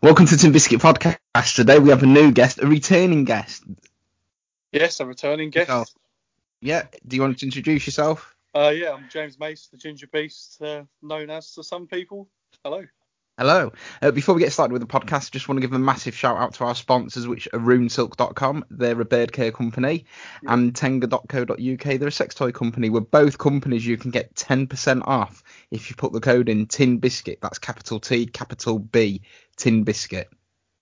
Welcome 0.00 0.24
to 0.24 0.38
Tin 0.38 0.52
Biscuit 0.52 0.80
Podcast. 0.80 1.54
Today 1.54 1.78
we 1.78 1.90
have 1.90 2.02
a 2.02 2.06
new 2.06 2.32
guest, 2.32 2.62
a 2.62 2.66
returning 2.66 3.24
guest. 3.24 3.62
Yes, 4.72 5.00
a 5.00 5.04
returning 5.04 5.50
guest. 5.50 5.70
Oh. 5.70 5.84
Yeah, 6.62 6.84
do 7.06 7.16
you 7.16 7.20
want 7.20 7.38
to 7.40 7.44
introduce 7.44 7.86
yourself? 7.86 8.34
Uh, 8.54 8.72
yeah, 8.74 8.94
I'm 8.94 9.06
James 9.10 9.38
Mace, 9.38 9.66
the 9.66 9.76
Ginger 9.76 10.06
Beast, 10.06 10.62
uh, 10.62 10.84
known 11.02 11.28
as 11.28 11.52
to 11.56 11.62
some 11.62 11.86
people. 11.86 12.30
Hello. 12.64 12.86
Hello. 13.38 13.70
Uh, 14.00 14.10
before 14.12 14.34
we 14.34 14.40
get 14.40 14.50
started 14.52 14.72
with 14.72 14.80
the 14.80 14.88
podcast, 14.88 15.30
just 15.30 15.46
want 15.46 15.58
to 15.58 15.60
give 15.60 15.74
a 15.74 15.78
massive 15.78 16.14
shout 16.14 16.38
out 16.38 16.54
to 16.54 16.64
our 16.64 16.74
sponsors, 16.74 17.28
which 17.28 17.46
are 17.52 17.58
runesilk.com. 17.58 18.64
They're 18.70 18.98
a 18.98 19.04
bird 19.04 19.30
care 19.32 19.52
company, 19.52 20.06
Yeah. 20.42 20.54
and 20.54 20.74
tenga.co.uk. 20.74 21.98
They're 21.98 22.08
a 22.08 22.12
sex 22.12 22.34
toy 22.34 22.52
company. 22.52 22.88
With 22.88 23.10
both 23.10 23.36
companies, 23.36 23.86
you 23.86 23.98
can 23.98 24.10
get 24.10 24.34
10% 24.36 25.02
off 25.06 25.42
if 25.70 25.90
you 25.90 25.96
put 25.96 26.14
the 26.14 26.20
code 26.20 26.48
in 26.48 26.64
Tin 26.64 26.96
Biscuit. 26.96 27.38
That's 27.42 27.58
capital 27.58 28.00
T, 28.00 28.24
capital 28.24 28.78
B, 28.78 29.20
Tin 29.56 29.84
Biscuit. 29.84 30.30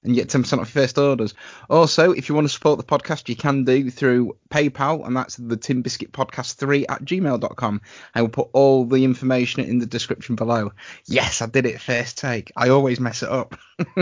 And 0.05 0.15
you 0.15 0.23
get 0.23 0.29
10% 0.31 0.53
off 0.53 0.75
your 0.75 0.83
first 0.83 0.99
orders. 0.99 1.35
Also, 1.71 2.13
if 2.13 2.29
you 2.29 2.35
want 2.35 2.47
to 2.47 2.53
support 2.53 2.79
the 2.79 2.85
podcast, 2.85 3.29
you 3.29 3.37
can 3.37 3.65
do 3.65 3.91
through 3.91 4.37
PayPal, 4.51 5.07
and 5.07 5.17
that's 5.17 5.37
the 5.37 5.57
Tin 5.57 5.81
Biscuit 5.81 6.13
Podcast 6.13 6.55
3 6.57 6.87
at 6.87 7.05
gmail.com. 7.05 7.81
I 8.15 8.23
will 8.23 8.29
put 8.29 8.51
all 8.53 8.85
the 8.85 9.03
information 9.03 9.65
in 9.65 9.79
the 9.79 9.87
description 9.87 10.37
below. 10.37 10.73
Yes, 11.07 11.41
I 11.41 11.47
did 11.47 11.65
it 11.67 11.81
first 11.81 12.19
take. 12.19 12.53
I 12.55 12.69
always 12.69 13.01
mess 13.01 13.23
it 13.23 13.31
up. 13.31 13.57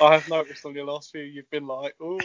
I 0.00 0.14
have 0.14 0.28
noticed 0.28 0.66
on 0.66 0.74
your 0.74 0.86
last 0.86 1.12
few 1.12 1.22
you've 1.22 1.50
been 1.50 1.66
like, 1.66 1.94
oh, 2.00 2.18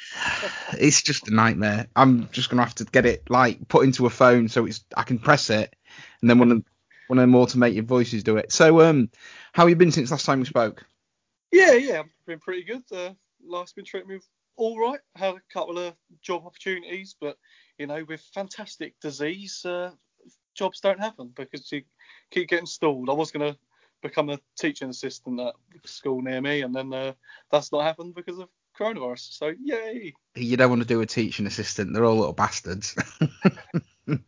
it's 0.78 1.02
just 1.02 1.28
a 1.28 1.34
nightmare. 1.34 1.88
I'm 1.96 2.28
just 2.30 2.50
gonna 2.50 2.62
have 2.62 2.74
to 2.76 2.84
get 2.84 3.06
it 3.06 3.28
like 3.28 3.68
put 3.68 3.84
into 3.84 4.06
a 4.06 4.10
phone 4.10 4.48
so 4.48 4.66
it's 4.66 4.84
I 4.96 5.02
can 5.02 5.18
press 5.18 5.50
it, 5.50 5.74
and 6.20 6.30
then 6.30 6.38
one 6.38 6.52
of 6.52 6.62
one 7.08 7.18
of 7.18 7.22
them 7.24 7.34
automated 7.34 7.86
voices 7.86 8.22
do 8.22 8.36
it. 8.36 8.52
So 8.52 8.80
um, 8.80 9.10
how 9.52 9.64
have 9.64 9.70
you 9.70 9.76
been 9.76 9.92
since 9.92 10.10
last 10.10 10.24
time 10.24 10.40
we 10.40 10.46
spoke? 10.46 10.84
Yeah, 11.52 11.72
yeah, 11.72 12.00
I've 12.00 12.26
been 12.26 12.40
pretty 12.40 12.64
good. 12.64 12.82
Uh, 12.90 13.10
life's 13.44 13.72
been 13.72 13.84
treating 13.84 14.08
me 14.08 14.18
all 14.56 14.78
right. 14.78 15.00
Had 15.16 15.34
a 15.34 15.42
couple 15.52 15.78
of 15.78 15.94
job 16.20 16.44
opportunities, 16.46 17.16
but 17.20 17.36
you 17.78 17.86
know, 17.86 18.04
with 18.08 18.20
fantastic 18.34 18.98
disease, 19.00 19.64
uh, 19.64 19.90
jobs 20.54 20.80
don't 20.80 21.00
happen 21.00 21.32
because 21.34 21.70
you 21.72 21.82
keep 22.30 22.48
getting 22.48 22.66
stalled. 22.66 23.08
I 23.08 23.14
was 23.14 23.30
gonna 23.30 23.56
become 24.02 24.30
a 24.30 24.38
teaching 24.58 24.90
assistant 24.90 25.40
at 25.40 25.54
a 25.84 25.88
school 25.88 26.20
near 26.22 26.40
me, 26.40 26.62
and 26.62 26.74
then 26.74 26.92
uh, 26.92 27.12
that's 27.50 27.72
not 27.72 27.82
happened 27.82 28.14
because 28.14 28.38
of 28.38 28.48
coronavirus. 28.78 29.32
So 29.32 29.52
yay! 29.62 30.14
You 30.34 30.56
don't 30.56 30.70
want 30.70 30.82
to 30.82 30.88
do 30.88 31.00
a 31.00 31.06
teaching 31.06 31.46
assistant. 31.46 31.92
They're 31.94 32.04
all 32.04 32.16
little 32.16 32.32
bastards. 32.32 32.94
Was 34.06 34.18
it 34.18 34.20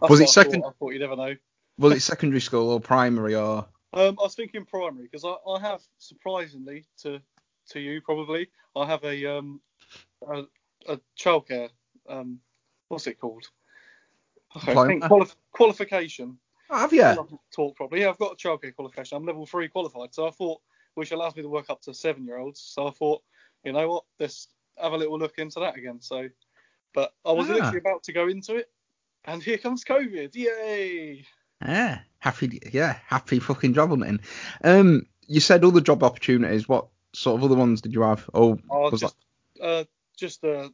what 0.00 0.20
I 0.20 0.24
second- 0.26 0.62
Thought. 0.62 0.68
I 0.68 0.78
thought 0.78 0.92
you'd 0.92 1.00
never 1.00 1.16
know. 1.16 1.34
Was 1.78 1.94
it 1.94 2.00
secondary 2.00 2.40
school 2.40 2.70
or 2.70 2.80
primary 2.80 3.34
or? 3.34 3.66
Um, 3.94 4.16
I 4.18 4.22
was 4.22 4.34
thinking 4.34 4.64
primary 4.64 5.04
because 5.04 5.24
I, 5.24 5.34
I 5.50 5.60
have 5.60 5.82
surprisingly 5.98 6.84
to 7.02 7.20
to 7.68 7.80
you 7.80 8.00
probably 8.00 8.48
I 8.74 8.86
have 8.86 9.04
a 9.04 9.26
um 9.26 9.60
a, 10.26 10.42
a 10.88 11.00
childcare 11.18 11.68
um 12.08 12.40
what's 12.88 13.06
it 13.06 13.20
called? 13.20 13.44
Okay, 14.56 14.72
I 14.72 14.86
think 14.86 15.04
quali- 15.04 15.26
qualification. 15.52 16.38
Oh, 16.70 16.78
have 16.78 16.92
you? 16.92 17.28
Talk 17.54 17.76
properly. 17.76 18.02
Yeah, 18.02 18.10
I've 18.10 18.18
got 18.18 18.32
a 18.32 18.36
childcare 18.36 18.74
qualification. 18.74 19.16
I'm 19.16 19.24
level 19.24 19.46
three 19.46 19.68
qualified, 19.68 20.14
so 20.14 20.26
I 20.26 20.30
thought 20.30 20.60
which 20.94 21.10
allows 21.12 21.34
me 21.36 21.42
to 21.42 21.48
work 21.48 21.70
up 21.70 21.80
to 21.82 21.94
seven 21.94 22.24
year 22.26 22.38
olds. 22.38 22.60
So 22.60 22.86
I 22.86 22.90
thought, 22.90 23.22
you 23.64 23.72
know 23.72 23.88
what, 23.88 24.04
let's 24.20 24.48
have 24.78 24.92
a 24.92 24.96
little 24.96 25.18
look 25.18 25.38
into 25.38 25.60
that 25.60 25.76
again. 25.76 26.00
So, 26.00 26.28
but 26.94 27.14
I 27.24 27.32
was 27.32 27.48
Ah. 27.48 27.54
literally 27.54 27.78
about 27.78 28.02
to 28.04 28.12
go 28.12 28.28
into 28.28 28.56
it, 28.56 28.70
and 29.24 29.42
here 29.42 29.58
comes 29.58 29.84
COVID. 29.84 30.34
Yay! 30.34 31.24
Yeah, 31.62 32.00
happy. 32.22 32.60
Yeah, 32.72 32.98
happy 33.06 33.40
fucking 33.40 33.74
job 33.74 33.90
hunting. 33.90 34.20
Um, 34.62 35.06
you 35.26 35.40
said 35.40 35.64
other 35.64 35.80
job 35.80 36.02
opportunities. 36.04 36.68
What 36.68 36.86
sort 37.12 37.38
of 37.38 37.44
other 37.44 37.56
ones 37.56 37.80
did 37.80 37.92
you 37.92 38.02
have? 38.02 38.28
Oh, 38.32 38.58
Oh, 38.70 38.90
just 38.90 39.16
uh, 39.60 39.84
just 40.16 40.44
a 40.44 40.70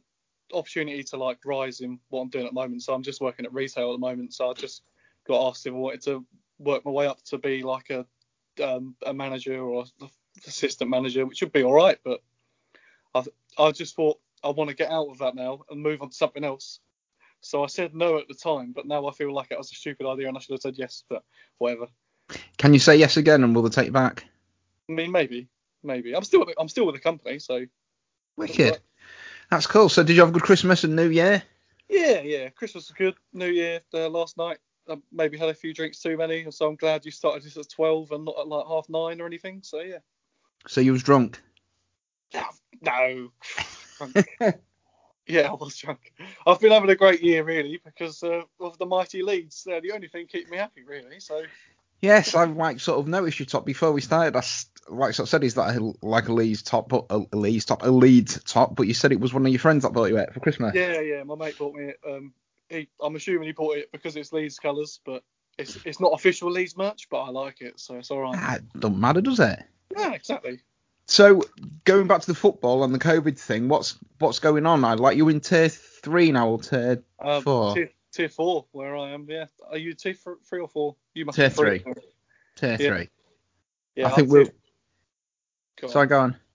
opportunity 0.53 1.03
to 1.03 1.17
like 1.17 1.39
rise 1.45 1.81
in 1.81 1.99
what 2.09 2.21
I'm 2.21 2.29
doing 2.29 2.45
at 2.45 2.51
the 2.51 2.59
moment. 2.59 2.83
So 2.83 2.93
I'm 2.93 3.03
just 3.03 3.19
working 3.19 3.45
at 3.45 3.53
retail 3.53 3.89
at 3.89 3.93
the 3.93 3.97
moment. 3.99 4.33
So 4.33 4.49
I 4.49 4.53
just 4.53 4.83
got 5.27 5.49
asked 5.49 5.65
if 5.65 5.73
I 5.73 5.77
wanted 5.77 6.03
to 6.03 6.25
work 6.59 6.85
my 6.85 6.91
way 6.91 7.07
up 7.07 7.21
to 7.25 7.37
be 7.39 7.63
like 7.63 7.89
a 7.89 8.05
um, 8.63 8.95
a 9.05 9.13
manager 9.13 9.59
or 9.59 9.85
assistant 10.45 10.89
manager, 10.89 11.25
which 11.25 11.41
would 11.41 11.51
be 11.51 11.63
all 11.63 11.73
right. 11.73 11.97
But 12.03 12.21
I 13.15 13.23
I 13.57 13.71
just 13.71 13.95
thought 13.95 14.19
I 14.43 14.49
want 14.49 14.69
to 14.69 14.75
get 14.75 14.91
out 14.91 15.09
of 15.09 15.17
that 15.19 15.35
now 15.35 15.61
and 15.69 15.81
move 15.81 16.03
on 16.03 16.09
to 16.09 16.15
something 16.15 16.43
else. 16.43 16.79
So 17.41 17.63
I 17.63 17.67
said 17.67 17.95
no 17.95 18.17
at 18.17 18.27
the 18.27 18.33
time, 18.33 18.73
but 18.73 18.85
now 18.85 19.07
I 19.07 19.11
feel 19.13 19.33
like 19.33 19.51
it 19.51 19.57
was 19.57 19.71
a 19.71 19.75
stupid 19.75 20.07
idea 20.07 20.27
and 20.27 20.37
I 20.37 20.39
should 20.41 20.53
have 20.53 20.61
said 20.61 20.77
yes. 20.77 21.03
But 21.09 21.23
whatever. 21.57 21.87
can 22.57 22.73
you 22.73 22.79
say 22.79 22.97
yes 22.97 23.17
again 23.17 23.43
and 23.43 23.55
will 23.55 23.63
they 23.63 23.69
take 23.69 23.87
you 23.87 23.91
back? 23.91 24.25
I 24.89 24.93
mean, 24.93 25.11
maybe, 25.11 25.47
maybe. 25.83 26.15
I'm 26.15 26.23
still 26.23 26.45
I'm 26.57 26.69
still 26.69 26.85
with 26.85 26.95
the 26.95 27.01
company, 27.01 27.39
so 27.39 27.65
Wicked. 28.39 28.79
That's 29.51 29.67
cool. 29.67 29.89
So 29.89 30.01
did 30.01 30.15
you 30.15 30.21
have 30.21 30.29
a 30.29 30.31
good 30.31 30.43
Christmas 30.43 30.83
and 30.85 30.95
New 30.95 31.09
Year? 31.09 31.43
Yeah, 31.89 32.21
yeah. 32.21 32.49
Christmas 32.49 32.87
was 32.87 32.95
good. 32.95 33.15
New 33.33 33.49
Year 33.49 33.81
uh, 33.93 34.09
last 34.09 34.37
night. 34.37 34.59
I 34.89 34.95
maybe 35.11 35.37
had 35.37 35.49
a 35.49 35.53
few 35.53 35.73
drinks 35.73 35.99
too 35.99 36.17
many, 36.17 36.49
so 36.49 36.67
I'm 36.67 36.75
glad 36.75 37.05
you 37.05 37.11
started 37.11 37.43
this 37.43 37.57
at 37.57 37.69
12 37.69 38.11
and 38.11 38.25
not 38.25 38.39
at 38.39 38.47
like 38.47 38.65
half 38.65 38.87
nine 38.89 39.19
or 39.21 39.25
anything. 39.25 39.61
So 39.61 39.81
yeah. 39.81 39.97
So 40.67 40.81
you 40.81 40.93
was 40.93 41.03
drunk. 41.03 41.41
No. 42.81 43.31
Drunk. 43.97 44.25
yeah, 45.29 45.47
I 45.49 45.53
was 45.53 45.77
drunk. 45.77 46.13
I've 46.45 46.59
been 46.59 46.71
having 46.71 46.89
a 46.89 46.95
great 46.95 47.21
year 47.21 47.43
really 47.43 47.79
because 47.83 48.21
uh, 48.23 48.41
of 48.59 48.77
the 48.77 48.85
mighty 48.85 49.21
Leeds. 49.21 49.63
They're 49.65 49.81
the 49.81 49.91
only 49.91 50.07
thing 50.07 50.27
keeping 50.27 50.51
me 50.51 50.57
happy 50.57 50.83
really. 50.83 51.19
So 51.19 51.43
Yes, 52.01 52.33
I've 52.33 52.55
like 52.55 52.79
sort 52.79 52.99
of 52.99 53.07
noticed 53.07 53.39
your 53.39 53.45
top 53.45 53.65
before 53.65 53.91
we 53.91 54.01
started. 54.01 54.35
I 54.37 54.43
like 54.87 55.13
sort 55.13 55.25
of 55.25 55.29
said 55.29 55.43
is 55.43 55.55
that 55.55 55.75
a, 55.75 55.93
like 56.01 56.29
a 56.29 56.33
Leeds 56.33 56.61
top, 56.61 56.87
but 56.87 57.05
a, 57.09 57.21
a 57.33 57.35
Leeds 57.35 57.65
top, 57.65 57.83
a 57.83 57.89
Leeds 57.89 58.41
top. 58.43 58.75
But 58.75 58.87
you 58.87 58.93
said 58.93 59.11
it 59.11 59.19
was 59.19 59.33
one 59.33 59.45
of 59.45 59.51
your 59.51 59.59
friends 59.59 59.83
that 59.83 59.91
bought 59.91 60.09
you 60.09 60.17
it 60.17 60.33
for 60.33 60.39
Christmas. 60.39 60.73
yeah, 60.75 61.01
yeah. 61.01 61.23
My 61.23 61.35
mate 61.35 61.57
bought 61.57 61.75
me 61.75 61.89
it. 61.89 61.99
Um, 62.07 62.33
he, 62.69 62.87
I'm 63.01 63.15
assuming 63.15 63.47
he 63.47 63.51
bought 63.51 63.77
it 63.77 63.91
because 63.91 64.15
it's 64.15 64.31
Leeds 64.31 64.59
colours, 64.59 65.01
but 65.05 65.23
it's 65.57 65.77
it's 65.85 65.99
not 65.99 66.13
official 66.13 66.49
Leeds 66.49 66.77
merch, 66.77 67.09
but 67.09 67.21
I 67.21 67.29
like 67.31 67.61
it, 67.61 67.79
so 67.79 67.95
it's 67.95 68.11
all 68.11 68.21
right. 68.21 68.35
Ah, 68.37 68.55
it 68.55 68.63
don't 68.79 68.97
matter, 68.97 69.19
does 69.19 69.41
it? 69.41 69.61
Yeah, 69.97 70.13
exactly. 70.13 70.61
So 71.09 71.41
going 71.85 72.05
back 72.05 72.21
to 72.21 72.27
the 72.27 72.35
football 72.35 72.83
and 72.83 72.93
the 72.93 72.99
COVID 72.99 73.37
thing, 73.37 73.67
what's 73.67 73.97
what's 74.19 74.37
going 74.37 74.67
on? 74.67 74.85
I 74.85 74.93
like 74.93 75.17
you 75.17 75.27
in 75.29 75.39
tier 75.39 75.67
three 75.67 76.31
now 76.31 76.49
or 76.49 76.59
tier 76.61 77.03
Um, 77.19 77.41
Four. 77.41 77.73
Tier, 77.73 77.89
tier 78.11 78.29
four, 78.29 78.67
where 78.73 78.95
I 78.95 79.09
am. 79.09 79.25
Yeah. 79.27 79.45
Are 79.71 79.77
you 79.77 79.95
tier 79.95 80.13
three 80.13 80.59
or 80.61 80.67
four? 80.67 80.95
You 81.15 81.25
must 81.25 81.35
Tier 81.35 81.49
be 81.49 81.55
three. 81.55 81.79
tier 82.57 82.69
Yeah. 82.69 82.77
three? 82.77 83.09
Yeah, 83.95 84.05
I 84.05 84.09
I'm 84.09 84.15
think 84.17 84.29
tier- 84.29 84.53
we'll. 85.81 85.89
Sorry, 85.89 86.07
go 86.07 86.19
on. 86.19 86.35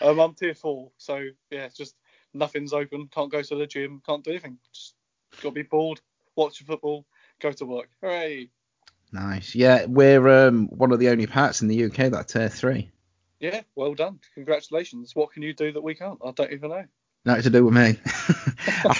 Um, 0.00 0.20
I'm 0.20 0.34
tier 0.34 0.54
four, 0.54 0.92
so 0.96 1.24
yeah, 1.50 1.68
just 1.74 1.96
nothing's 2.32 2.72
open. 2.72 3.08
Can't 3.12 3.32
go 3.32 3.42
to 3.42 3.54
the 3.56 3.66
gym. 3.66 4.00
Can't 4.06 4.22
do 4.22 4.30
anything. 4.30 4.58
Just 4.72 4.94
got 5.42 5.48
to 5.48 5.50
be 5.50 5.62
bored, 5.62 6.00
watch 6.36 6.58
the 6.60 6.64
football, 6.66 7.04
go 7.40 7.50
to 7.52 7.66
work. 7.66 7.88
Hooray! 8.00 8.48
Nice. 9.12 9.54
Yeah, 9.56 9.86
we're 9.86 10.46
um 10.46 10.68
one 10.68 10.92
of 10.92 11.00
the 11.00 11.08
only 11.08 11.26
parts 11.26 11.62
in 11.62 11.68
the 11.68 11.84
UK 11.86 12.10
that 12.12 12.28
tier 12.28 12.48
three. 12.48 12.90
Yeah, 13.40 13.62
well 13.74 13.94
done. 13.94 14.20
Congratulations. 14.34 15.14
What 15.14 15.32
can 15.32 15.42
you 15.42 15.54
do 15.54 15.72
that 15.72 15.80
we 15.82 15.94
can't? 15.94 16.18
I 16.24 16.32
don't 16.32 16.52
even 16.52 16.70
know. 16.70 16.84
Nothing 17.24 17.42
to 17.44 17.50
do 17.50 17.64
with 17.64 17.74
me. 17.74 17.98
I, 18.84 18.98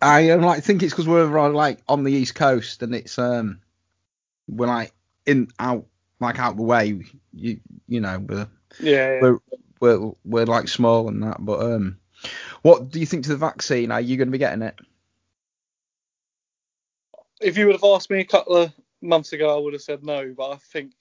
I 0.00 0.30
um, 0.30 0.42
like 0.42 0.62
think 0.62 0.82
it's 0.82 0.92
because 0.92 1.08
we're 1.08 1.38
uh, 1.38 1.50
like 1.50 1.80
on 1.88 2.04
the 2.04 2.12
east 2.12 2.34
coast 2.34 2.82
and 2.82 2.94
it's 2.94 3.18
um 3.18 3.60
we're 4.48 4.66
like 4.66 4.92
in 5.26 5.48
out 5.58 5.86
like 6.20 6.38
out 6.38 6.56
the 6.56 6.62
way. 6.62 7.02
You 7.32 7.60
you 7.88 8.00
know 8.00 8.18
we're 8.18 8.48
Yeah. 8.80 9.14
yeah. 9.14 9.20
we're 9.20 9.38
we're, 9.80 10.12
we're 10.24 10.46
like 10.46 10.68
small 10.68 11.08
and 11.08 11.22
that. 11.22 11.44
But 11.44 11.60
um, 11.60 11.98
what 12.62 12.90
do 12.90 13.00
you 13.00 13.06
think 13.06 13.24
to 13.24 13.30
the 13.30 13.36
vaccine? 13.36 13.90
Are 13.90 14.00
you 14.00 14.16
going 14.16 14.28
to 14.28 14.32
be 14.32 14.38
getting 14.38 14.62
it? 14.62 14.78
if 17.44 17.58
you 17.58 17.66
would 17.66 17.76
have 17.76 17.84
asked 17.84 18.10
me 18.10 18.20
a 18.20 18.24
couple 18.24 18.56
of 18.56 18.72
months 19.02 19.32
ago, 19.32 19.54
I 19.54 19.60
would 19.60 19.74
have 19.74 19.82
said 19.82 20.02
no. 20.02 20.34
But 20.36 20.52
I 20.52 20.56
think 20.56 20.92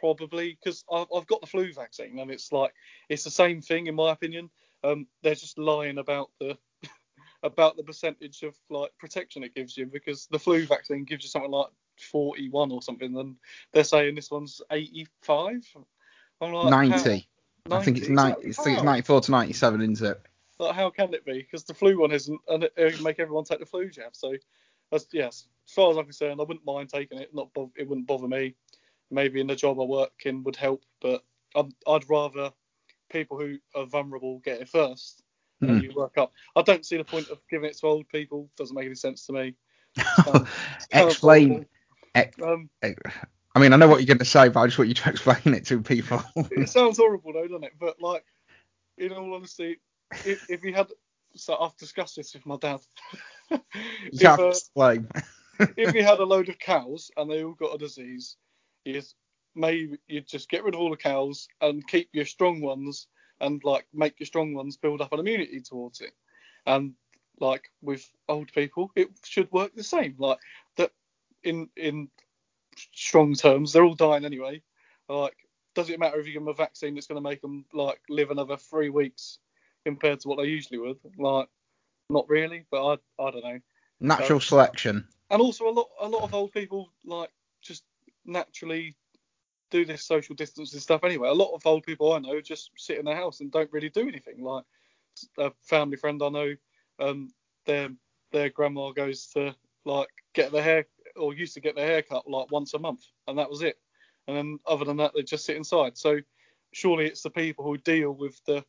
probably 0.00 0.58
because 0.62 0.84
I've, 0.92 1.06
I've 1.14 1.26
got 1.26 1.40
the 1.40 1.46
flu 1.46 1.72
vaccine, 1.72 2.18
and 2.18 2.30
it's 2.30 2.52
like 2.52 2.72
it's 3.08 3.24
the 3.24 3.30
same 3.30 3.60
thing 3.60 3.86
in 3.86 3.94
my 3.94 4.12
opinion. 4.12 4.50
Um, 4.84 5.06
they're 5.22 5.34
just 5.34 5.58
lying 5.58 5.98
about 5.98 6.30
the 6.40 6.56
about 7.42 7.76
the 7.76 7.82
percentage 7.82 8.42
of 8.42 8.54
like 8.70 8.90
protection 8.98 9.42
it 9.44 9.54
gives 9.54 9.76
you 9.76 9.86
because 9.86 10.26
the 10.26 10.38
flu 10.38 10.64
vaccine 10.66 11.04
gives 11.04 11.24
you 11.24 11.28
something 11.30 11.50
like 11.50 11.68
41 12.10 12.72
or 12.72 12.82
something, 12.82 13.16
and 13.16 13.36
they're 13.72 13.84
saying 13.84 14.14
this 14.14 14.30
one's 14.30 14.60
85. 14.70 15.64
I'm 16.40 16.52
like, 16.52 16.64
how- 16.64 16.70
Ninety. 16.70 17.28
I 17.70 17.82
think 17.82 17.98
it's 17.98 18.08
90? 18.08 18.14
nine. 18.14 18.30
I 18.30 18.32
think 18.62 18.76
it's 18.76 18.82
ninety-four 18.84 19.20
to 19.22 19.30
ninety-seven, 19.32 19.80
isn't 19.92 20.06
it? 20.06 20.20
Like, 20.60 20.74
how 20.76 20.88
can 20.90 21.12
it 21.14 21.24
be? 21.24 21.38
Because 21.38 21.64
the 21.64 21.74
flu 21.74 21.98
one 22.00 22.12
isn't, 22.12 22.40
and 22.48 22.62
it, 22.64 22.72
it 22.76 23.02
make 23.02 23.18
everyone 23.18 23.42
take 23.44 23.58
the 23.58 23.66
flu 23.66 23.90
jab. 23.90 24.14
So, 24.14 24.34
that's, 24.92 25.06
yes, 25.12 25.48
as 25.66 25.72
far 25.72 25.90
as 25.90 25.96
I'm 25.96 26.04
concerned, 26.04 26.40
I 26.40 26.44
wouldn't 26.44 26.64
mind 26.64 26.90
taking 26.90 27.18
it. 27.18 27.34
Not 27.34 27.52
bo- 27.54 27.72
it 27.76 27.88
wouldn't 27.88 28.06
bother 28.06 28.28
me. 28.28 28.54
Maybe 29.10 29.40
in 29.40 29.46
the 29.46 29.56
job 29.56 29.78
I 29.80 29.84
work 29.84 30.12
in 30.24 30.42
would 30.44 30.56
help, 30.56 30.84
but 31.00 31.22
I'd, 31.54 31.72
I'd 31.86 32.08
rather 32.10 32.52
people 33.10 33.38
who 33.38 33.58
are 33.74 33.86
vulnerable 33.86 34.40
get 34.40 34.60
it 34.60 34.68
first, 34.68 35.22
Hmm. 35.60 35.70
and 35.70 35.82
you 35.82 35.92
work 35.96 36.18
up. 36.18 36.32
I 36.54 36.62
don't 36.62 36.84
see 36.84 36.98
the 36.98 37.04
point 37.04 37.30
of 37.30 37.38
giving 37.48 37.70
it 37.70 37.78
to 37.78 37.86
old 37.86 38.08
people. 38.08 38.50
Doesn't 38.58 38.74
make 38.76 38.86
any 38.86 38.94
sense 38.94 39.26
to 39.26 39.32
me. 39.32 39.54
Um, 40.26 40.46
Explain. 40.92 41.66
ex- 42.14 42.36
Um, 42.42 42.68
I 42.82 43.58
mean, 43.58 43.72
I 43.72 43.76
know 43.76 43.88
what 43.88 44.00
you're 44.00 44.06
going 44.06 44.18
to 44.18 44.24
say, 44.26 44.48
but 44.50 44.60
I 44.60 44.66
just 44.66 44.76
want 44.78 44.88
you 44.88 44.94
to 44.94 45.08
explain 45.10 45.54
it 45.54 45.64
to 45.66 45.80
people. 45.80 46.22
it 46.50 46.68
sounds 46.68 46.98
horrible 46.98 47.32
though, 47.32 47.46
doesn't 47.48 47.64
it? 47.64 47.72
But 47.80 48.00
like, 48.02 48.24
in 48.98 49.12
all 49.12 49.34
honesty, 49.34 49.80
if, 50.24 50.50
if 50.50 50.62
you 50.64 50.74
had, 50.74 50.88
so 51.34 51.56
I've 51.56 51.76
discussed 51.78 52.16
this 52.16 52.34
with 52.34 52.44
my 52.44 52.56
dad. 52.56 52.80
if, 54.12 54.38
uh, 54.38 54.48
explain. 54.48 55.08
if 55.76 55.94
you 55.94 56.04
had 56.04 56.18
a 56.18 56.24
load 56.24 56.48
of 56.50 56.58
cows 56.58 57.10
and 57.16 57.30
they 57.30 57.42
all 57.42 57.54
got 57.54 57.74
a 57.74 57.78
disease, 57.78 58.36
is 58.86 59.14
maybe 59.54 59.98
you'd 60.06 60.28
just 60.28 60.50
get 60.50 60.64
rid 60.64 60.74
of 60.74 60.80
all 60.80 60.90
the 60.90 60.96
cows 60.96 61.48
and 61.60 61.86
keep 61.86 62.08
your 62.12 62.26
strong 62.26 62.60
ones 62.60 63.08
and 63.40 63.62
like 63.64 63.86
make 63.92 64.18
your 64.20 64.26
strong 64.26 64.54
ones 64.54 64.76
build 64.76 65.00
up 65.00 65.12
an 65.12 65.20
immunity 65.20 65.60
towards 65.60 66.00
it. 66.00 66.12
And 66.66 66.94
like 67.40 67.70
with 67.82 68.08
old 68.28 68.52
people, 68.52 68.90
it 68.94 69.08
should 69.24 69.50
work 69.52 69.74
the 69.74 69.82
same. 69.82 70.16
Like 70.18 70.38
that 70.76 70.92
in 71.42 71.68
in 71.76 72.08
strong 72.92 73.34
terms, 73.34 73.72
they're 73.72 73.84
all 73.84 73.94
dying 73.94 74.24
anyway. 74.24 74.62
Like, 75.08 75.36
does 75.74 75.90
it 75.90 75.98
matter 75.98 76.18
if 76.18 76.26
you 76.26 76.32
give 76.32 76.42
them 76.42 76.48
a 76.48 76.54
vaccine 76.54 76.94
that's 76.94 77.06
going 77.06 77.22
to 77.22 77.28
make 77.28 77.40
them 77.42 77.64
like 77.72 78.00
live 78.08 78.30
another 78.30 78.56
three 78.56 78.90
weeks 78.90 79.38
compared 79.84 80.20
to 80.20 80.28
what 80.28 80.38
they 80.38 80.46
usually 80.46 80.78
would? 80.78 80.98
Like, 81.18 81.48
not 82.10 82.28
really, 82.28 82.66
but 82.70 82.86
I 82.86 83.22
I 83.22 83.30
don't 83.30 83.44
know. 83.44 83.60
Natural 84.00 84.36
um, 84.36 84.42
selection. 84.42 85.08
And 85.30 85.40
also 85.42 85.68
a 85.68 85.70
lot 85.70 85.88
a 86.00 86.08
lot 86.08 86.24
of 86.24 86.34
old 86.34 86.52
people 86.52 86.92
like 87.04 87.30
naturally 88.26 88.96
do 89.70 89.84
this 89.84 90.04
social 90.04 90.34
distancing 90.34 90.80
stuff 90.80 91.04
anyway. 91.04 91.28
A 91.28 91.34
lot 91.34 91.54
of 91.54 91.66
old 91.66 91.84
people 91.84 92.12
I 92.12 92.18
know 92.18 92.40
just 92.40 92.70
sit 92.76 92.98
in 92.98 93.04
their 93.04 93.16
house 93.16 93.40
and 93.40 93.50
don't 93.50 93.72
really 93.72 93.90
do 93.90 94.08
anything. 94.08 94.42
Like 94.42 94.64
a 95.38 95.52
family 95.62 95.96
friend 95.96 96.22
I 96.22 96.28
know, 96.28 96.54
um, 96.98 97.30
their 97.64 97.88
their 98.32 98.50
grandma 98.50 98.92
goes 98.92 99.26
to 99.28 99.54
like 99.84 100.08
get 100.34 100.52
their 100.52 100.62
hair 100.62 100.86
or 101.16 101.34
used 101.34 101.54
to 101.54 101.60
get 101.60 101.74
their 101.74 101.86
hair 101.86 102.02
cut 102.02 102.28
like 102.28 102.50
once 102.50 102.74
a 102.74 102.78
month, 102.78 103.04
and 103.26 103.38
that 103.38 103.50
was 103.50 103.62
it. 103.62 103.78
And 104.28 104.36
then 104.36 104.58
other 104.66 104.84
than 104.84 104.96
that, 104.98 105.12
they 105.14 105.22
just 105.22 105.44
sit 105.44 105.56
inside. 105.56 105.96
So 105.96 106.18
surely 106.72 107.06
it's 107.06 107.22
the 107.22 107.30
people 107.30 107.64
who 107.64 107.78
deal 107.78 108.12
with 108.12 108.40
the 108.46 108.64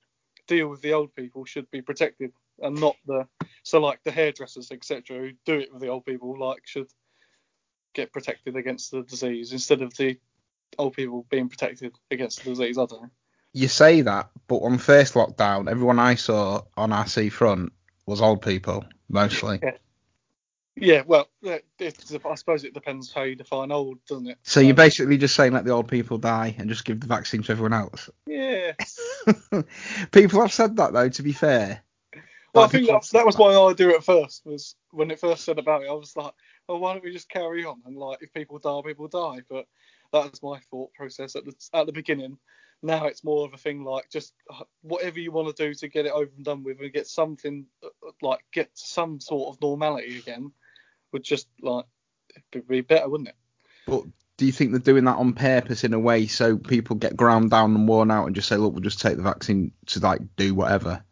deal 0.48 0.68
with 0.70 0.82
the 0.82 0.94
old 0.94 1.14
people 1.16 1.46
should 1.46 1.70
be 1.72 1.82
protected, 1.82 2.32
and 2.60 2.80
not 2.80 2.96
the 3.06 3.28
so 3.64 3.80
like 3.80 4.04
the 4.04 4.12
hairdressers 4.12 4.72
etc. 4.72 5.18
who 5.18 5.32
do 5.46 5.60
it 5.60 5.72
with 5.72 5.82
the 5.82 5.90
old 5.90 6.06
people 6.06 6.40
like 6.40 6.66
should 6.66 6.88
get 7.98 8.14
protected 8.14 8.56
against 8.56 8.92
the 8.92 9.02
disease 9.02 9.52
instead 9.52 9.82
of 9.82 9.94
the 9.98 10.18
old 10.78 10.94
people 10.94 11.26
being 11.30 11.50
protected 11.50 11.94
against 12.12 12.44
the 12.44 12.52
disease. 12.52 12.78
I 12.78 12.86
don't 12.86 13.02
know. 13.02 13.10
You 13.54 13.68
say 13.68 14.02
that, 14.02 14.30
but 14.48 14.58
on 14.58 14.78
first 14.78 15.16
lockdown, 15.16 15.70
everyone 15.70 15.98
I 16.00 16.16
saw 16.16 16.62
on 16.78 16.94
our 16.94 17.08
seafront 17.08 17.74
was 18.06 18.22
old 18.22 18.42
people, 18.44 18.86
mostly. 19.10 19.60
Yeah. 19.62 19.72
Yeah, 20.80 21.02
well, 21.08 21.28
it, 21.42 21.66
it's, 21.80 22.14
I 22.24 22.36
suppose 22.36 22.64
it 22.64 22.76
depends 22.76 23.12
how 23.12 23.24
you 23.24 23.36
define 23.36 23.72
old, 23.72 23.98
doesn't 24.06 24.28
it? 24.28 24.38
So 24.44 24.60
you're 24.60 24.74
Um, 24.74 24.76
basically 24.76 25.18
just 25.18 25.36
saying 25.36 25.52
let 25.54 25.66
the 25.66 25.72
old 25.72 25.88
people 25.88 26.20
die 26.20 26.54
and 26.60 26.70
just 26.70 26.86
give 26.86 27.00
the 27.00 27.08
vaccine 27.08 27.42
to 27.42 27.52
everyone 27.52 27.74
else. 27.74 28.12
Yeah. 28.28 28.74
people 30.12 30.42
have 30.42 30.54
said 30.54 30.76
that 30.78 30.94
though. 30.94 31.10
To 31.10 31.24
be 31.24 31.32
fair. 31.32 31.82
Well, 32.54 32.66
I 32.66 32.68
think 32.68 32.88
that, 32.88 33.10
that 33.14 33.26
was 33.26 33.40
my 33.40 33.56
idea 33.56 33.90
at 33.90 34.04
first. 34.04 34.46
Was 34.46 34.76
when 34.92 35.10
it 35.10 35.20
first 35.20 35.44
said 35.46 35.58
about 35.58 35.82
it, 35.82 35.90
I 35.90 35.94
was 35.94 36.16
like, 36.16 36.34
oh, 36.70 36.78
why 36.78 36.94
don't 36.94 37.04
we 37.04 37.12
just 37.12 37.30
carry 37.30 37.66
on 37.66 37.82
and 37.86 37.98
like 37.98 38.20
if 38.22 38.34
people 38.34 38.60
die, 38.60 38.82
people 38.86 39.08
die. 39.08 39.42
But 39.50 39.66
that 40.14 40.32
was 40.32 40.44
my 40.44 40.60
thought 40.72 40.94
process 40.94 41.36
at 41.36 41.46
the 41.46 41.54
at 41.74 41.86
the 41.86 41.92
beginning. 41.92 42.38
Now 42.84 43.06
it's 43.06 43.24
more 43.24 43.46
of 43.46 43.54
a 43.54 43.58
thing 43.58 43.84
like 43.84 44.10
just 44.10 44.34
uh, 44.52 44.64
whatever 44.82 45.20
you 45.20 45.32
want 45.32 45.56
to 45.56 45.66
do 45.66 45.74
to 45.74 45.88
get 45.88 46.06
it 46.06 46.12
over 46.12 46.32
and 46.36 46.46
done 46.46 46.64
with 46.64 46.80
and 46.80 46.94
get 46.94 47.08
something 47.08 47.66
uh, 47.84 48.12
like 48.22 48.42
get 48.54 48.70
some 48.74 49.20
sort 49.20 49.50
of 49.56 49.62
normality 49.62 50.20
again 50.20 50.52
would 51.12 51.24
just 51.24 51.48
like 51.62 51.86
be 52.68 52.82
better, 52.82 53.10
wouldn't 53.10 53.30
it? 53.30 53.36
But 53.88 54.04
do 54.38 54.46
you 54.46 54.52
think 54.52 54.72
they're 54.72 54.80
doing 54.80 55.06
that 55.06 55.18
on 55.18 55.34
purpose 55.34 55.84
in 55.84 55.94
a 55.94 56.00
way 56.00 56.28
so 56.28 56.58
people 56.58 56.96
get 56.96 57.18
ground 57.18 57.50
down 57.50 57.74
and 57.74 57.88
worn 57.88 58.12
out 58.12 58.28
and 58.28 58.36
just 58.36 58.48
say, 58.48 58.58
look, 58.58 58.74
we'll 58.74 58.82
just 58.82 59.02
take 59.02 59.18
the 59.18 59.24
vaccine 59.24 59.72
to 59.88 60.00
like 60.00 60.22
do 60.36 60.54
whatever? 60.54 61.04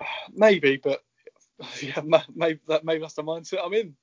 Maybe, 0.34 0.78
but 0.82 1.02
yeah, 1.80 2.00
maybe 2.34 2.60
that 2.66 2.84
maybe 2.84 3.00
that's 3.00 3.14
the 3.14 3.22
mindset 3.22 3.64
I'm 3.64 3.74
in. 3.74 3.94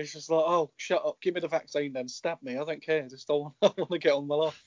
It's 0.00 0.12
just 0.12 0.30
like, 0.30 0.44
oh, 0.44 0.70
shut 0.76 1.04
up, 1.04 1.20
give 1.20 1.34
me 1.34 1.40
the 1.40 1.48
vaccine 1.48 1.92
then, 1.92 2.08
stab 2.08 2.38
me, 2.42 2.58
I 2.58 2.64
don't 2.64 2.82
care, 2.82 3.06
just 3.08 3.30
I 3.30 3.34
want, 3.34 3.54
I 3.62 3.70
want 3.76 3.90
to 3.90 3.98
get 3.98 4.12
on 4.12 4.26
my 4.26 4.34
life. 4.34 4.64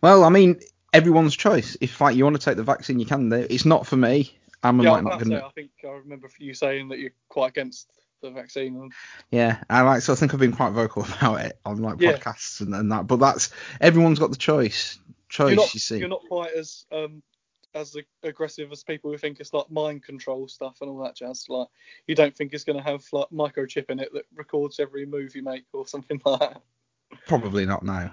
Well, 0.00 0.24
I 0.24 0.28
mean, 0.30 0.60
everyone's 0.92 1.36
choice. 1.36 1.76
If 1.80 2.00
like 2.00 2.16
you 2.16 2.24
want 2.24 2.36
to 2.36 2.44
take 2.44 2.56
the 2.56 2.62
vaccine, 2.62 2.98
you 2.98 3.06
can. 3.06 3.28
do. 3.28 3.46
It's 3.50 3.64
not 3.64 3.86
for 3.86 3.96
me. 3.96 4.36
I'm 4.62 4.80
yeah, 4.80 4.90
like 4.92 5.04
not 5.04 5.14
about 5.14 5.24
gonna. 5.24 5.46
I 5.46 5.50
think 5.50 5.70
I 5.84 5.88
remember 5.88 6.28
you 6.38 6.54
saying 6.54 6.88
that 6.88 6.98
you're 6.98 7.12
quite 7.28 7.50
against 7.50 7.88
the 8.22 8.30
vaccine. 8.30 8.90
Yeah, 9.30 9.62
I 9.70 9.82
like. 9.82 10.02
So 10.02 10.12
I 10.12 10.16
think 10.16 10.34
I've 10.34 10.40
been 10.40 10.52
quite 10.52 10.72
vocal 10.72 11.04
about 11.18 11.40
it 11.44 11.58
on 11.64 11.82
like 11.82 11.98
Yeah. 11.98 12.12
podcasts 12.12 12.60
and, 12.60 12.74
and 12.74 12.90
that. 12.92 13.06
But 13.06 13.16
that's 13.20 13.50
everyone's 13.80 14.18
got 14.18 14.30
the 14.30 14.36
choice. 14.36 14.98
Choice, 15.28 15.56
not, 15.56 15.74
you 15.74 15.80
see. 15.80 15.98
you're 15.98 16.08
not 16.08 16.22
quite 16.26 16.52
as 16.54 16.86
um 16.90 17.22
as 17.74 17.96
aggressive 18.22 18.72
as 18.72 18.82
people 18.82 19.10
who 19.10 19.18
think 19.18 19.40
it's 19.40 19.52
like 19.52 19.70
mind 19.70 20.02
control 20.02 20.48
stuff 20.48 20.78
and 20.80 20.90
all 20.90 21.02
that 21.04 21.16
jazz. 21.16 21.46
Like 21.48 21.68
you 22.06 22.14
don't 22.14 22.36
think 22.36 22.52
it's 22.52 22.64
going 22.64 22.78
to 22.78 22.82
have 22.82 23.04
like 23.12 23.28
microchip 23.32 23.90
in 23.90 24.00
it 24.00 24.12
that 24.12 24.24
records 24.34 24.80
every 24.80 25.06
move 25.06 25.36
you 25.36 25.42
make 25.42 25.64
or 25.72 25.86
something 25.86 26.20
like 26.24 26.40
that. 26.40 26.62
Probably 27.26 27.66
not 27.66 27.82
now. 27.82 28.12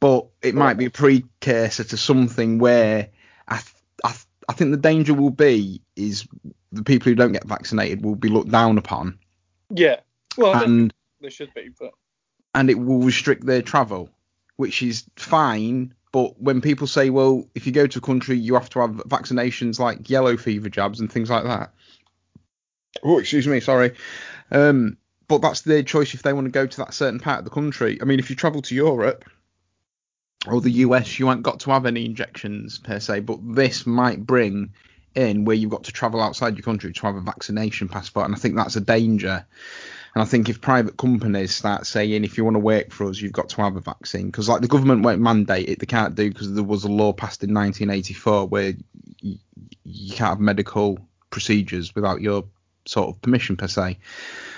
But 0.00 0.28
it 0.42 0.54
might 0.54 0.74
be 0.74 0.84
a 0.84 0.90
precursor 0.90 1.82
to 1.82 1.96
something 1.96 2.58
where 2.60 3.08
I, 3.48 3.56
th- 3.56 3.74
I, 4.04 4.10
th- 4.10 4.26
I 4.48 4.52
think 4.52 4.70
the 4.70 4.76
danger 4.76 5.12
will 5.12 5.30
be 5.30 5.82
is 5.96 6.28
the 6.70 6.84
people 6.84 7.10
who 7.10 7.16
don't 7.16 7.32
get 7.32 7.44
vaccinated 7.44 8.04
will 8.04 8.14
be 8.14 8.28
looked 8.28 8.50
down 8.50 8.78
upon, 8.78 9.18
Yeah. 9.70 10.00
Well, 10.36 10.54
I 10.54 10.62
and 10.62 10.94
there 11.20 11.30
should 11.30 11.52
be, 11.54 11.70
but 11.78 11.92
and 12.54 12.70
it 12.70 12.78
will 12.78 13.00
restrict 13.00 13.44
their 13.44 13.62
travel, 13.62 14.10
which 14.56 14.82
is 14.82 15.04
fine. 15.16 15.94
But 16.12 16.40
when 16.40 16.60
people 16.60 16.86
say, 16.86 17.10
well, 17.10 17.46
if 17.54 17.66
you 17.66 17.72
go 17.72 17.86
to 17.86 17.98
a 17.98 18.02
country, 18.02 18.38
you 18.38 18.54
have 18.54 18.70
to 18.70 18.80
have 18.80 18.90
vaccinations 18.90 19.78
like 19.78 20.08
yellow 20.08 20.36
fever 20.36 20.68
jabs 20.68 21.00
and 21.00 21.12
things 21.12 21.30
like 21.30 21.44
that. 21.44 21.72
Oh, 23.04 23.18
excuse 23.18 23.46
me, 23.46 23.60
sorry. 23.60 23.92
Um, 24.50 24.96
but 25.28 25.42
that's 25.42 25.60
their 25.60 25.82
choice 25.82 26.14
if 26.14 26.22
they 26.22 26.32
want 26.32 26.46
to 26.46 26.50
go 26.50 26.66
to 26.66 26.76
that 26.78 26.94
certain 26.94 27.20
part 27.20 27.40
of 27.40 27.44
the 27.44 27.50
country. 27.50 27.98
I 28.00 28.04
mean, 28.04 28.18
if 28.18 28.30
you 28.30 28.36
travel 28.36 28.62
to 28.62 28.74
Europe 28.74 29.24
or 30.46 30.60
the 30.60 30.70
US, 30.70 31.18
you 31.18 31.30
ain't 31.30 31.42
got 31.42 31.60
to 31.60 31.70
have 31.70 31.84
any 31.84 32.06
injections 32.06 32.78
per 32.78 32.98
se. 32.98 33.20
But 33.20 33.40
this 33.42 33.86
might 33.86 34.24
bring 34.26 34.72
in 35.14 35.44
where 35.44 35.56
you've 35.56 35.70
got 35.70 35.84
to 35.84 35.92
travel 35.92 36.20
outside 36.20 36.56
your 36.56 36.62
country 36.62 36.92
to 36.92 37.02
have 37.02 37.16
a 37.16 37.20
vaccination 37.20 37.88
passport, 37.88 38.26
and 38.26 38.34
I 38.34 38.38
think 38.38 38.56
that's 38.56 38.76
a 38.76 38.80
danger. 38.80 39.46
And 40.14 40.22
I 40.22 40.26
think 40.26 40.48
if 40.48 40.60
private 40.60 40.96
companies 40.96 41.54
start 41.54 41.86
saying 41.86 42.24
if 42.24 42.36
you 42.38 42.44
want 42.44 42.54
to 42.54 42.60
work 42.60 42.90
for 42.90 43.08
us, 43.08 43.20
you've 43.20 43.32
got 43.32 43.48
to 43.50 43.62
have 43.62 43.76
a 43.76 43.80
vaccine, 43.80 44.26
because 44.26 44.48
like 44.48 44.62
the 44.62 44.68
government 44.68 45.02
won't 45.02 45.20
mandate 45.20 45.68
it, 45.68 45.78
they 45.78 45.86
can't 45.86 46.14
do 46.14 46.28
because 46.28 46.52
there 46.52 46.64
was 46.64 46.84
a 46.84 46.88
law 46.88 47.12
passed 47.12 47.44
in 47.44 47.54
1984 47.54 48.46
where 48.48 48.74
y- 49.22 49.38
you 49.84 50.14
can't 50.14 50.30
have 50.30 50.40
medical 50.40 50.98
procedures 51.30 51.94
without 51.94 52.20
your 52.20 52.44
sort 52.86 53.08
of 53.08 53.20
permission 53.22 53.56
per 53.56 53.68
se. 53.68 53.98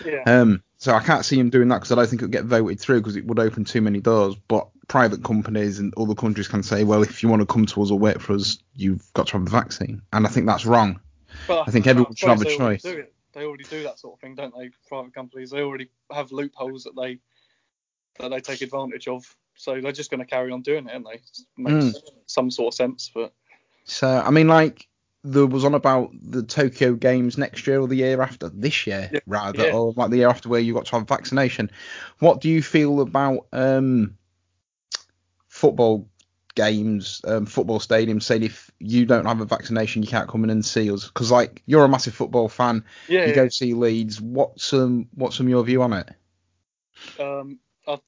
yeah. 0.04 0.22
Um, 0.26 0.62
so 0.78 0.94
I 0.94 1.00
can't 1.00 1.24
see 1.24 1.38
him 1.38 1.50
doing 1.50 1.68
that 1.68 1.76
because 1.78 1.92
I 1.92 1.96
don't 1.96 2.06
think 2.08 2.22
it 2.22 2.26
would 2.26 2.32
get 2.32 2.44
voted 2.44 2.80
through 2.80 3.00
because 3.00 3.16
it 3.16 3.26
would 3.26 3.38
open 3.38 3.64
too 3.64 3.82
many 3.82 4.00
doors. 4.00 4.34
But 4.48 4.68
private 4.88 5.22
companies 5.22 5.78
and 5.78 5.92
other 5.98 6.14
countries 6.14 6.48
can 6.48 6.62
say, 6.62 6.84
well, 6.84 7.02
if 7.02 7.22
you 7.22 7.28
want 7.28 7.40
to 7.40 7.46
come 7.46 7.66
to 7.66 7.82
us 7.82 7.90
or 7.90 7.98
work 7.98 8.20
for 8.20 8.32
us, 8.34 8.58
you've 8.74 9.12
got 9.12 9.26
to 9.28 9.32
have 9.34 9.44
the 9.44 9.50
vaccine, 9.50 10.00
and 10.12 10.26
I 10.26 10.30
think 10.30 10.46
that's 10.46 10.64
wrong. 10.64 11.00
I 11.48 11.70
think 11.70 11.86
everyone 11.86 12.14
should 12.14 12.28
have 12.28 12.40
a 12.40 12.48
suppose 12.50 12.56
they 12.56 12.64
already 12.64 12.78
choice. 12.78 12.82
It. 13.34 13.38
They 13.38 13.44
already 13.44 13.64
do 13.64 13.82
that 13.84 13.98
sort 13.98 14.14
of 14.14 14.20
thing, 14.20 14.34
don't 14.34 14.54
they? 14.56 14.70
Private 14.88 15.14
companies, 15.14 15.50
they 15.50 15.60
already 15.60 15.90
have 16.12 16.32
loopholes 16.32 16.84
that 16.84 16.96
they 16.96 17.18
that 18.18 18.28
they 18.30 18.40
take 18.40 18.62
advantage 18.62 19.08
of. 19.08 19.24
So 19.56 19.80
they're 19.80 19.92
just 19.92 20.10
going 20.10 20.20
to 20.20 20.26
carry 20.26 20.52
on 20.52 20.62
doing 20.62 20.86
it, 20.86 20.92
aren't 20.92 21.06
they? 21.06 21.20
Makes 21.62 21.94
Mm. 21.94 22.02
some 22.26 22.50
sort 22.50 22.72
of 22.72 22.76
sense, 22.76 23.10
but 23.14 23.32
So 23.84 24.08
I 24.08 24.30
mean, 24.30 24.48
like 24.48 24.88
there 25.22 25.46
was 25.46 25.64
on 25.64 25.74
about 25.74 26.10
the 26.22 26.42
Tokyo 26.42 26.94
Games 26.94 27.36
next 27.36 27.66
year 27.66 27.80
or 27.80 27.88
the 27.88 27.96
year 27.96 28.22
after, 28.22 28.48
this 28.48 28.86
year 28.86 29.10
Yeah, 29.12 29.20
rather, 29.26 29.64
yeah. 29.64 29.72
or 29.74 29.92
like 29.96 30.10
the 30.10 30.18
year 30.18 30.28
after 30.28 30.48
where 30.48 30.60
you 30.60 30.72
got 30.72 30.86
to 30.86 30.92
have 30.92 31.08
vaccination. 31.08 31.70
What 32.20 32.40
do 32.40 32.48
you 32.48 32.62
feel 32.62 33.00
about 33.00 33.46
um, 33.52 34.16
football 35.48 36.08
games, 36.54 37.20
um, 37.24 37.46
football 37.46 37.78
stadiums 37.78 38.24
saying 38.24 38.42
if 38.42 38.70
you 38.78 39.06
don't 39.06 39.26
have 39.26 39.40
a 39.40 39.44
vaccination, 39.44 40.02
you 40.02 40.08
can't 40.08 40.28
come 40.28 40.44
in 40.44 40.50
and 40.50 40.64
see 40.64 40.90
us? 40.90 41.06
Because 41.06 41.30
like 41.30 41.62
you're 41.66 41.84
a 41.84 41.88
massive 41.88 42.14
football 42.14 42.48
fan, 42.48 42.84
yeah, 43.08 43.20
you 43.22 43.28
yeah. 43.28 43.34
go 43.34 43.48
see 43.48 43.74
Leeds. 43.74 44.20
What's 44.20 44.72
um 44.72 45.08
what's 45.14 45.36
some 45.36 45.48
your 45.48 45.64
view 45.64 45.82
on 45.82 45.92
it? 45.92 46.10
um, 47.18 47.58
I, 47.86 47.98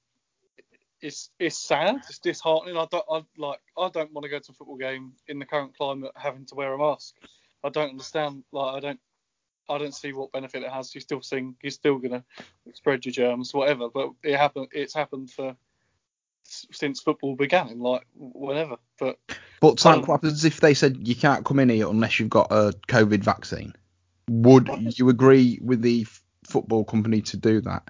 it's 1.01 1.31
it's 1.39 1.59
sad, 1.59 1.97
it's 2.09 2.19
disheartening. 2.19 2.77
I 2.77 2.87
don't 2.91 3.05
I, 3.11 3.23
like 3.37 3.61
I 3.79 3.89
don't 3.89 4.13
want 4.13 4.25
to 4.25 4.31
go 4.31 4.39
to 4.39 4.53
a 4.53 4.55
football 4.55 4.77
game 4.77 5.13
in 5.29 5.39
the 5.39 5.47
current 5.47 5.77
climate 5.77 6.13
having 6.15 6.47
to 6.47 6.55
wear 6.55 6.73
a 6.73 6.79
mask. 6.79 7.15
I 7.65 7.69
don't 7.69 7.91
understand. 7.91 8.45
Like 8.53 8.77
I 8.77 8.81
don't 8.81 9.01
I 9.69 9.79
don't 9.79 9.95
see 9.95 10.13
what 10.13 10.33
benefit 10.33 10.63
it 10.63 10.71
has. 10.71 10.95
You're 10.95 11.03
still 11.03 11.23
seeing 11.23 11.57
you're 11.63 11.71
still 11.71 11.99
gonna 11.99 12.25
spread 12.75 13.05
your 13.05 13.13
germs, 13.13 13.55
whatever. 13.55 13.89
But 13.89 14.11
it 14.23 14.37
happened. 14.37 14.69
It's 14.73 14.95
happened 14.95 15.31
for 15.31 15.57
since 16.73 17.01
football 17.01 17.37
began, 17.37 17.79
like 17.79 18.07
whenever. 18.15 18.77
But 18.99 19.19
But 19.61 19.85
Um, 19.87 20.01
what 20.01 20.09
happens 20.09 20.45
if 20.45 20.61
they 20.61 20.75
said 20.75 21.07
you 21.07 21.15
can't 21.15 21.45
come 21.45 21.61
in 21.61 21.69
here 21.69 21.89
unless 21.89 22.19
you've 22.19 22.31
got 22.31 22.51
a 22.51 22.73
COVID 22.89 23.23
vaccine? 23.23 23.75
Would 24.29 24.99
you 24.99 25.09
agree 25.09 25.59
with 25.63 25.83
the 25.83 26.07
football 26.45 26.85
company 26.85 27.23
to 27.23 27.37
do 27.37 27.61
that? 27.63 27.89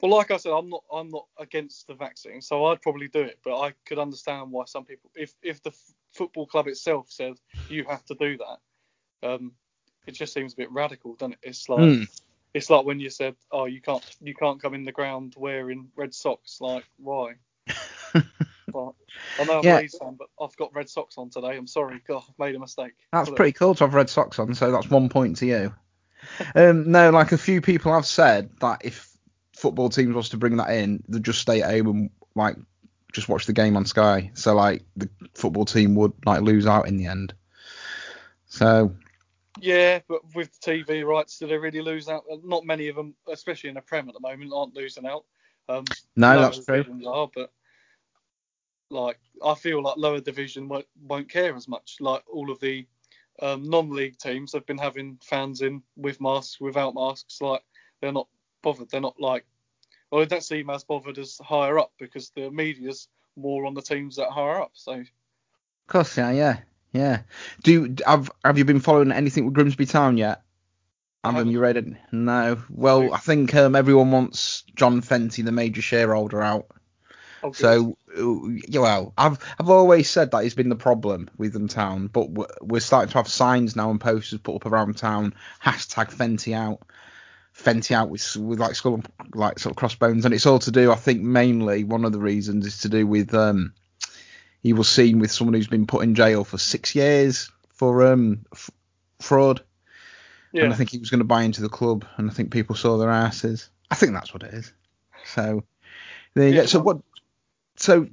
Well, 0.00 0.12
like 0.12 0.30
I 0.30 0.38
said, 0.38 0.52
I'm 0.52 0.70
not 0.70 0.82
I'm 0.90 1.10
not 1.10 1.26
against 1.38 1.86
the 1.86 1.94
vaccine, 1.94 2.40
so 2.40 2.64
I'd 2.66 2.80
probably 2.80 3.08
do 3.08 3.20
it. 3.20 3.38
But 3.44 3.60
I 3.60 3.74
could 3.84 3.98
understand 3.98 4.50
why 4.50 4.64
some 4.64 4.84
people, 4.84 5.10
if 5.14 5.34
if 5.42 5.62
the 5.62 5.70
f- 5.70 5.94
football 6.12 6.46
club 6.46 6.68
itself 6.68 7.06
said 7.10 7.34
you 7.68 7.84
have 7.84 8.04
to 8.06 8.14
do 8.14 8.38
that, 8.38 9.28
um, 9.28 9.52
it 10.06 10.12
just 10.12 10.32
seems 10.32 10.54
a 10.54 10.56
bit 10.56 10.72
radical, 10.72 11.16
doesn't 11.16 11.34
it? 11.34 11.38
It's 11.42 11.68
like 11.68 11.80
Mm. 11.80 12.08
It's 12.54 12.70
like 12.70 12.84
when 12.84 13.00
you 13.00 13.10
said, 13.10 13.36
oh, 13.52 13.66
you 13.66 13.80
can't 13.80 14.02
you 14.20 14.34
can't 14.34 14.60
come 14.60 14.74
in 14.74 14.84
the 14.84 14.92
ground 14.92 15.34
wearing 15.36 15.88
red 15.96 16.14
socks. 16.14 16.58
Like 16.60 16.84
why? 16.96 17.34
but 18.14 18.92
I 19.38 19.44
know 19.44 19.58
I'm 19.58 19.64
Yeah. 19.64 19.76
a 19.76 19.80
Leeds 19.80 19.98
fan, 19.98 20.16
but 20.18 20.28
I've 20.40 20.56
got 20.56 20.74
red 20.74 20.88
socks 20.88 21.16
on 21.18 21.30
today. 21.30 21.56
I'm 21.56 21.66
sorry, 21.66 22.00
God, 22.06 22.22
I've 22.28 22.38
made 22.38 22.54
a 22.54 22.58
mistake. 22.58 22.92
That's 23.12 23.28
But, 23.28 23.34
uh, 23.34 23.36
pretty 23.36 23.52
cool 23.52 23.74
to 23.76 23.84
have 23.84 23.94
red 23.94 24.10
socks 24.10 24.38
on, 24.38 24.54
so 24.54 24.70
that's 24.72 24.90
one 24.90 25.08
point 25.08 25.36
to 25.38 25.46
you. 25.46 25.74
um, 26.54 26.90
no, 26.90 27.10
like 27.10 27.32
a 27.32 27.38
few 27.38 27.60
people 27.60 27.92
have 27.92 28.06
said 28.06 28.50
that 28.60 28.82
if 28.84 29.08
football 29.56 29.88
teams 29.88 30.14
was 30.14 30.30
to 30.30 30.36
bring 30.36 30.56
that 30.56 30.70
in, 30.70 31.02
they'd 31.08 31.24
just 31.24 31.40
stay 31.40 31.62
at 31.62 31.70
home 31.70 31.86
and 31.88 32.10
like 32.34 32.56
just 33.12 33.28
watch 33.28 33.46
the 33.46 33.52
game 33.52 33.76
on 33.76 33.84
Sky. 33.84 34.30
So 34.34 34.54
like 34.54 34.82
the 34.96 35.08
football 35.34 35.64
team 35.64 35.94
would 35.96 36.12
like 36.26 36.42
lose 36.42 36.66
out 36.66 36.88
in 36.88 36.96
the 36.96 37.06
end. 37.06 37.34
So 38.46 38.94
Yeah, 39.60 40.00
but 40.08 40.22
with 40.34 40.50
the 40.60 40.72
TV 40.72 41.04
rights, 41.06 41.38
do 41.38 41.46
they 41.46 41.56
really 41.56 41.80
lose 41.80 42.08
out? 42.08 42.24
Not 42.44 42.64
many 42.64 42.88
of 42.88 42.96
them, 42.96 43.14
especially 43.28 43.68
in 43.68 43.74
the 43.74 43.80
Prem 43.80 44.08
at 44.08 44.14
the 44.14 44.20
moment, 44.20 44.52
aren't 44.54 44.74
losing 44.74 45.06
out. 45.06 45.24
Um, 45.68 45.84
no, 46.16 46.40
that's 46.40 46.64
true. 46.64 46.84
Are, 47.06 47.30
but 47.34 47.52
like 48.90 49.18
I 49.44 49.54
feel 49.54 49.82
like 49.82 49.96
lower 49.96 50.20
division 50.20 50.68
won't, 50.68 50.86
won't 51.02 51.28
care 51.28 51.54
as 51.54 51.68
much. 51.68 51.96
Like 52.00 52.24
all 52.32 52.50
of 52.50 52.60
the 52.60 52.86
um, 53.40 53.68
non-league 53.68 54.18
teams 54.18 54.52
have 54.52 54.66
been 54.66 54.78
having 54.78 55.18
fans 55.22 55.62
in 55.62 55.82
with 55.96 56.20
masks, 56.20 56.60
without 56.60 56.94
masks. 56.94 57.40
Like 57.40 57.62
they're 58.00 58.12
not 58.12 58.28
bothered. 58.62 58.90
They're 58.90 59.00
not 59.00 59.20
like, 59.20 59.46
well, 60.10 60.20
they 60.20 60.26
don't 60.26 60.42
seem 60.42 60.70
as 60.70 60.84
bothered 60.84 61.18
as 61.18 61.38
higher 61.42 61.78
up 61.78 61.92
because 61.98 62.30
the 62.30 62.50
media's 62.50 63.08
more 63.36 63.66
on 63.66 63.74
the 63.74 63.82
teams 63.82 64.16
that 64.16 64.26
are 64.26 64.32
higher 64.32 64.60
up. 64.62 64.72
So 64.74 64.92
Of 64.92 65.06
course, 65.86 66.16
yeah, 66.18 66.30
yeah, 66.30 66.58
yeah. 66.92 67.22
Do 67.62 67.94
have 68.06 68.30
have 68.44 68.58
you 68.58 68.64
been 68.64 68.80
following 68.80 69.12
anything 69.12 69.44
with 69.44 69.54
Grimsby 69.54 69.86
Town 69.86 70.16
yet? 70.16 70.42
I 71.22 71.32
Haven't 71.32 71.50
you 71.52 71.60
read 71.60 71.76
it? 71.76 71.86
No. 72.12 72.62
Well, 72.70 73.12
I 73.12 73.18
think 73.18 73.54
um, 73.54 73.76
everyone 73.76 74.10
wants 74.10 74.64
John 74.74 75.02
Fenty, 75.02 75.44
the 75.44 75.52
major 75.52 75.82
shareholder, 75.82 76.40
out. 76.40 76.66
oh, 77.42 77.50
good. 77.50 77.56
So, 77.56 77.96
uh, 78.16 78.48
yeah, 78.66 78.80
well, 78.80 79.12
I've 79.18 79.38
I've 79.58 79.68
always 79.68 80.08
said 80.08 80.30
that 80.30 80.44
has 80.44 80.54
been 80.54 80.70
the 80.70 80.76
problem 80.76 81.28
with 81.36 81.52
them 81.52 81.68
town, 81.68 82.06
but 82.06 82.30
we're, 82.30 82.46
we're 82.62 82.80
starting 82.80 83.10
to 83.10 83.18
have 83.18 83.28
signs 83.28 83.76
now 83.76 83.90
and 83.90 84.00
posters 84.00 84.40
put 84.40 84.56
up 84.56 84.66
around 84.66 84.96
town. 84.96 85.34
Hashtag 85.62 86.10
Fenty 86.10 86.54
out, 86.54 86.80
Fenty 87.54 87.92
out 87.92 88.08
with 88.08 88.36
with 88.36 88.58
like 88.58 88.74
skull 88.74 88.94
and, 88.94 89.08
like 89.34 89.58
sort 89.58 89.72
of 89.72 89.76
crossbones, 89.76 90.24
and 90.24 90.32
it's 90.32 90.46
all 90.46 90.58
to 90.60 90.70
do. 90.70 90.90
I 90.90 90.96
think 90.96 91.20
mainly 91.20 91.84
one 91.84 92.06
of 92.06 92.12
the 92.12 92.18
reasons 92.18 92.66
is 92.66 92.78
to 92.78 92.88
do 92.88 93.06
with 93.06 93.34
um 93.34 93.74
he 94.62 94.72
was 94.72 94.88
seen 94.88 95.18
with 95.18 95.30
someone 95.30 95.54
who's 95.54 95.66
been 95.68 95.86
put 95.86 96.02
in 96.04 96.14
jail 96.14 96.44
for 96.44 96.58
six 96.58 96.94
years 96.94 97.50
for 97.72 98.06
um 98.12 98.44
f- 98.52 98.70
fraud, 99.20 99.62
yeah. 100.52 100.64
and 100.64 100.72
I 100.72 100.76
think 100.76 100.90
he 100.90 100.98
was 100.98 101.10
going 101.10 101.20
to 101.20 101.24
buy 101.24 101.42
into 101.42 101.62
the 101.62 101.68
club, 101.68 102.04
and 102.16 102.30
I 102.30 102.32
think 102.34 102.52
people 102.52 102.76
saw 102.76 102.96
their 102.98 103.10
asses. 103.10 103.70
I 103.90 103.94
think 103.94 104.12
that's 104.12 104.32
what 104.34 104.42
it 104.42 104.54
is. 104.54 104.72
So 105.24 105.64
there 106.34 106.48
you 106.48 106.54
Yeah, 106.54 106.60
go. 106.62 106.66
So 106.66 106.80
what? 106.80 106.98
So 107.76 108.06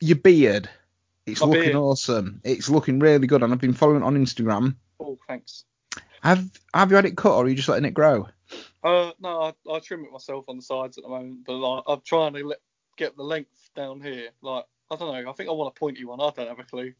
your 0.00 0.16
beard, 0.16 0.68
it's 1.26 1.40
My 1.40 1.48
looking 1.48 1.62
beard. 1.64 1.76
awesome. 1.76 2.40
It's 2.44 2.68
looking 2.70 3.00
really 3.00 3.26
good, 3.26 3.42
and 3.42 3.52
I've 3.52 3.60
been 3.60 3.74
following 3.74 4.02
it 4.02 4.06
on 4.06 4.16
Instagram. 4.16 4.76
oh, 5.00 5.18
thanks. 5.26 5.64
Have 6.22 6.48
Have 6.74 6.90
you 6.90 6.96
had 6.96 7.06
it 7.06 7.16
cut, 7.16 7.32
or 7.32 7.44
are 7.44 7.48
you 7.48 7.54
just 7.54 7.68
letting 7.68 7.84
it 7.84 7.94
grow? 7.94 8.28
Uh, 8.82 9.10
no, 9.20 9.42
I, 9.42 9.52
I 9.70 9.78
trim 9.80 10.04
it 10.04 10.12
myself 10.12 10.44
on 10.48 10.56
the 10.56 10.62
sides 10.62 10.98
at 10.98 11.04
the 11.04 11.10
moment, 11.10 11.40
but 11.46 11.54
like, 11.54 11.82
I'm 11.86 12.00
trying 12.04 12.32
to 12.34 12.46
let, 12.46 12.58
get 12.96 13.16
the 13.16 13.22
length 13.22 13.70
down 13.76 14.00
here. 14.00 14.30
Like, 14.40 14.64
I 14.90 14.96
don't 14.96 15.12
know. 15.24 15.30
I 15.30 15.32
think 15.34 15.48
I 15.48 15.52
want 15.52 15.74
a 15.76 15.78
pointy 15.78 16.04
one. 16.04 16.20
I 16.20 16.30
don't 16.30 16.48
have 16.48 16.58
a 16.58 16.64
clue. 16.64 16.92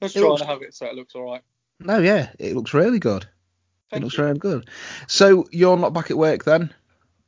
It 0.00 0.12
try 0.12 0.22
looks- 0.22 0.40
to 0.42 0.46
have 0.46 0.62
it 0.62 0.74
so 0.74 0.86
it 0.86 0.94
looks 0.94 1.14
all 1.14 1.24
right. 1.24 1.42
No, 1.80 1.98
yeah, 1.98 2.30
it 2.38 2.54
looks 2.54 2.72
really 2.74 2.98
good. 3.00 3.26
Thank 3.90 4.02
it 4.02 4.04
looks 4.04 4.16
you. 4.18 4.24
really 4.24 4.38
good. 4.38 4.68
So 5.08 5.46
you're 5.50 5.76
not 5.76 5.92
back 5.92 6.10
at 6.10 6.16
work 6.18 6.44
then, 6.44 6.72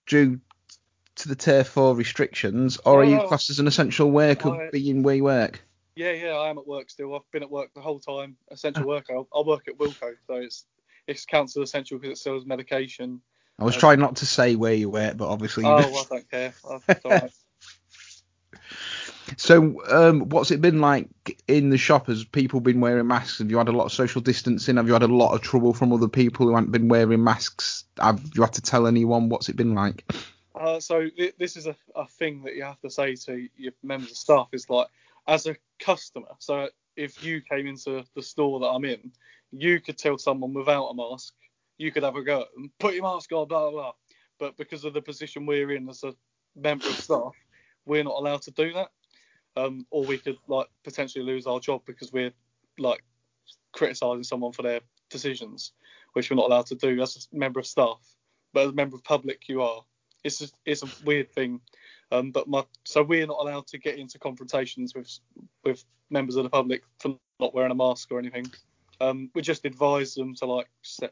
due 0.07 0.41
to 1.17 1.29
the 1.29 1.35
tier 1.35 1.65
four 1.65 1.95
restrictions, 1.97 2.79
or 2.85 3.01
are 3.01 3.05
you 3.05 3.17
No. 3.17 3.27
classed 3.29 3.51
as 3.51 3.59
an 3.59 3.67
essential 3.67 4.11
worker 4.11 4.51
I- 4.51 4.71
being 4.71 5.03
where 5.03 5.15
you 5.17 5.25
work? 5.25 5.63
Yeah, 5.97 6.13
yeah, 6.13 6.33
I 6.37 6.51
am 6.51 6.59
at 6.59 6.67
work 6.67 6.91
still. 6.91 7.15
I've 7.15 7.29
been 7.33 7.43
at 7.43 7.51
work 7.51 7.73
the 7.75 7.81
whole 7.81 7.99
time. 7.99 8.37
Essential 8.51 8.83
Ah. 8.85 8.87
worker. 8.87 9.17
I, 9.17 9.23
I 9.39 9.43
work 9.47 9.67
at 9.69 9.79
Wilko, 9.79 10.15
so 10.27 10.35
it's 10.35 10.67
it's 11.07 11.25
counts 11.25 11.57
as 11.57 11.63
essential 11.63 11.99
because 11.99 12.19
it 12.19 12.21
sells 12.23 12.45
medication. 12.45 13.21
I 13.59 13.65
was 13.65 13.77
Uh, 13.77 13.81
trying 13.81 14.01
not 14.01 14.17
to 14.17 14.27
say 14.27 14.57
where 14.57 14.75
you 14.75 14.91
work, 14.91 15.17
but 15.17 15.29
obviously. 15.29 15.65
you 15.65 15.71
Oh, 15.71 15.81
do. 15.83 15.95
I 15.97 16.05
don't 16.11 16.31
care. 16.31 16.55
All 16.65 16.81
right. 17.07 17.33
So, 19.37 19.83
um, 19.91 20.29
what's 20.29 20.51
it 20.51 20.61
been 20.61 20.81
like 20.81 21.09
in 21.49 21.71
the 21.71 21.79
shop? 21.79 22.07
Has 22.07 22.25
people 22.25 22.61
been 22.61 22.81
wearing 22.81 23.07
masks? 23.07 23.39
Have 23.39 23.51
you 23.51 23.59
had 23.59 23.69
a 23.69 23.73
lot 23.73 23.87
of 23.87 23.93
social 23.93 24.21
distancing? 24.21 24.77
Have 24.77 24.87
you 24.87 24.93
had 24.93 25.03
a 25.03 25.09
lot 25.09 25.35
of 25.35 25.41
trouble 25.41 25.75
from 25.75 25.93
other 25.93 26.09
people 26.09 26.47
who 26.47 26.55
haven't 26.55 26.73
been 26.73 26.89
wearing 26.89 27.25
masks? 27.25 27.85
Have 27.99 28.21
you 28.35 28.43
had 28.43 28.53
to 28.55 28.63
tell 28.63 28.87
anyone? 28.87 29.29
What's 29.29 29.49
it 29.49 29.57
been 29.57 29.75
like? 29.75 30.05
Uh, 30.55 30.81
so 30.81 31.09
th- 31.09 31.35
this 31.39 31.57
is 31.57 31.67
a, 31.67 31.77
a 31.95 32.07
thing 32.07 32.43
that 32.45 32.55
you 32.55 32.63
have 32.63 32.81
to 32.81 32.91
say 32.91 33.15
to 33.15 33.49
your 33.57 33.73
members 33.83 34.11
of 34.11 34.17
staff 34.17 34.49
is 34.53 34.71
like, 34.71 34.87
as 35.27 35.47
a 35.47 35.57
customer. 35.79 36.29
So 36.39 36.69
if 36.97 37.23
you 37.23 37.41
came 37.41 37.67
into 37.67 38.05
the 38.15 38.23
store 38.23 38.61
that 38.61 38.67
I'm 38.67 38.85
in, 38.85 39.13
you 39.53 39.81
could 39.81 39.99
tell 39.99 40.19
someone 40.19 40.55
without 40.55 40.87
a 40.87 40.95
mask, 40.95 41.35
you 41.79 41.93
could 41.93 42.03
have 42.03 42.17
a 42.17 42.23
go 42.23 42.45
them, 42.55 42.71
put 42.79 42.95
your 42.95 43.03
mask 43.03 43.33
on, 43.33 43.49
blah 43.49 43.71
blah 43.71 43.71
blah. 43.71 43.93
But 44.39 44.57
because 44.57 44.85
of 44.85 44.95
the 44.95 45.03
position 45.03 45.47
we're 45.47 45.73
in 45.73 45.89
as 45.89 46.05
a 46.05 46.15
member 46.55 46.87
of 46.87 46.95
staff, 46.95 47.35
we're 47.85 48.05
not 48.05 48.17
allowed 48.17 48.43
to 48.43 48.51
do 48.51 48.73
that. 48.75 48.91
Um, 49.57 49.87
or 49.91 50.05
we 50.05 50.19
could 50.19 50.37
like 50.49 50.69
potentially 50.85 51.25
lose 51.25 51.47
our 51.47 51.61
job 51.61 51.83
because 51.87 52.13
we're 52.13 52.33
like 52.79 53.03
criticising 53.73 54.25
someone 54.25 54.53
for 54.53 54.63
their 54.63 54.81
decisions, 55.11 55.73
which 56.13 56.31
we're 56.31 56.37
not 56.37 56.47
allowed 56.47 56.67
to 56.67 56.75
do 56.75 57.01
as 57.01 57.29
a 57.33 57.37
member 57.37 57.61
of 57.61 57.67
staff. 57.67 58.01
But 58.53 58.67
as 58.67 58.71
a 58.71 58.75
member 58.75 58.97
of 58.97 59.05
public, 59.05 59.49
you 59.49 59.63
are. 59.63 59.83
It's 60.25 60.39
just, 60.39 60.55
it's 60.65 60.83
a 60.83 60.89
weird 61.05 61.33
thing. 61.33 61.61
Um, 62.13 62.31
but 62.31 62.49
my 62.49 62.65
so 62.85 63.03
we're 63.03 63.27
not 63.27 63.39
allowed 63.41 63.67
to 63.69 63.79
get 63.79 63.99
into 63.99 64.19
confrontations 64.19 64.95
with 64.95 65.19
with 65.65 65.85
members 66.11 66.37
of 66.37 66.45
the 66.45 66.51
public 66.51 66.83
for 67.01 67.17
not 67.41 67.55
wearing 67.55 67.73
a 67.73 67.75
mask 67.75 68.13
or 68.13 68.19
anything. 68.19 68.47
Um, 69.01 69.31
we 69.35 69.43
just 69.43 69.65
advise 69.65 70.15
them 70.15 70.35
to 70.37 70.47
like 70.47 70.69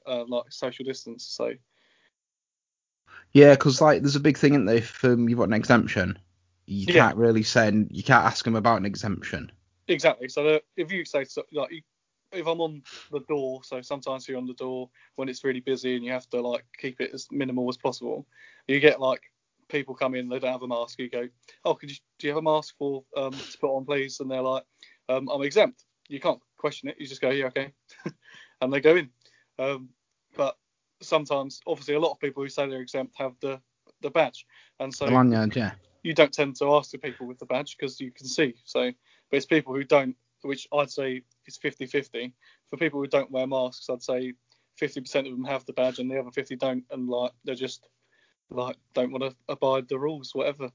uh, 0.07 0.25
like 0.27 0.45
social 0.51 0.85
distance. 0.85 1.25
So 1.25 1.53
Yeah, 3.33 3.55
because 3.55 3.81
like 3.81 4.03
there's 4.03 4.17
a 4.17 4.21
big 4.21 4.39
thing, 4.39 4.55
isn't 4.55 4.67
there? 4.67 4.77
If 4.77 5.05
um, 5.05 5.29
you've 5.29 5.39
got 5.39 5.49
an 5.49 5.53
exemption, 5.53 6.19
you 6.67 6.87
Yeah. 6.87 6.95
can't 6.97 7.17
really 7.17 7.43
send, 7.43 7.89
you 7.91 8.03
can't 8.03 8.25
ask 8.25 8.45
them 8.45 8.57
about 8.57 8.79
an 8.79 8.87
exemption. 8.87 9.51
exactly. 9.89 10.29
So 10.29 10.45
that 10.45 10.63
if 10.77 10.91
you 10.93 11.05
say 11.05 11.25
so, 11.25 11.43
like 11.53 11.73
you, 11.73 11.83
if 12.33 12.47
I'm 12.47 12.61
on 12.61 12.83
the 13.11 13.21
door, 13.29 13.63
so 13.65 13.81
sometimes 13.83 14.29
you're 14.29 14.39
on 14.39 14.47
the 14.47 14.55
door 14.55 14.91
when 15.17 15.29
it's 15.29 15.45
really 15.45 15.61
busy 15.61 15.95
and 15.97 16.05
you 16.05 16.13
have 16.13 16.29
to 16.31 16.41
like 16.41 16.65
keep 16.79 17.01
it 17.01 17.11
as 17.13 17.27
minimal 17.31 17.69
as 17.69 17.77
possible. 17.77 18.27
You 18.67 18.81
get 18.81 19.01
like 19.01 19.23
people 19.69 19.95
come 19.95 20.15
in, 20.15 20.29
they 20.29 20.39
don't 20.39 20.53
have 20.53 20.63
a 20.63 20.69
mask. 20.69 20.99
You 20.99 21.11
go, 21.11 21.29
oh, 21.65 21.75
could 21.75 21.91
you 21.91 21.97
do 22.19 22.27
you 22.27 22.33
have 22.33 22.39
a 22.39 22.43
mask 22.43 22.75
for 22.79 23.05
um 23.17 23.45
to 23.51 23.59
put 23.59 23.75
on, 23.75 23.85
please? 23.85 24.21
And 24.21 24.31
they're 24.31 24.43
like, 24.43 24.65
um, 25.09 25.29
I'm 25.29 25.43
exempt. 25.43 25.85
You 26.09 26.21
can't 26.21 26.41
question 26.59 26.89
it. 26.89 26.97
You 26.99 27.07
just 27.07 27.21
go, 27.21 27.31
yeah, 27.31 27.47
okay, 27.47 27.73
and 28.61 28.73
they 28.73 28.81
go 28.81 28.97
in. 28.97 29.11
Um, 29.59 29.91
but 30.37 30.57
sometimes, 31.01 31.61
obviously, 31.67 31.95
a 31.95 32.01
lot 32.01 32.13
of 32.13 32.21
people 32.21 32.43
who 32.43 32.49
say 32.49 32.69
they're 32.69 32.81
exempt 32.81 33.15
have 33.19 33.35
the 33.41 33.61
the 34.03 34.11
badge, 34.11 34.47
and 34.81 34.93
so 34.95 35.07
The 35.07 35.13
lanyard, 35.13 35.57
yeah. 35.57 35.73
You 36.05 36.15
don't 36.15 36.33
tend 36.33 36.57
to 36.59 36.75
ask 36.77 36.93
the 36.93 36.99
people 36.99 37.27
with 37.27 37.41
the 37.41 37.47
badge 37.47 37.77
because 37.79 38.01
you 38.01 38.13
can 38.13 38.29
see. 38.29 38.55
So, 38.65 38.93
but 39.31 39.37
it's 39.39 39.47
people 39.47 39.75
who 39.75 39.85
don't, 39.85 40.17
which 40.43 40.69
I'd 40.73 40.91
say 40.91 41.23
is 41.47 41.59
50-50. 41.59 42.33
For 42.71 42.79
people 42.79 43.01
who 43.01 43.09
don't 43.09 43.33
wear 43.33 43.49
masks, 43.49 43.91
I'd 43.91 44.03
say 44.05 44.35
50% 44.81 45.17
of 45.21 45.25
them 45.25 45.45
have 45.45 45.67
the 45.67 45.73
badge 45.75 45.99
and 46.01 46.11
the 46.11 46.21
other 46.21 46.31
50 46.33 46.57
don't, 46.57 46.85
and 46.93 47.09
like 47.09 47.33
they're 47.45 47.57
just 47.57 47.89
like 48.51 48.77
don't 48.95 49.13
want 49.13 49.25
to 49.25 49.37
abide 49.49 49.89
the 49.89 49.99
rules, 49.99 50.33
whatever. 50.35 50.71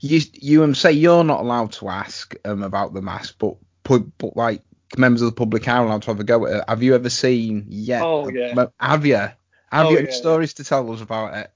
You 0.00 0.20
you 0.34 0.64
um, 0.64 0.74
say 0.74 0.92
you're 0.92 1.24
not 1.24 1.40
allowed 1.40 1.72
to 1.74 1.88
ask 1.88 2.34
um 2.44 2.62
about 2.62 2.94
the 2.94 3.02
mask, 3.02 3.36
but 3.38 3.56
but 3.84 4.36
like 4.36 4.62
members 4.96 5.22
of 5.22 5.28
the 5.28 5.34
public 5.36 5.68
are 5.68 5.84
allowed 5.84 6.02
to 6.02 6.10
have 6.10 6.20
a 6.20 6.24
go 6.24 6.46
at 6.46 6.54
it. 6.58 6.64
Have 6.68 6.82
you 6.82 6.94
ever 6.94 7.10
seen 7.10 7.66
yet? 7.68 8.02
Oh, 8.02 8.28
yeah. 8.30 8.54
Have 8.80 9.06
you? 9.06 9.16
Have 9.16 9.86
Oh, 9.86 9.90
you 9.90 10.06
yeah, 10.06 10.12
stories 10.12 10.54
to 10.54 10.64
tell 10.64 10.90
us 10.92 11.00
about 11.00 11.36
it? 11.36 11.50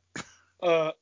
Uh, 0.63 0.93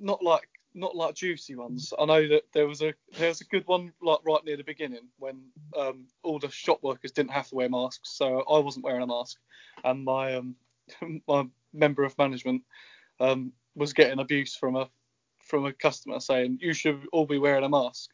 not 0.00 0.22
like 0.22 0.48
not 0.76 0.94
like 0.94 1.14
juicy 1.14 1.56
ones. 1.56 1.92
I 1.98 2.04
know 2.04 2.28
that 2.28 2.42
there 2.52 2.68
was 2.68 2.82
a 2.82 2.94
there 3.18 3.28
was 3.28 3.40
a 3.40 3.46
good 3.46 3.66
one 3.66 3.92
like 4.02 4.18
right 4.24 4.44
near 4.44 4.56
the 4.56 4.62
beginning 4.62 5.08
when 5.18 5.40
um, 5.76 6.06
all 6.22 6.38
the 6.38 6.50
shop 6.50 6.82
workers 6.82 7.12
didn't 7.12 7.32
have 7.32 7.48
to 7.48 7.54
wear 7.54 7.68
masks, 7.68 8.10
so 8.10 8.40
I 8.42 8.58
wasn't 8.58 8.84
wearing 8.84 9.02
a 9.02 9.06
mask, 9.06 9.38
and 9.82 10.04
my 10.04 10.34
um, 10.36 10.54
my 11.26 11.46
member 11.72 12.04
of 12.04 12.16
management 12.18 12.62
um, 13.18 13.52
was 13.74 13.94
getting 13.94 14.20
abuse 14.20 14.54
from 14.54 14.76
a 14.76 14.88
from 15.42 15.64
a 15.64 15.72
customer 15.72 16.20
saying 16.20 16.58
you 16.60 16.72
should 16.72 17.06
all 17.12 17.26
be 17.26 17.38
wearing 17.38 17.64
a 17.64 17.68
mask, 17.68 18.10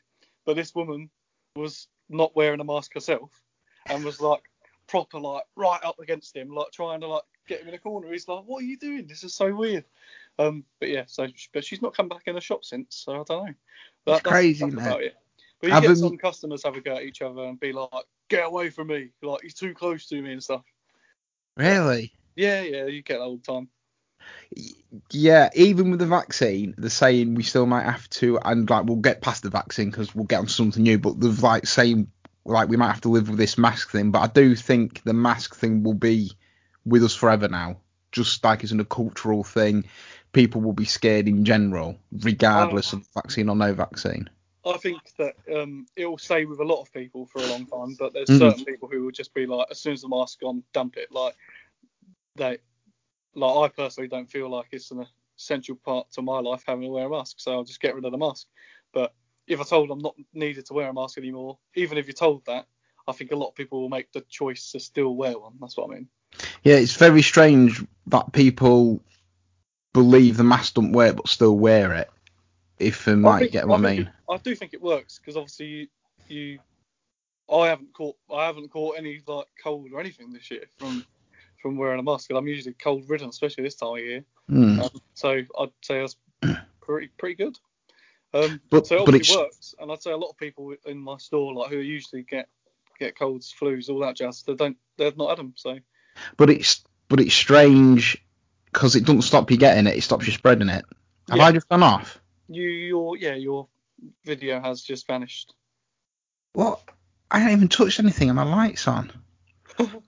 but 0.47 0.57
this 0.57 0.75
woman 0.75 1.11
was 1.57 1.88
not 2.09 2.37
wearing 2.37 2.61
a 2.61 2.64
mask 2.64 2.95
herself 2.95 3.31
and 3.87 4.04
was 4.04 4.21
like, 4.21 4.42
proper 4.86 5.18
like 5.18 5.44
right 5.56 5.80
up 5.84 5.98
against 6.00 6.36
him, 6.36 6.50
like 6.50 6.70
trying 6.72 7.00
to 7.00 7.06
like 7.06 7.22
get 7.48 7.62
him 7.62 7.68
in 7.68 7.74
a 7.74 7.78
corner. 7.78 8.12
He's 8.12 8.28
like, 8.28 8.44
"What 8.44 8.62
are 8.62 8.66
you 8.66 8.76
doing? 8.76 9.06
This 9.06 9.24
is 9.24 9.34
so 9.34 9.54
weird." 9.54 9.84
Um, 10.38 10.64
but 10.80 10.88
yeah, 10.88 11.04
so 11.06 11.26
but 11.52 11.64
she's 11.64 11.82
not 11.82 11.96
come 11.96 12.08
back 12.08 12.22
in 12.26 12.34
the 12.34 12.40
shop 12.40 12.64
since, 12.64 12.96
so 12.96 13.12
I 13.12 13.24
don't 13.24 13.28
know. 13.46 13.54
But 14.04 14.12
It's 14.12 14.22
that's- 14.22 14.32
crazy, 14.32 14.64
that's 14.64 14.74
about 14.74 15.02
it. 15.02 15.14
But 15.60 15.70
you 15.70 15.88
get 15.88 15.96
some 15.96 16.18
customers 16.18 16.64
have 16.64 16.76
a 16.76 16.80
go 16.80 16.96
at 16.96 17.04
each 17.04 17.22
other 17.22 17.42
and 17.44 17.60
be 17.60 17.72
like, 17.72 17.88
"Get 18.28 18.46
away 18.46 18.70
from 18.70 18.88
me! 18.88 19.10
Like 19.22 19.42
he's 19.42 19.54
too 19.54 19.74
close 19.74 20.06
to 20.06 20.20
me 20.20 20.32
and 20.32 20.42
stuff." 20.42 20.64
Really? 21.56 22.12
Yeah, 22.34 22.62
yeah, 22.62 22.86
you 22.86 23.02
get 23.02 23.18
that 23.18 23.24
all 23.24 23.36
the 23.36 23.42
time. 23.42 23.68
Yeah, 25.10 25.50
even 25.54 25.90
with 25.90 26.00
the 26.00 26.06
vaccine, 26.06 26.74
they're 26.76 26.90
saying 26.90 27.34
we 27.34 27.42
still 27.42 27.66
might 27.66 27.84
have 27.84 28.08
to, 28.10 28.38
and 28.38 28.68
like 28.68 28.84
we'll 28.86 28.96
get 28.96 29.20
past 29.20 29.42
the 29.42 29.50
vaccine 29.50 29.90
because 29.90 30.14
we'll 30.14 30.24
get 30.24 30.40
on 30.40 30.48
something 30.48 30.82
new. 30.82 30.98
But 30.98 31.20
they're 31.20 31.30
like 31.30 31.66
saying 31.66 32.10
like 32.44 32.68
we 32.68 32.76
might 32.76 32.90
have 32.92 33.00
to 33.02 33.08
live 33.08 33.28
with 33.28 33.38
this 33.38 33.58
mask 33.58 33.90
thing. 33.90 34.11
But 34.11 34.20
I 34.20 34.26
do 34.28 34.54
think 34.54 35.02
the 35.04 35.12
mask 35.12 35.54
thing 35.54 35.82
will 35.82 35.94
be 35.94 36.32
with 36.84 37.04
us 37.04 37.14
forever 37.14 37.49
now, 37.49 37.76
just 38.11 38.42
like 38.44 38.62
it's 38.62 38.72
an, 38.72 38.80
a 38.80 38.84
cultural 38.84 39.44
thing. 39.44 39.84
People 40.32 40.61
will 40.61 40.72
be 40.72 40.84
scared 40.84 41.28
in 41.28 41.44
general, 41.44 41.99
regardless 42.11 42.92
of 42.92 43.06
vaccine 43.14 43.49
or 43.49 43.56
no 43.56 43.75
vaccine. 43.75 44.28
I 44.64 44.76
think 44.78 44.99
that 45.18 45.34
um, 45.52 45.87
it 45.96 46.06
will 46.06 46.18
stay 46.18 46.44
with 46.44 46.61
a 46.61 46.64
lot 46.64 46.82
of 46.82 46.92
people 46.92 47.26
for 47.26 47.40
a 47.40 47.46
long 47.46 47.66
time, 47.66 47.96
but 47.99 48.12
there's 48.12 48.30
Mhm. 48.30 48.38
certain 48.38 48.64
people 48.64 48.88
who 48.88 49.04
will 49.04 49.11
just 49.11 49.34
be 49.34 49.46
like, 49.46 49.66
as 49.70 49.80
soon 49.80 49.94
as 49.94 50.02
the 50.02 50.08
mask's 50.08 50.37
gone, 50.37 50.62
dump 50.72 50.96
it. 50.96 51.11
Like 51.11 51.34
they, 52.37 52.58
like 53.34 53.56
I 53.56 53.68
personally 53.75 54.08
don't 54.08 54.30
feel 54.30 54.49
like 54.49 54.68
it's 54.72 54.90
an 54.92 55.06
essential 55.37 55.76
part 55.76 56.11
to 56.12 56.22
my 56.22 56.38
life 56.38 56.62
having 56.66 56.84
to 56.84 56.90
wear 56.90 57.06
a 57.06 57.11
mask, 57.11 57.37
so 57.40 57.52
I'll 57.52 57.64
just 57.64 57.80
get 57.80 57.94
rid 57.94 58.04
of 58.04 58.12
the 58.12 58.18
mask. 58.18 58.46
But 58.92 59.12
if 59.46 59.61
I 59.61 59.64
told 59.64 59.90
I'm 59.90 59.99
not 59.99 60.14
needed 60.32 60.66
to 60.66 60.75
wear 60.75 60.88
a 60.88 60.94
mask 60.94 61.18
anymore, 61.18 61.58
even 61.75 61.99
if 61.99 62.06
you're 62.06 62.14
told 62.14 62.44
that, 62.46 62.66
I 63.06 63.12
think 63.12 63.32
a 63.32 63.37
lot 63.37 63.49
of 63.49 63.54
people 63.54 63.80
will 63.80 63.88
make 63.88 64.12
the 64.12 64.20
choice 64.22 64.72
to 64.72 64.80
still 64.80 65.14
wear 65.16 65.38
one. 65.38 65.54
That's 65.61 65.76
what 65.76 65.90
I 65.90 65.94
mean. 65.94 66.08
Yeah, 66.62 66.76
it's 66.76 66.94
very 66.96 67.22
strange 67.22 67.84
that 68.06 68.32
people 68.32 69.02
believe 69.92 70.37
the 70.37 70.44
mask 70.44 70.75
don't 70.75 70.92
work 70.92 71.16
but 71.16 71.28
still 71.28 71.56
wear 71.58 71.92
it. 71.94 72.11
If 72.78 73.06
you 73.06 73.16
might 73.16 73.40
think- 73.40 73.52
get 73.52 73.68
what 73.68 73.80
I 73.84 73.90
mean. 73.90 74.02
it- 74.02 74.08
I 74.30 74.37
do 74.38 74.54
think 74.54 74.72
it 74.72 74.80
works 74.80 75.18
because 75.18 75.37
obviously 75.37 75.66
you, 75.66 75.88
you, 76.28 76.58
I 77.52 77.68
haven't 77.68 77.92
caught, 77.92 78.16
I 78.32 78.46
haven't 78.46 78.70
caught 78.70 78.96
any 78.96 79.20
like 79.26 79.46
cold 79.62 79.90
or 79.92 80.00
anything 80.00 80.32
this 80.32 80.50
year 80.50 80.64
from 80.78 81.04
from 81.61 81.76
wearing 81.76 82.00
a 82.00 82.02
mask. 82.02 82.30
And 82.30 82.38
I'm 82.38 82.49
usually 82.49 82.75
cold 82.75 83.08
ridden, 83.08 83.28
especially 83.28 83.62
this 83.64 83.75
time 83.76 83.92
of 83.92 83.99
year. 83.99 84.25
Hmm. 84.49 84.80
Um, 84.80 84.90
so 85.14 85.42
I'd 85.58 85.70
say 85.82 86.00
that's 86.00 86.16
pretty 86.80 87.08
pretty 87.18 87.34
good. 87.34 87.58
Um, 88.34 88.60
But- 88.70 88.86
so 88.86 88.96
it 88.96 88.98
but 89.00 89.14
obviously 89.14 89.34
it's- 89.34 89.36
works, 89.36 89.74
and 89.78 89.92
I'd 89.92 90.02
say 90.02 90.10
a 90.12 90.16
lot 90.16 90.30
of 90.30 90.36
people 90.38 90.74
in 90.86 90.98
my 90.98 91.16
store, 91.18 91.54
like 91.54 91.70
who 91.70 91.78
usually 91.78 92.22
get 92.22 92.48
get 92.98 93.16
colds, 93.18 93.52
flus, 93.58 93.88
all 93.88 93.98
that 94.00 94.16
jazz, 94.16 94.42
they 94.44 94.54
don't, 94.54 94.76
they've 94.96 95.16
not 95.16 95.30
had 95.30 95.38
them. 95.38 95.54
So 95.56 95.78
But 96.36 96.50
it's 96.50 96.84
but 97.08 97.20
it's 97.20 97.34
strange 97.34 98.24
because 98.66 98.94
it 98.96 99.04
doesn't 99.04 99.22
stop 99.22 99.50
you 99.50 99.56
getting 99.56 99.86
it; 99.86 99.96
it 99.96 100.02
stops 100.02 100.26
you 100.26 100.32
spreading 100.32 100.68
it. 100.68 100.84
Have 101.28 101.38
Yeah. 101.38 101.44
I 101.44 101.52
just 101.52 101.68
gone 101.68 101.82
off? 101.82 102.20
you, 102.48 102.62
your, 102.68 103.16
yeah, 103.16 103.34
your 103.34 103.68
video 104.25 104.60
has 104.60 104.82
just 104.82 105.06
vanished. 105.06 105.54
What? 106.52 106.80
I 107.30 107.38
haven't 107.38 107.56
even 107.56 107.68
touched 107.68 107.99
anything, 107.99 108.28
and 108.28 108.36
my 108.36 108.42
lights 108.45 108.86
on. 108.88 109.10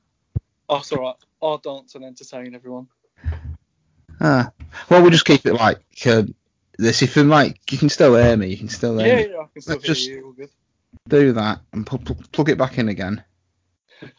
Oh, 0.66 0.78
it's 0.78 0.92
right. 0.92 1.14
I'll 1.42 1.58
dance 1.58 1.94
and 1.94 2.04
entertain 2.06 2.54
everyone. 2.54 2.88
Ah. 4.20 4.50
Well, 4.88 5.02
we'll 5.02 5.10
just 5.10 5.26
keep 5.26 5.44
it 5.44 5.52
like 5.52 5.82
uh, 6.06 6.22
this. 6.78 7.02
If 7.02 7.16
you 7.16 7.24
like, 7.24 7.70
you 7.72 7.78
can 7.78 7.88
still 7.88 8.14
hear 8.16 8.36
me. 8.36 8.48
You 8.48 8.56
can 8.56 8.68
still 8.68 8.98
hear 8.98 9.06
Yeah, 9.08 9.16
me. 9.26 9.32
yeah, 9.32 9.38
I 9.40 9.46
can 9.52 9.62
still 9.62 9.74
Let's 9.76 9.86
hear 9.86 9.94
just- 9.94 10.08
you. 10.08 10.24
All 10.26 10.32
good. 10.32 10.50
Do 11.08 11.32
that 11.32 11.60
and 11.72 11.86
pl- 11.86 11.98
pl- 11.98 12.16
plug 12.32 12.48
it 12.50 12.58
back 12.58 12.78
in 12.78 12.88
again. 12.88 13.22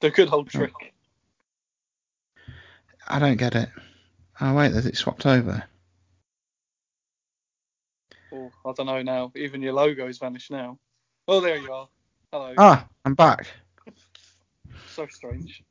The 0.00 0.10
good 0.10 0.32
old 0.32 0.48
trick. 0.50 0.72
I 3.06 3.20
don't 3.20 3.36
get 3.36 3.54
it. 3.54 3.68
Oh 4.40 4.52
wait, 4.54 4.72
has 4.72 4.84
it 4.86 4.96
swapped 4.96 5.26
over? 5.26 5.62
Oh, 8.32 8.50
I 8.66 8.72
don't 8.72 8.86
know 8.86 9.00
now. 9.02 9.30
Even 9.36 9.62
your 9.62 9.74
logo's 9.74 10.18
vanished 10.18 10.50
now. 10.50 10.80
Oh, 11.28 11.38
there 11.40 11.56
you 11.58 11.72
are. 11.72 11.88
Hello. 12.32 12.52
Ah, 12.58 12.88
I'm 13.04 13.14
back. 13.14 13.46
So 14.88 15.06
strange. 15.06 15.62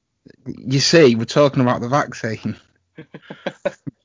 You 0.45 0.79
see, 0.79 1.15
we're 1.15 1.25
talking 1.25 1.61
about 1.61 1.81
the 1.81 1.89
vaccine. 1.89 2.55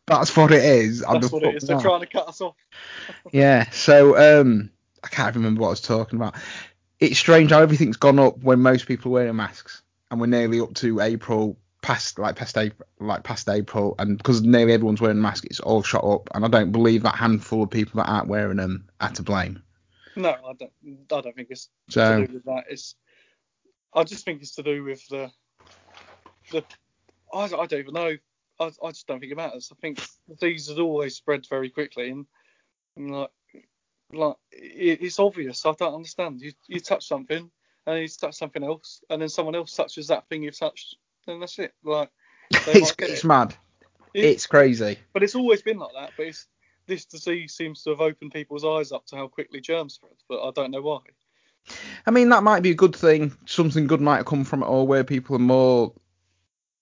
That's 0.07 0.37
what 0.37 0.53
it 0.53 0.65
is. 0.65 1.01
That's 1.01 1.33
what 1.33 1.43
it 1.43 1.57
is. 1.57 1.65
They're 1.65 1.81
trying 1.81 2.01
to 2.01 2.07
cut 2.07 2.29
us 2.29 2.41
off. 2.41 2.55
Yeah. 3.33 3.69
So 3.71 4.41
um, 4.41 4.71
I 5.03 5.09
can't 5.09 5.29
even 5.29 5.43
remember 5.43 5.63
what 5.63 5.69
I 5.69 5.71
was 5.71 5.81
talking 5.81 6.17
about. 6.19 6.35
It's 6.99 7.19
strange 7.19 7.51
how 7.51 7.61
everything's 7.61 7.97
gone 7.97 8.19
up 8.19 8.39
when 8.39 8.61
most 8.61 8.87
people 8.87 9.11
are 9.11 9.15
wearing 9.15 9.37
masks, 9.37 9.83
and 10.11 10.21
we're 10.21 10.27
nearly 10.27 10.61
up 10.61 10.75
to 10.75 11.01
April, 11.01 11.57
past 11.83 12.19
like 12.19 12.37
past 12.37 12.57
April, 12.57 12.89
like 13.01 13.23
past 13.23 13.49
April, 13.49 13.95
and 13.99 14.17
because 14.17 14.43
nearly 14.43 14.73
everyone's 14.73 15.01
wearing 15.01 15.21
masks, 15.21 15.47
it's 15.47 15.61
all 15.61 15.83
shot 15.83 16.05
up. 16.05 16.29
And 16.35 16.45
I 16.45 16.49
don't 16.49 16.73
believe 16.73 17.03
that 17.03 17.17
handful 17.17 17.65
of 17.65 17.71
people 17.71 17.99
that 18.03 18.09
aren't 18.09 18.29
wearing 18.29 18.57
them 18.57 18.89
are 19.01 19.13
to 19.13 19.23
blame. 19.23 19.63
No, 20.17 20.31
I 20.31 20.53
don't. 20.55 20.73
I 21.13 21.21
don't 21.21 21.37
think 21.37 21.49
it's 21.51 21.69
So 21.91 22.21
to 22.21 22.27
do 22.27 22.35
with 22.35 22.45
that. 22.45 22.65
It's. 22.71 22.95
I 23.95 24.05
just 24.05 24.25
think 24.25 24.41
it's 24.43 24.55
to 24.57 24.63
do 24.63 24.83
with 24.85 25.07
the. 25.09 25.31
The. 26.51 26.65
I, 27.33 27.45
I 27.45 27.49
don't 27.49 27.75
even 27.75 27.95
know. 27.95 28.17
I, 28.59 28.71
I 28.83 28.91
just 28.91 29.07
don't 29.07 29.21
think 29.21 29.33
it 29.33 29.37
matters. 29.37 29.71
I 29.73 29.77
think 29.81 30.03
these 30.41 30.69
has 30.69 30.79
always 30.79 31.17
spread 31.17 31.47
very 31.49 31.71
quickly, 31.71 32.11
and, 32.11 32.27
and 32.97 33.11
like, 33.11 33.31
like 34.13 34.37
it, 34.53 35.03
it's 35.03 35.19
obvious. 35.19 35.65
I 35.67 35.73
don't 35.73 35.95
understand. 35.95 36.41
You 36.41 36.53
you 36.67 36.81
touch 36.81 37.07
something, 37.07 37.51
and 37.87 37.99
you 38.01 38.09
touch 38.09 38.35
something 38.35 38.65
else, 38.65 39.03
and 39.11 39.21
then 39.21 39.29
someone 39.29 39.55
else 39.55 39.75
touches 39.75 40.09
that 40.09 40.29
thing 40.29 40.43
you've 40.43 40.59
touched, 40.59 40.97
then 41.27 41.41
that's 41.41 41.59
it. 41.59 41.73
Like 41.85 42.11
it's 42.51 42.95
it's 42.99 43.25
it. 43.25 43.27
mad. 43.27 43.55
It- 44.15 44.25
It's 44.25 44.47
crazy. 44.47 44.99
But 45.13 45.23
it's 45.23 45.35
always 45.35 45.63
been 45.63 45.79
like 45.79 45.93
that. 45.95 46.13
But 46.17 46.27
it's 46.27 46.47
this 46.87 47.05
disease 47.05 47.55
seems 47.55 47.83
to 47.83 47.91
have 47.91 48.01
opened 48.01 48.33
people's 48.33 48.65
eyes 48.65 48.93
up 48.93 49.05
to 49.07 49.17
how 49.17 49.29
quickly 49.29 49.61
germs 49.61 49.95
spread. 49.95 50.15
But 50.29 50.47
I 50.47 50.51
don't 50.53 50.71
know 50.71 50.83
why. 50.83 51.01
I 52.07 52.13
mean, 52.13 52.29
that 52.29 52.45
might 52.45 52.63
be 52.63 52.71
a 52.71 52.75
good 52.75 52.95
thing. 52.95 53.37
Something 53.45 53.87
good 53.89 54.01
might 54.01 54.19
have 54.19 54.27
come 54.27 54.45
from 54.45 54.63
it 54.63 54.67
or 54.67 54.87
where 54.87 55.03
people 55.05 55.35
are 55.37 55.41
more 55.41 55.93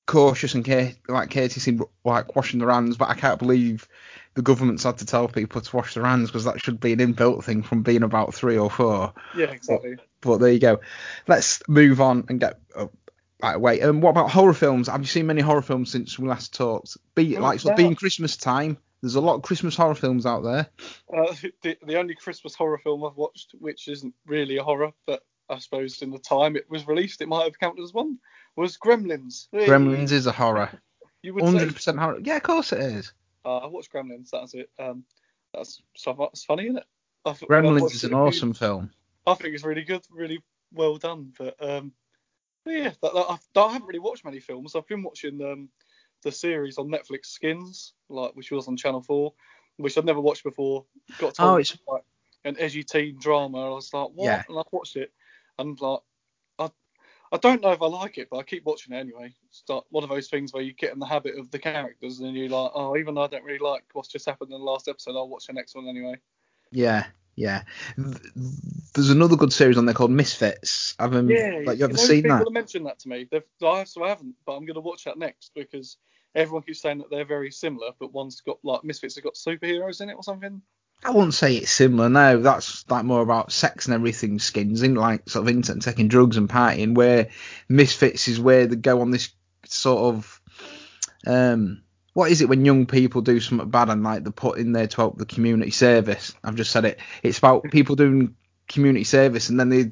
cautious 0.07 0.55
and 0.55 0.65
care, 0.65 0.93
like 1.09 1.31
courteous 1.31 1.67
in 1.67 1.81
like 2.05 2.37
washing 2.37 2.61
their 2.61 2.71
hands. 2.71 2.97
But 2.97 3.09
I 3.11 3.15
can't 3.15 3.39
believe 3.39 3.89
the 4.35 4.43
government's 4.43 4.83
had 4.85 4.99
to 4.99 5.07
tell 5.07 5.29
people 5.29 5.61
to 5.61 5.77
wash 5.77 5.95
their 5.95 6.05
hands 6.05 6.31
because 6.31 6.45
that 6.45 6.61
should 6.61 6.81
be 6.81 6.93
an 6.93 6.99
inbuilt 6.99 7.45
thing 7.45 7.63
from 7.63 7.83
being 7.83 8.03
about 8.03 8.35
three 8.35 8.59
or 8.59 8.71
four. 8.71 9.13
Yeah, 9.37 9.47
exactly. 9.51 9.97
But 10.21 10.39
there 10.39 10.53
you 10.53 10.59
go. 10.61 10.81
Let's 11.29 11.63
move 11.69 12.01
on 12.01 12.25
and 12.29 12.41
get. 12.41 12.59
Oh, 12.77 12.91
right, 13.43 13.61
wait. 13.61 13.83
Um, 13.83 14.01
what 14.01 14.11
about 14.11 14.31
horror 14.31 14.55
films? 14.55 14.89
Have 14.89 15.01
you 15.01 15.07
seen 15.07 15.27
many 15.27 15.41
horror 15.43 15.63
films 15.63 15.91
since 15.91 16.19
we 16.19 16.29
last 16.29 16.55
talked? 16.55 16.97
Be 17.15 17.37
Oh, 17.37 17.41
like 17.41 17.59
of 17.61 17.67
no. 17.67 17.75
being 17.75 17.95
Christmas 17.95 18.37
time. 18.37 18.79
There's 19.03 19.17
a 19.17 19.21
lot 19.21 19.35
of 19.35 19.43
Christmas 19.43 19.77
horror 19.77 19.95
films 19.95 20.25
out 20.25 20.45
there. 20.45 20.67
Uh, 21.15 21.35
the, 21.63 21.77
the 21.87 21.99
only 21.99 22.15
Christmas 22.15 22.55
horror 22.55 22.79
film 22.79 23.05
I've 23.05 23.17
watched, 23.17 23.55
which 23.59 23.87
isn't 23.87 24.15
really 24.27 24.57
a 24.57 24.63
horror, 24.65 24.93
but 25.07 25.23
I 25.51 25.59
suppose 25.59 26.01
in 26.01 26.11
the 26.11 26.19
time 26.19 26.57
it 26.57 26.71
was 26.71 26.87
released, 26.87 27.21
it 27.21 27.29
might 27.29 27.45
have 27.45 27.59
counted 27.59 27.83
as 27.83 27.93
one, 27.93 28.19
was 28.57 28.77
Gremlins. 28.77 29.49
Hey, 29.53 29.67
Gremlins 29.67 30.13
is 30.13 30.27
a 30.27 30.33
horror. 30.33 30.71
You 31.23 31.35
would 31.35 31.45
say. 31.45 31.67
100% 31.67 31.99
horror. 31.99 32.19
Yeah, 32.23 32.37
of 32.37 32.43
course 32.43 32.73
it 32.73 32.81
is. 32.81 33.13
Uh, 33.45 33.59
I 33.59 33.67
watched 33.67 33.93
Gremlins. 33.93 34.31
That's 34.31 34.55
it. 34.55 34.71
Um, 34.79 35.05
that's 35.53 35.83
so 35.97 36.15
that's 36.19 36.45
funny, 36.45 36.65
isn't 36.65 36.79
it? 36.79 36.85
Th- 37.25 37.49
Gremlins 37.51 37.93
is 37.95 38.05
an 38.05 38.15
awesome 38.15 38.53
film. 38.53 38.91
I 39.27 39.35
think 39.35 39.55
it's 39.55 39.65
really 39.65 39.85
good, 39.85 40.03
really 40.11 40.43
well 40.73 40.97
done. 40.97 41.33
But 41.39 41.57
um, 41.61 41.93
yeah, 42.67 42.91
that, 43.03 43.15
that, 43.15 43.27
I, 43.31 43.61
I 43.61 43.73
haven't 43.73 43.87
really 43.87 43.99
watched 44.01 44.25
many 44.25 44.41
films. 44.41 44.75
I've 44.75 44.87
been 44.87 45.03
watching 45.03 45.41
um, 45.43 45.69
the 46.23 46.33
series 46.33 46.79
on 46.79 46.89
Netflix, 46.89 47.27
Skins, 47.27 47.95
like 48.09 48.33
which 48.35 48.51
was 48.51 48.69
on 48.69 48.77
Channel 48.77 49.03
Four, 49.03 49.33
which 49.77 49.97
I've 49.97 50.05
never 50.05 50.21
watched 50.21 50.45
before. 50.45 50.85
Got 51.19 51.35
told 51.35 51.51
Oh, 51.51 51.57
it's 51.57 51.77
like 51.89 52.03
an 52.45 52.57
edgy 52.59 52.83
teen 52.83 53.17
drama. 53.19 53.67
I 53.67 53.75
was 53.75 53.93
like, 53.93 54.11
what? 54.15 54.27
Yeah. 54.27 54.43
And 54.49 54.59
I 54.59 54.63
watched 54.71 54.97
it, 54.97 55.13
and 55.59 55.81
like, 55.81 56.01
I 57.35 57.37
don't 57.39 57.63
know 57.63 57.73
if 57.73 57.83
I 57.83 57.87
like 57.87 58.17
it, 58.17 58.29
but 58.31 58.37
I 58.37 58.45
keep 58.45 58.65
watching 58.65 58.95
it 58.95 59.01
anyway. 59.01 59.35
It's 59.49 59.65
like 59.69 59.83
one 59.91 60.05
of 60.05 60.11
those 60.11 60.29
things 60.29 60.53
where 60.53 60.63
you 60.63 60.73
get 60.73 60.93
in 60.93 61.01
the 61.01 61.07
habit 61.07 61.37
of 61.37 61.51
the 61.51 61.59
characters, 61.59 62.21
and 62.21 62.33
you're 62.37 62.49
like, 62.49 62.71
oh, 62.77 62.97
even 62.97 63.15
though 63.15 63.25
I 63.25 63.27
don't 63.27 63.43
really 63.43 63.59
like 63.59 63.83
what's 63.93 64.09
just 64.09 64.25
happened 64.25 64.53
in 64.53 64.59
the 64.59 64.65
last 64.65 64.87
episode, 64.87 65.17
I'll 65.17 65.29
watch 65.29 65.49
the 65.49 65.53
next 65.53 65.75
one 65.75 65.89
anyway. 65.89 66.15
Yeah, 66.71 67.07
yeah. 67.35 67.65
There's 67.97 69.11
another 69.11 69.35
good 69.35 69.53
series 69.53 69.77
on 69.77 69.85
there 69.85 69.97
called 69.97 70.13
Misfits. 70.13 70.95
Have 71.01 71.17
um, 71.17 71.29
Yeah, 71.29 71.63
like 71.67 71.81
you 71.81 71.87
ever 71.87 71.97
seen 71.97 72.23
people 72.23 72.39
that? 72.39 72.45
have 72.45 72.53
mentioned 72.53 72.87
that 72.87 73.01
to 73.01 73.09
me. 73.09 73.27
They've, 73.29 73.43
I, 73.65 73.83
so 73.83 74.05
I 74.05 74.11
haven't, 74.11 74.37
but 74.47 74.53
I'm 74.53 74.65
going 74.65 74.75
to 74.75 74.81
watch 74.81 75.03
that 75.03 75.19
next 75.19 75.51
because 75.57 75.97
everyone 76.37 76.63
keeps 76.63 76.83
saying 76.83 76.99
that 76.99 77.11
they're 77.11 77.25
very 77.25 77.51
similar, 77.51 77.91
but 77.99 78.13
one's 78.13 78.41
got 78.43 78.59
like 78.63 78.85
Misfits 78.85 79.17
have 79.17 79.25
got 79.25 79.35
superheroes 79.35 80.01
in 80.01 80.09
it 80.09 80.15
or 80.15 80.23
something. 80.23 80.63
I 81.05 81.11
wouldn't 81.11 81.35
say 81.35 81.57
it's 81.57 81.71
similar. 81.71 82.09
No, 82.09 82.41
that's 82.41 82.89
like 82.91 83.05
more 83.05 83.21
about 83.21 83.53
sex 83.53 83.87
and 83.87 83.95
everything. 83.95 84.39
Skins 84.39 84.83
in 84.83 84.95
like 84.95 85.29
sort 85.29 85.45
of 85.45 85.55
internet, 85.55 85.83
taking 85.83 86.09
drugs 86.09 86.37
and 86.37 86.49
partying. 86.49 86.95
Where 86.95 87.29
Misfits 87.69 88.27
is 88.27 88.41
where 88.41 88.67
they 88.67 88.77
go 88.77 89.01
on 89.01 89.11
this 89.11 89.31
sort 89.67 90.15
of 90.15 90.41
um. 91.27 91.83
What 92.15 92.31
is 92.31 92.41
it 92.41 92.49
when 92.49 92.65
young 92.65 92.87
people 92.87 93.23
do 93.23 93.41
something 93.41 93.71
bad 93.71 93.91
and 93.91 94.05
like 94.05 94.23
they 94.23 94.31
put 94.31 94.59
in 94.59 94.71
there 94.71 94.87
to 94.87 94.97
help 94.97 95.19
the 95.19 95.27
community 95.27 95.73
service? 95.73 96.33
I've 96.45 96.55
just 96.55 96.71
said 96.71 96.85
it. 96.85 97.01
It's 97.25 97.39
about 97.39 97.65
people 97.73 97.97
doing 97.97 98.37
community 98.69 99.05
service, 99.05 99.49
and 99.49 99.59
then 99.59 99.69
they, 99.69 99.91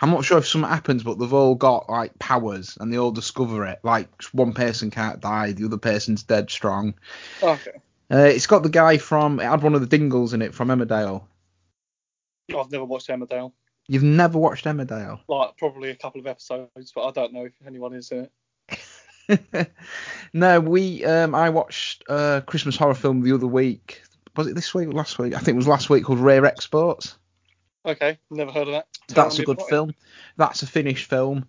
I'm 0.00 0.10
not 0.10 0.24
sure 0.24 0.38
if 0.38 0.48
something 0.48 0.68
happens, 0.68 1.02
but 1.02 1.18
they've 1.18 1.32
all 1.32 1.54
got 1.54 1.90
like 1.90 2.18
powers, 2.18 2.78
and 2.80 2.90
they 2.90 2.98
all 2.98 3.10
discover 3.10 3.66
it. 3.66 3.80
Like 3.82 4.08
one 4.32 4.54
person 4.54 4.90
can't 4.90 5.20
die, 5.20 5.52
the 5.52 5.66
other 5.66 5.76
person's 5.76 6.22
dead 6.22 6.50
strong. 6.50 6.94
Okay. 7.42 7.72
Uh, 8.10 8.18
it's 8.18 8.46
got 8.46 8.62
the 8.62 8.68
guy 8.68 8.98
from. 8.98 9.40
It 9.40 9.44
had 9.44 9.62
one 9.62 9.74
of 9.74 9.80
the 9.80 9.86
Dingles 9.86 10.32
in 10.32 10.42
it 10.42 10.54
from 10.54 10.68
Emmerdale. 10.68 11.24
I've 12.56 12.70
never 12.70 12.84
watched 12.84 13.08
Emmerdale. 13.08 13.52
You've 13.88 14.02
never 14.02 14.38
watched 14.38 14.64
Emmerdale? 14.64 15.20
Like 15.28 15.56
probably 15.56 15.90
a 15.90 15.96
couple 15.96 16.20
of 16.20 16.26
episodes, 16.26 16.92
but 16.94 17.06
I 17.06 17.10
don't 17.10 17.32
know 17.32 17.44
if 17.44 17.52
anyone 17.66 17.94
is 17.94 18.10
in 18.10 18.28
it. 19.28 19.70
no, 20.32 20.60
we. 20.60 21.04
Um, 21.04 21.34
I 21.34 21.50
watched 21.50 22.04
a 22.08 22.42
Christmas 22.46 22.76
horror 22.76 22.94
film 22.94 23.22
the 23.22 23.32
other 23.32 23.46
week. 23.46 24.02
Was 24.36 24.46
it 24.46 24.54
this 24.54 24.72
week 24.74 24.88
or 24.88 24.92
last 24.92 25.18
week? 25.18 25.34
I 25.34 25.38
think 25.38 25.56
it 25.56 25.58
was 25.58 25.68
last 25.68 25.90
week 25.90 26.04
called 26.04 26.20
Rare 26.20 26.46
Exports. 26.46 27.18
Okay, 27.84 28.18
never 28.30 28.52
heard 28.52 28.68
of 28.68 28.74
that. 28.74 28.86
Tell 29.08 29.24
That's 29.24 29.38
a 29.38 29.44
good 29.44 29.56
about 29.58 29.66
it. 29.66 29.70
film. 29.70 29.94
That's 30.36 30.62
a 30.62 30.66
Finnish 30.66 31.04
film. 31.04 31.46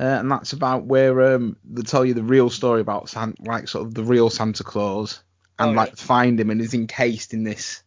Uh, 0.00 0.04
and 0.04 0.30
that's 0.30 0.52
about 0.52 0.84
where 0.84 1.34
um, 1.34 1.56
they 1.64 1.82
tell 1.82 2.04
you 2.04 2.14
the 2.14 2.22
real 2.22 2.48
story 2.48 2.80
about 2.80 3.08
San- 3.08 3.34
like 3.40 3.68
sort 3.68 3.86
of 3.86 3.94
the 3.94 4.02
real 4.02 4.30
Santa 4.30 4.64
Claus 4.64 5.22
and 5.58 5.70
Oh, 5.70 5.74
like 5.74 5.90
yeah. 5.90 5.94
find 5.96 6.40
him 6.40 6.50
and 6.50 6.60
he's 6.60 6.74
encased 6.74 7.34
in 7.34 7.44
this 7.44 7.82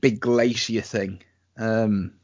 big 0.00 0.20
glacier 0.20 0.82
thing. 0.82 1.22
Um, 1.56 2.14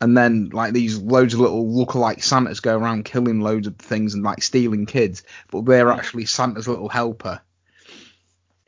and 0.00 0.16
then 0.16 0.50
like 0.50 0.72
these 0.72 0.98
loads 0.98 1.34
of 1.34 1.40
little 1.40 1.64
lookalike 1.66 2.22
Santas 2.22 2.60
go 2.60 2.76
around 2.76 3.04
killing 3.04 3.40
loads 3.40 3.66
of 3.66 3.76
things 3.76 4.14
and 4.14 4.22
like 4.22 4.42
stealing 4.42 4.86
kids, 4.86 5.22
but 5.50 5.64
they're 5.64 5.92
actually 5.92 6.26
Santa's 6.26 6.68
little 6.68 6.88
helper. 6.88 7.40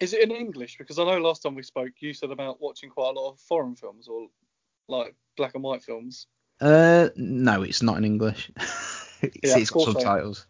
Is 0.01 0.13
it 0.13 0.23
in 0.23 0.33
English? 0.33 0.79
Because 0.79 0.99
I 0.99 1.05
know 1.05 1.19
last 1.19 1.43
time 1.43 1.55
we 1.55 1.63
spoke, 1.63 1.93
you 2.01 2.13
said 2.13 2.31
about 2.33 2.61
watching 2.61 2.91
quite 2.91 3.15
a 3.15 3.19
lot 3.21 3.31
of 3.31 3.41
foreign 3.41 3.77
films 3.77 4.09
or 4.09 4.27
like 4.89 5.15
black 5.37 5.55
and 5.55 5.63
white 5.63 5.83
films. 5.83 6.27
Uh, 6.61 7.09
no, 7.17 7.63
it's 7.63 7.83
not 7.83 7.99
in 7.99 8.05
English. 8.05 8.51
it's, 9.23 9.39
Yeah, 9.53 9.59
it's 9.59 9.71
got 9.71 9.85
subtitles, 9.85 10.47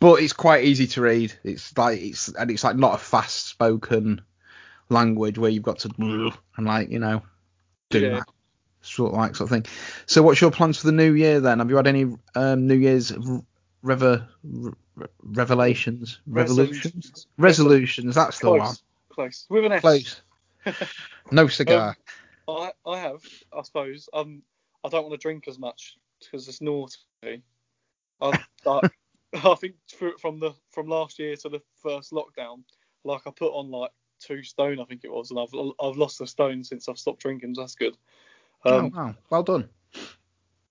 but 0.00 0.22
it's 0.22 0.32
quite 0.32 0.64
easy 0.64 0.86
to 0.88 1.00
read. 1.02 1.32
It's 1.44 1.76
like 1.76 2.00
it's 2.00 2.28
and 2.28 2.50
it's 2.50 2.64
like 2.64 2.76
not 2.76 2.94
a 2.94 2.98
fast 2.98 3.46
spoken 3.46 4.20
language 4.88 5.38
where 5.38 5.50
you've 5.50 5.62
got 5.62 5.78
to 5.80 6.32
and 6.56 6.66
like 6.66 6.90
you 6.90 6.98
know 6.98 7.22
do 7.90 8.00
Yeah. 8.00 8.08
that 8.18 8.28
sort 8.80 9.12
of 9.12 9.18
like 9.18 9.36
sort 9.36 9.50
of 9.50 9.54
thing. 9.54 9.72
So, 10.06 10.22
what's 10.22 10.40
your 10.40 10.50
plans 10.50 10.78
for 10.78 10.86
the 10.86 10.92
new 10.92 11.12
year 11.14 11.40
then? 11.40 11.58
Have 11.58 11.70
you 11.70 11.76
had 11.76 11.86
any 11.86 12.16
um, 12.34 12.66
New 12.66 12.76
Year's 12.76 13.12
rever, 13.82 14.26
re- 14.44 14.72
revelations, 15.22 16.20
revolutions, 16.26 16.84
Resolutions. 16.84 17.26
resolutions? 17.38 18.14
That's 18.14 18.38
the 18.38 18.50
one. 18.50 18.60
Close. 18.60 18.82
Close. 19.10 19.46
With 19.48 19.64
an 19.64 19.72
S. 19.72 19.80
Close. 19.80 20.20
No 21.30 21.46
cigar. 21.46 21.96
I, 22.48 22.72
I 22.86 22.98
have, 23.00 23.22
I 23.56 23.62
suppose. 23.62 24.08
Um, 24.14 24.42
I 24.82 24.88
don't 24.88 25.02
want 25.02 25.12
to 25.12 25.18
drink 25.22 25.46
as 25.46 25.58
much 25.58 25.98
because 26.20 26.48
it's 26.48 26.62
naughty. 26.62 26.96
I, 28.20 28.38
I, 28.66 28.80
I 29.44 29.54
think 29.54 29.74
from 30.20 30.40
the 30.40 30.52
from 30.70 30.88
last 30.88 31.18
year 31.18 31.36
to 31.36 31.48
the 31.48 31.62
first 31.82 32.12
lockdown, 32.12 32.62
like 33.04 33.22
I 33.26 33.30
put 33.30 33.52
on 33.52 33.70
like 33.70 33.90
two 34.20 34.42
stone, 34.42 34.80
I 34.80 34.84
think 34.84 35.02
it 35.04 35.12
was, 35.12 35.30
and 35.30 35.40
I've 35.40 35.54
I've 35.80 35.96
lost 35.96 36.20
a 36.20 36.26
stone 36.26 36.64
since 36.64 36.88
I've 36.88 36.98
stopped 36.98 37.20
drinking. 37.20 37.54
So 37.54 37.62
that's 37.62 37.74
good. 37.74 37.96
Um, 38.64 38.92
oh 38.94 38.98
wow, 38.98 39.14
well 39.30 39.42
done. 39.42 39.68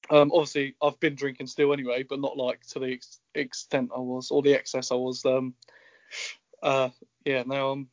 um, 0.10 0.32
obviously 0.34 0.76
I've 0.82 1.00
been 1.00 1.16
drinking 1.16 1.48
still 1.48 1.74
anyway, 1.74 2.04
but 2.04 2.20
not 2.20 2.38
like 2.38 2.66
to 2.68 2.80
the 2.80 2.94
ex- 2.94 3.20
extent 3.36 3.92
I 3.96 4.00
was 4.00 4.32
or 4.32 4.42
the 4.42 4.54
excess 4.54 4.92
I 4.92 4.96
was. 4.96 5.26
Um, 5.26 5.54
uh, 6.62 6.90
yeah, 7.26 7.44
now 7.46 7.72
I'm 7.72 7.90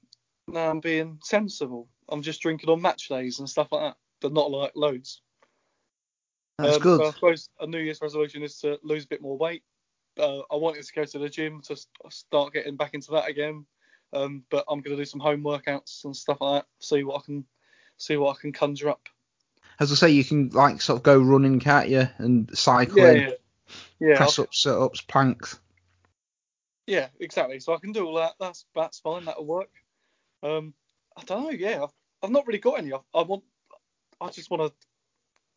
now 0.49 0.71
I'm 0.71 0.81
being 0.81 1.19
sensible. 1.23 1.89
I'm 2.09 2.23
just 2.23 2.43
drinking 2.43 2.71
on 2.71 2.83
match 2.83 3.09
days 3.09 3.39
and 3.39 3.49
stuff 3.49 3.73
like 3.73 3.83
that, 3.83 3.97
but 4.21 4.33
not 4.33 4.51
like 4.51 4.73
loads. 4.75 5.21
That's 6.59 6.77
Um, 6.77 6.83
good. 6.83 6.99
So 7.01 7.07
I 7.07 7.11
suppose 7.11 7.49
a 7.61 7.67
New 7.67 7.79
Year's 7.81 8.01
resolution 8.01 8.43
is 8.43 8.59
to 8.61 8.79
lose 8.83 9.05
a 9.05 9.09
bit 9.09 9.21
more 9.23 9.37
weight. 9.37 9.65
Uh, 10.19 10.41
I 10.51 10.57
wanted 10.57 10.85
to 10.85 10.93
go 10.93 11.05
to 11.05 11.19
the 11.19 11.29
gym 11.29 11.61
to 11.63 11.77
start 12.11 12.53
getting 12.53 12.77
back 12.77 12.95
into 12.95 13.11
that 13.13 13.29
again, 13.29 13.67
um, 14.13 14.45
but 14.51 14.65
I'm 14.69 14.81
going 14.81 14.97
to 14.97 15.01
do 15.03 15.05
some 15.07 15.19
home 15.21 15.43
workouts 15.43 16.05
and 16.05 16.15
stuff 16.17 16.41
like 16.41 16.63
that. 16.63 16.69
See 16.79 17.03
what 17.03 17.21
I 17.21 17.25
can 17.25 17.45
see 17.97 18.17
what 18.17 18.37
I 18.37 18.41
can 18.41 18.53
conjure 18.53 18.91
up. 18.91 19.09
As 19.81 19.91
I 19.91 19.97
say, 19.97 20.11
you 20.11 20.23
can 20.25 20.51
like 20.51 20.81
sort 20.81 20.99
of 20.99 21.03
go 21.03 21.19
running, 21.19 21.59
can't 21.59 21.89
you? 21.89 22.09
And 22.19 22.49
Yeah, 22.51 22.55
cycling, 22.57 23.17
yeah, 23.23 23.31
yeah, 23.99 24.17
press 24.17 24.39
I'll- 24.39 24.45
ups, 24.45 24.63
sit 24.63 24.73
ups, 24.73 25.01
planks. 25.01 25.59
yeah, 26.87 27.09
exactly. 27.19 27.59
So 27.59 27.75
I 27.75 27.79
can 27.79 27.91
do 27.91 28.07
all 28.07 28.15
that. 28.15 28.35
That's 28.39 28.67
that's 28.77 29.01
fine. 29.01 29.25
That'll 29.25 29.45
work. 29.47 29.71
Um, 30.45 30.75
I 31.17 31.25
don't 31.25 31.43
know. 31.43 31.51
Yeah, 31.51 31.83
I've, 31.83 31.93
I've 32.23 32.31
not 32.31 32.47
really 32.47 32.61
got 32.61 32.79
any. 32.79 32.93
I, 32.93 32.99
I 33.13 33.23
want. 33.23 33.43
I 34.21 34.29
just 34.29 34.49
want 34.51 34.63
to. 34.63 34.87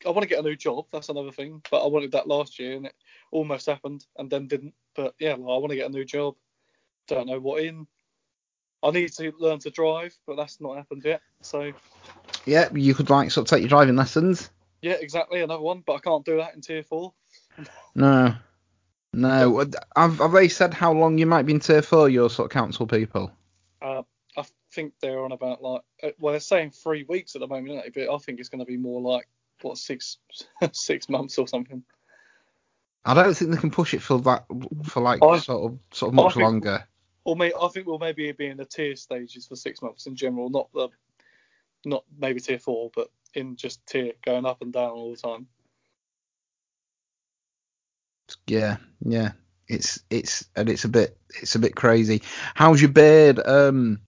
I 0.05 0.09
want 0.09 0.21
to 0.23 0.27
get 0.27 0.39
a 0.39 0.47
new 0.47 0.55
job. 0.55 0.85
That's 0.91 1.09
another 1.09 1.31
thing. 1.31 1.61
But 1.71 1.83
I 1.83 1.87
wanted 1.87 2.11
that 2.11 2.27
last 2.27 2.59
year, 2.59 2.75
and 2.75 2.85
it 2.85 2.93
almost 3.31 3.65
happened, 3.65 4.05
and 4.17 4.29
then 4.29 4.47
didn't. 4.47 4.73
But 4.95 5.15
yeah, 5.19 5.33
well, 5.35 5.55
I 5.55 5.59
want 5.59 5.71
to 5.71 5.75
get 5.75 5.89
a 5.89 5.93
new 5.93 6.05
job. 6.05 6.35
Don't 7.07 7.27
know 7.27 7.39
what 7.39 7.63
in. 7.63 7.87
I 8.83 8.91
need 8.91 9.11
to 9.13 9.33
learn 9.39 9.59
to 9.59 9.71
drive, 9.71 10.15
but 10.27 10.35
that's 10.35 10.61
not 10.61 10.77
happened 10.77 11.03
yet. 11.03 11.21
So 11.41 11.71
Yeah, 12.45 12.69
you 12.73 12.93
could 12.93 13.09
like 13.09 13.31
sort 13.31 13.47
of 13.47 13.49
take 13.49 13.61
your 13.61 13.69
driving 13.69 13.95
lessons. 13.95 14.49
yeah, 14.81 14.93
exactly 14.93 15.41
another 15.41 15.63
one. 15.63 15.83
But 15.85 15.95
I 15.95 15.99
can't 15.99 16.25
do 16.25 16.37
that 16.37 16.53
in 16.53 16.61
tier 16.61 16.83
four. 16.83 17.13
No, 17.95 18.35
no. 19.13 19.65
Have, 19.95 20.19
have 20.19 20.31
they 20.31 20.47
said 20.47 20.73
how 20.73 20.91
long 20.93 21.17
you 21.17 21.25
might 21.25 21.47
be 21.47 21.53
in 21.53 21.59
tier 21.59 21.81
four? 21.81 22.07
Your 22.07 22.29
sort 22.29 22.51
of 22.51 22.53
council 22.53 22.85
people. 22.85 23.31
Uh, 23.81 24.03
I 24.37 24.43
think 24.71 24.93
they're 25.01 25.23
on 25.23 25.31
about 25.31 25.63
like 25.63 25.81
uh, 26.03 26.09
well, 26.19 26.33
they're 26.33 26.39
saying 26.39 26.71
three 26.71 27.03
weeks 27.03 27.35
at 27.35 27.41
the 27.41 27.47
moment, 27.47 27.71
aren't 27.71 27.93
they? 27.95 28.05
but 28.05 28.13
I 28.13 28.17
think 28.19 28.39
it's 28.39 28.49
going 28.49 28.59
to 28.59 28.65
be 28.65 28.77
more 28.77 29.01
like 29.01 29.27
what 29.61 29.77
six 29.77 30.17
six 30.71 31.09
months 31.09 31.37
or 31.37 31.47
something. 31.47 31.83
I 33.05 33.13
don't 33.13 33.33
think 33.33 33.51
they 33.51 33.57
can 33.57 33.71
push 33.71 33.93
it 33.93 34.01
for 34.01 34.19
that 34.21 34.45
for 34.83 35.01
like 35.01 35.23
I- 35.23 35.39
sort 35.39 35.71
of 35.71 35.79
sort 35.93 36.09
of 36.09 36.15
much 36.15 36.33
think- 36.33 36.43
longer. 36.43 36.85
Or 37.23 37.35
may, 37.35 37.51
I 37.61 37.67
think 37.67 37.85
we'll 37.87 37.99
maybe 37.99 38.31
be 38.31 38.47
in 38.47 38.55
the 38.55 38.63
tier 38.63 38.95
stages 38.95 39.47
for 39.47 39.57
six 39.57 39.81
months 39.81 40.05
in 40.05 40.15
general, 40.15 40.49
not 40.49 40.71
the 40.73 40.87
not 41.83 42.05
maybe 42.17 42.39
tier 42.39 42.57
four, 42.57 42.89
but 42.95 43.09
in 43.33 43.57
just 43.57 43.85
tier 43.85 44.13
going 44.25 44.45
up 44.45 44.61
and 44.61 44.71
down 44.71 44.91
all 44.91 45.11
the 45.11 45.17
time. 45.17 45.47
Yeah, 48.47 48.77
yeah. 49.01 49.31
It's 49.67 50.01
it's 50.09 50.45
and 50.55 50.69
it's 50.69 50.85
a 50.85 50.89
bit 50.89 51.17
it's 51.41 51.55
a 51.55 51.59
bit 51.59 51.75
crazy. 51.75 52.21
How's 52.55 52.81
your 52.81 52.91
beard 52.91 53.39
um 53.45 53.99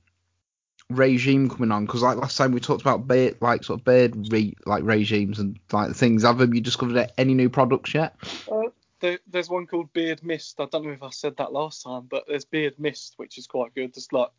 regime 0.90 1.50
coming 1.50 1.72
on? 1.72 1.86
Because 1.86 2.02
like 2.02 2.18
last 2.18 2.38
time 2.38 2.52
we 2.52 2.60
talked 2.60 2.82
about 2.82 3.08
beard 3.08 3.38
like 3.42 3.64
sort 3.64 3.80
of 3.80 3.86
beard 3.86 4.32
re, 4.32 4.56
like 4.66 4.84
regimes 4.84 5.40
and 5.40 5.60
like 5.72 5.96
things. 5.96 6.24
Have 6.24 6.40
you 6.40 6.62
discovered 6.62 7.12
any 7.18 7.34
new 7.34 7.50
products 7.50 7.94
yet? 7.94 8.16
Uh, 8.52 8.64
there, 9.00 9.20
there's 9.28 9.50
one 9.50 9.68
called 9.68 9.94
Beard 9.94 10.24
Mist. 10.24 10.60
I 10.60 10.66
don't 10.66 10.86
know 10.86 10.92
if 10.92 11.04
I 11.04 11.10
said 11.10 11.38
that 11.38 11.54
last 11.54 11.84
time, 11.84 12.08
but 12.10 12.26
there's 12.28 12.46
Beard 12.46 12.76
Mist, 12.80 13.14
which 13.18 13.38
is 13.38 13.48
quite 13.48 13.74
good. 13.74 13.96
It's 13.96 14.12
like 14.12 14.30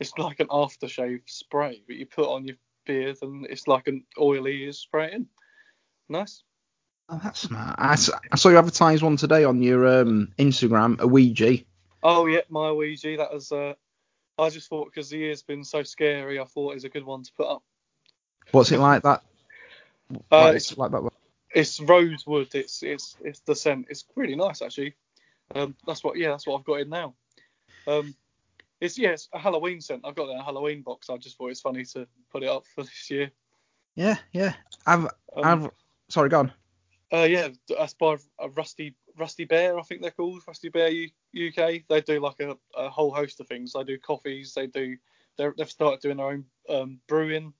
it's 0.00 0.16
like 0.18 0.40
an 0.40 0.48
aftershave 0.48 1.22
spray, 1.26 1.82
but 1.86 1.96
you 1.96 2.06
put 2.06 2.28
on 2.28 2.46
your 2.46 2.56
beard 2.86 3.18
and 3.22 3.46
it's 3.46 3.68
like 3.68 3.86
an 3.86 4.04
oily 4.18 4.56
you 4.56 4.72
spray 4.72 5.12
in. 5.12 5.26
Nice. 6.08 6.42
Oh, 7.10 7.20
that's 7.22 7.40
smart. 7.40 7.76
I, 7.78 7.96
I 8.32 8.36
saw 8.36 8.48
you 8.48 8.58
advertise 8.58 9.02
one 9.02 9.16
today 9.16 9.44
on 9.44 9.62
your 9.62 10.00
um 10.00 10.32
Instagram, 10.38 11.00
a 11.00 11.06
Ouija. 11.06 11.58
Oh 12.02 12.26
yeah, 12.26 12.40
my 12.48 12.72
Ouija. 12.72 13.16
That 13.16 13.32
was. 13.32 13.52
Uh, 13.52 13.74
I 14.38 14.50
just 14.50 14.68
thought 14.68 14.86
because 14.86 15.10
the 15.10 15.18
year's 15.18 15.42
been 15.42 15.64
so 15.64 15.82
scary, 15.82 16.38
I 16.38 16.44
thought 16.44 16.74
it's 16.74 16.84
a 16.84 16.88
good 16.88 17.04
one 17.04 17.22
to 17.24 17.32
put 17.32 17.48
up. 17.48 17.62
What's 18.52 18.72
it 18.72 18.78
like 18.78 19.02
that? 19.02 19.22
Uh, 20.30 20.38
Like- 20.44 20.56
it's 20.56 20.76
like 20.78 20.90
that. 20.92 21.10
it's 21.54 21.80
rosewood. 21.80 22.54
It's 22.54 22.82
it's 22.82 23.16
it's 23.22 23.40
the 23.40 23.54
scent. 23.54 23.86
It's 23.90 24.04
really 24.14 24.36
nice 24.36 24.62
actually. 24.62 24.94
Um, 25.54 25.74
that's 25.86 26.04
what 26.04 26.16
yeah, 26.16 26.28
that's 26.30 26.46
what 26.46 26.58
I've 26.58 26.64
got 26.64 26.80
in 26.80 26.88
now. 26.88 27.14
Um, 27.86 28.14
it's 28.80 28.96
yeah, 28.98 29.10
it's 29.10 29.28
a 29.32 29.38
Halloween 29.38 29.80
scent. 29.80 30.02
I've 30.04 30.14
got 30.14 30.28
it 30.28 30.32
in 30.32 30.38
a 30.38 30.44
Halloween 30.44 30.82
box. 30.82 31.10
I 31.10 31.16
just 31.16 31.36
thought 31.36 31.48
it's 31.50 31.60
funny 31.60 31.84
to 31.86 32.06
put 32.30 32.42
it 32.42 32.48
up 32.48 32.64
for 32.74 32.84
this 32.84 33.10
year. 33.10 33.30
Yeah, 33.96 34.16
yeah. 34.32 34.54
I've 34.86 35.04
Um, 35.04 35.10
I've 35.44 35.70
sorry, 36.08 36.28
go 36.28 36.40
on. 36.40 36.52
uh, 37.12 37.26
yeah, 37.28 37.48
that's 37.68 37.94
by 37.94 38.16
a 38.38 38.48
Rusty 38.50 38.94
Rusty 39.18 39.44
Bear. 39.44 39.78
I 39.78 39.82
think 39.82 40.02
they're 40.02 40.10
called 40.10 40.42
Rusty 40.46 40.68
Bear 40.68 40.88
U- 40.88 41.10
UK. 41.48 41.82
They 41.88 42.00
do 42.00 42.20
like 42.20 42.40
a, 42.40 42.56
a 42.76 42.88
whole 42.88 43.12
host 43.12 43.40
of 43.40 43.48
things. 43.48 43.72
They 43.72 43.84
do 43.84 43.98
coffees. 43.98 44.54
They 44.54 44.66
do. 44.66 44.96
They've 45.36 45.70
started 45.70 46.00
doing 46.00 46.16
their 46.16 46.26
own 46.26 46.44
um, 46.68 47.00
brewing, 47.06 47.52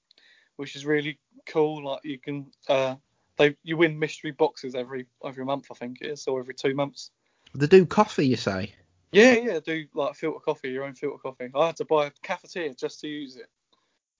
which 0.57 0.75
is 0.75 0.85
really 0.85 1.19
cool. 1.47 1.85
Like 1.85 2.01
you 2.03 2.19
can. 2.19 2.47
Uh, 2.67 2.95
they 3.37 3.55
you 3.63 3.77
win 3.77 3.97
mystery 3.97 4.31
boxes 4.31 4.75
every 4.75 5.05
every 5.25 5.45
month. 5.45 5.67
I 5.71 5.75
think 5.75 6.01
it 6.01 6.07
is, 6.07 6.27
or 6.27 6.39
every 6.39 6.53
two 6.53 6.75
months. 6.75 7.11
They 7.55 7.67
do 7.67 7.85
coffee, 7.85 8.27
you 8.27 8.35
say? 8.35 8.73
Yeah, 9.11 9.33
yeah, 9.33 9.59
do 9.59 9.85
like 9.95 10.15
filter 10.15 10.39
coffee, 10.39 10.69
your 10.69 10.83
own 10.83 10.93
filter 10.93 11.17
coffee. 11.17 11.49
I 11.55 11.67
had 11.67 11.77
to 11.77 11.85
buy 11.85 12.07
a 12.07 12.11
cafetiere 12.23 12.77
just 12.77 12.99
to 13.01 13.07
use 13.07 13.37
it. 13.37 13.47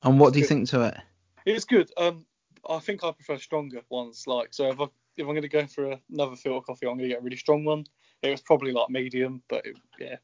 And 0.02 0.20
what 0.20 0.34
do 0.34 0.40
you 0.40 0.46
Good. 0.46 0.50
think 0.50 0.70
to 0.70 0.82
it? 0.82 0.98
It's 1.46 1.66
good. 1.66 1.92
Um, 1.98 2.26
I 2.68 2.80
think 2.80 3.04
I 3.04 3.12
prefer 3.12 3.38
stronger 3.38 3.82
ones. 3.90 4.26
Like, 4.26 4.54
so 4.54 4.70
if 4.70 4.80
I 4.80 4.88
if 5.20 5.28
I'm 5.28 5.36
gonna 5.36 5.48
go 5.48 5.68
for 5.68 6.00
another 6.12 6.36
filter 6.36 6.66
coffee, 6.66 6.88
I'm 6.88 6.98
gonna 6.98 7.10
get 7.10 7.20
a 7.20 7.24
really 7.24 7.38
strong 7.38 7.66
one. 7.66 7.86
It 8.22 8.32
was 8.32 8.42
probably 8.42 8.72
like 8.72 8.90
medium, 8.90 9.42
but 9.50 9.66
it, 9.66 9.76
yeah, 10.00 10.16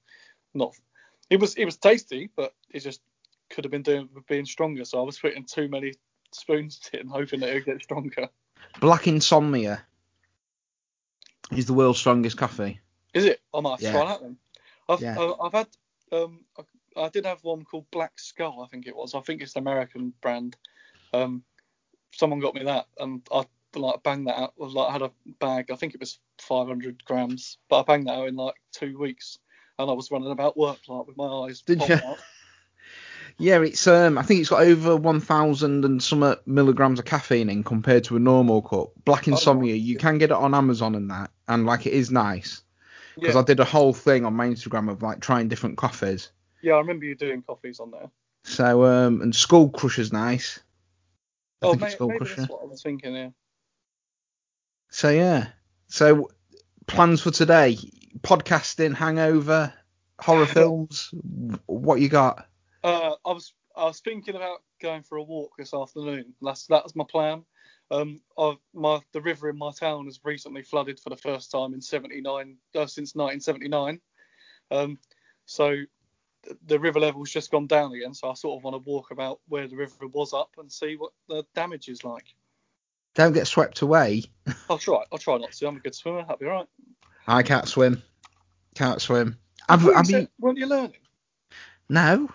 not. 0.54 0.74
It 1.30 1.40
was 1.40 1.56
it 1.56 1.66
was 1.66 1.78
tasty, 1.78 2.30
but 2.36 2.54
it 2.70 2.80
just 2.80 3.02
could 3.50 3.64
have 3.64 3.72
been 3.72 3.84
doing 3.84 4.10
with 4.14 4.26
being 4.28 4.46
stronger. 4.46 4.86
So 4.86 5.00
I 5.00 5.04
was 5.04 5.20
putting 5.20 5.46
too 5.46 5.68
many 5.68 5.94
spoons 6.32 6.80
in, 6.94 7.08
hoping 7.08 7.42
that 7.42 7.50
it 7.50 7.54
would 7.56 7.66
get 7.66 7.84
stronger. 7.84 8.30
Black 8.80 9.08
Insomnia 9.08 9.84
is 11.52 11.66
the 11.66 11.74
world's 11.74 12.00
strongest 12.00 12.38
coffee. 12.38 12.80
Is 13.14 13.26
it? 13.26 13.42
I 13.54 13.62
might 13.62 13.72
have 13.72 13.80
to 13.80 13.86
Yeah. 13.86 13.92
try 13.92 14.06
that 14.06 14.22
then. 14.22 14.38
I've 14.88 15.02
Yeah. 15.02 15.20
uh, 15.20 15.34
I've 15.42 15.54
had 15.54 15.68
um 16.12 16.46
I, 16.58 17.04
I 17.04 17.10
did 17.10 17.26
have 17.26 17.44
one 17.44 17.66
called 17.66 17.86
Black 17.92 18.14
Skull. 18.18 18.62
I 18.64 18.68
think 18.68 18.88
it 18.88 18.96
was. 18.96 19.14
I 19.14 19.22
think 19.22 19.42
it's 19.42 19.56
an 19.56 19.64
American 19.64 20.14
brand. 20.22 20.56
Um, 21.14 21.44
someone 22.14 22.40
got 22.40 22.56
me 22.56 22.64
that, 22.64 22.88
and 22.98 23.22
I 23.32 23.46
like 23.80 24.04
banged 24.04 24.28
that 24.28 24.40
out. 24.40 24.54
I 24.62 24.66
like 24.66 24.90
I 24.90 24.94
had 24.94 25.02
a 25.02 25.12
bag. 25.40 25.72
I 25.72 25.76
think 25.76 25.94
it 25.94 26.00
was 26.00 26.20
500 26.40 27.04
grams, 27.06 27.58
but 27.70 27.80
I 27.80 27.84
banged 27.84 28.08
that 28.08 28.18
out 28.18 28.28
in 28.28 28.36
like 28.36 28.56
two 28.72 28.98
weeks, 28.98 29.38
and 29.80 29.90
I 29.90 29.94
was 29.94 30.12
running 30.12 30.32
about 30.32 30.58
work 30.58 30.80
like 30.88 31.08
with 31.08 31.18
my 31.18 31.26
eyes. 31.26 31.62
Did 31.62 31.88
you? 31.88 31.96
Out. 31.96 32.18
Yeah, 33.38 33.62
it's 33.64 33.86
um 33.88 34.18
I 34.18 34.24
think 34.24 34.40
it's 34.40 34.50
got 34.50 34.62
over 34.62 34.96
1,000 34.96 35.84
and 35.84 36.02
some 36.02 36.36
milligrams 36.46 37.00
of 37.00 37.06
caffeine 37.06 37.50
in 37.50 37.64
compared 37.66 38.06
to 38.06 38.16
a 38.16 38.20
normal 38.20 38.62
cup. 38.62 38.92
Black 39.04 39.28
Insomnia, 39.28 39.76
you 39.76 39.98
can 39.98 40.18
get 40.18 40.32
it 40.32 40.38
on 40.38 40.54
Amazon 40.54 40.96
and 40.96 41.12
that, 41.12 41.32
and 41.50 41.66
like 41.66 41.86
it 41.86 41.92
is 41.92 42.12
nice 42.12 42.64
because 43.16 43.36
Yeah, 43.36 43.42
I 43.42 43.44
did 43.44 43.60
a 43.60 43.66
whole 43.66 43.94
thing 43.94 44.24
on 44.26 44.34
my 44.36 44.48
Instagram 44.48 44.90
of 44.90 45.02
like 45.04 45.20
trying 45.20 45.50
different 45.50 45.78
coffees. 45.78 46.32
yeah, 46.62 46.76
I 46.76 46.78
remember 46.78 47.06
you 47.06 47.16
doing 47.16 47.42
coffees 47.42 47.82
on 47.82 47.92
there. 47.92 48.10
So 48.44 48.86
um 48.86 49.22
and 49.22 49.36
Skull 49.36 49.70
Crusher's 49.70 50.14
nice. 50.14 50.62
I 51.62 51.66
oh, 51.66 51.70
think 51.72 51.82
may, 51.82 51.88
it's 51.88 51.96
Skull 51.96 52.08
maybe 52.08 52.18
Crusher. 52.20 52.36
that's 52.38 52.50
what 52.50 52.62
I 52.64 52.66
was 52.68 52.82
thinking. 52.82 53.16
Yeah. 53.16 53.30
So 54.96 55.10
yeah. 55.10 55.48
So 55.90 56.30
plans 56.88 57.22
for 57.22 57.30
today: 57.30 57.78
podcasting, 58.22 58.96
hangover, 58.96 59.74
horror 60.22 60.46
films. 60.46 61.14
What 61.66 62.00
you 62.00 62.08
got? 62.08 62.48
Uh, 62.82 63.16
I 63.26 63.34
was 63.34 63.54
I 63.76 63.84
was 63.84 64.00
thinking 64.00 64.36
about 64.36 64.64
going 64.82 65.04
for 65.04 65.18
a 65.18 65.24
walk 65.24 65.58
this 65.58 65.74
afternoon. 65.74 66.34
That's 66.42 66.68
that 66.68 66.86
was 66.86 66.96
my 66.96 67.04
plan. 67.12 67.44
Um, 67.92 68.22
I've, 68.38 68.56
my 68.74 69.02
the 69.12 69.20
river 69.20 69.50
in 69.50 69.58
my 69.58 69.72
town 69.78 70.06
has 70.06 70.22
recently 70.24 70.64
flooded 70.64 70.98
for 71.02 71.10
the 71.10 71.18
first 71.18 71.52
time 71.52 71.74
in 71.74 71.82
79 71.82 72.56
uh, 72.76 72.86
since 72.86 73.16
1979. 73.16 74.00
Um, 74.72 74.98
so 75.46 75.72
th- 75.72 76.58
the 76.68 76.80
river 76.80 77.02
level's 77.02 77.32
just 77.32 77.52
gone 77.52 77.68
down 77.68 77.92
again. 77.92 78.14
So 78.14 78.30
I 78.30 78.34
sort 78.34 78.60
of 78.60 78.64
want 78.64 78.82
to 78.82 78.90
walk 78.90 79.12
about 79.12 79.42
where 79.50 79.68
the 79.68 79.76
river 79.76 80.08
was 80.08 80.32
up 80.32 80.52
and 80.58 80.72
see 80.72 80.96
what 80.96 81.12
the 81.28 81.44
damage 81.54 81.90
is 81.90 82.06
like. 82.06 82.34
Don't 83.16 83.34
get 83.34 83.48
swept 83.48 83.82
away. 83.82 84.24
I'll 84.70 84.78
try. 84.78 85.04
I'll 85.12 85.18
try 85.18 85.38
not 85.38 85.52
to. 85.54 85.68
I'm 85.68 85.78
a 85.78 85.80
good 85.80 85.96
swimmer. 85.96 86.22
That'll 86.22 86.38
be 86.38 86.46
all 86.46 86.52
right. 86.52 86.68
I 87.28 87.44
can't 87.44 87.68
swim. 87.68 88.04
Can't 88.76 89.02
swim. 89.02 89.38
Have, 89.70 89.84
Well, 89.84 89.92
you 89.94 89.98
have 89.98 90.08
said- 90.08 90.22
you? 90.24 90.28
weren't 90.40 90.58
you 90.58 90.68
learning? 90.68 90.94
No. 91.90 92.30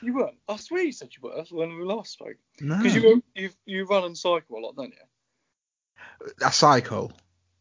You 0.00 0.14
weren't. 0.14 0.36
I 0.48 0.56
swear 0.56 0.82
you 0.84 0.92
said 0.92 1.10
you 1.16 1.28
were 1.28 1.44
when 1.50 1.76
we 1.76 1.84
last 1.84 2.12
spoke. 2.12 2.36
No. 2.60 2.76
Because 2.78 2.94
you 2.94 3.22
you 3.34 3.50
you 3.66 3.84
run 3.84 4.04
and 4.04 4.16
cycle 4.16 4.58
a 4.58 4.60
lot, 4.60 4.76
don't 4.76 4.92
you? 4.94 6.26
A 6.44 6.52
cycle. 6.52 7.12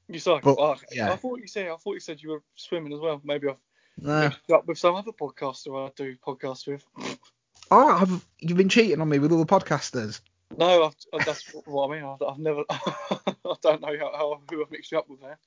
You 0.07 0.19
cycle. 0.19 0.55
But, 0.55 0.61
oh, 0.61 0.71
okay. 0.73 0.85
yeah. 0.91 1.11
I 1.11 1.15
thought 1.15 1.39
you 1.39 1.47
said 1.47 1.67
I 1.67 1.75
thought 1.75 1.93
you 1.95 1.99
said 1.99 2.21
you 2.21 2.29
were 2.29 2.43
swimming 2.55 2.93
as 2.93 2.99
well. 2.99 3.19
Maybe 3.23 3.47
I've 3.49 3.57
No. 3.97 4.31
up 4.55 4.67
with 4.67 4.77
some 4.77 4.95
other 4.95 5.11
podcaster 5.11 5.87
I 5.87 5.91
do 5.95 6.15
podcasts 6.25 6.67
with. 6.67 6.85
Oh, 7.71 7.97
have 7.97 8.25
you've 8.39 8.57
been 8.57 8.69
cheating 8.69 9.01
on 9.01 9.09
me 9.09 9.17
with 9.19 9.33
other 9.33 9.43
podcasters? 9.45 10.21
No, 10.55 10.83
I've, 10.85 11.25
that's 11.25 11.53
what 11.65 11.89
I 11.89 11.95
mean. 11.95 12.03
I've, 12.05 12.21
I've 12.21 12.39
never. 12.39 12.63
I 12.69 13.55
don't 13.61 13.81
know 13.81 13.97
how, 13.99 14.11
how 14.15 14.41
who 14.49 14.63
I've 14.63 14.71
mixed 14.71 14.91
you 14.91 14.99
up 14.99 15.09
with 15.09 15.21
there. 15.21 15.37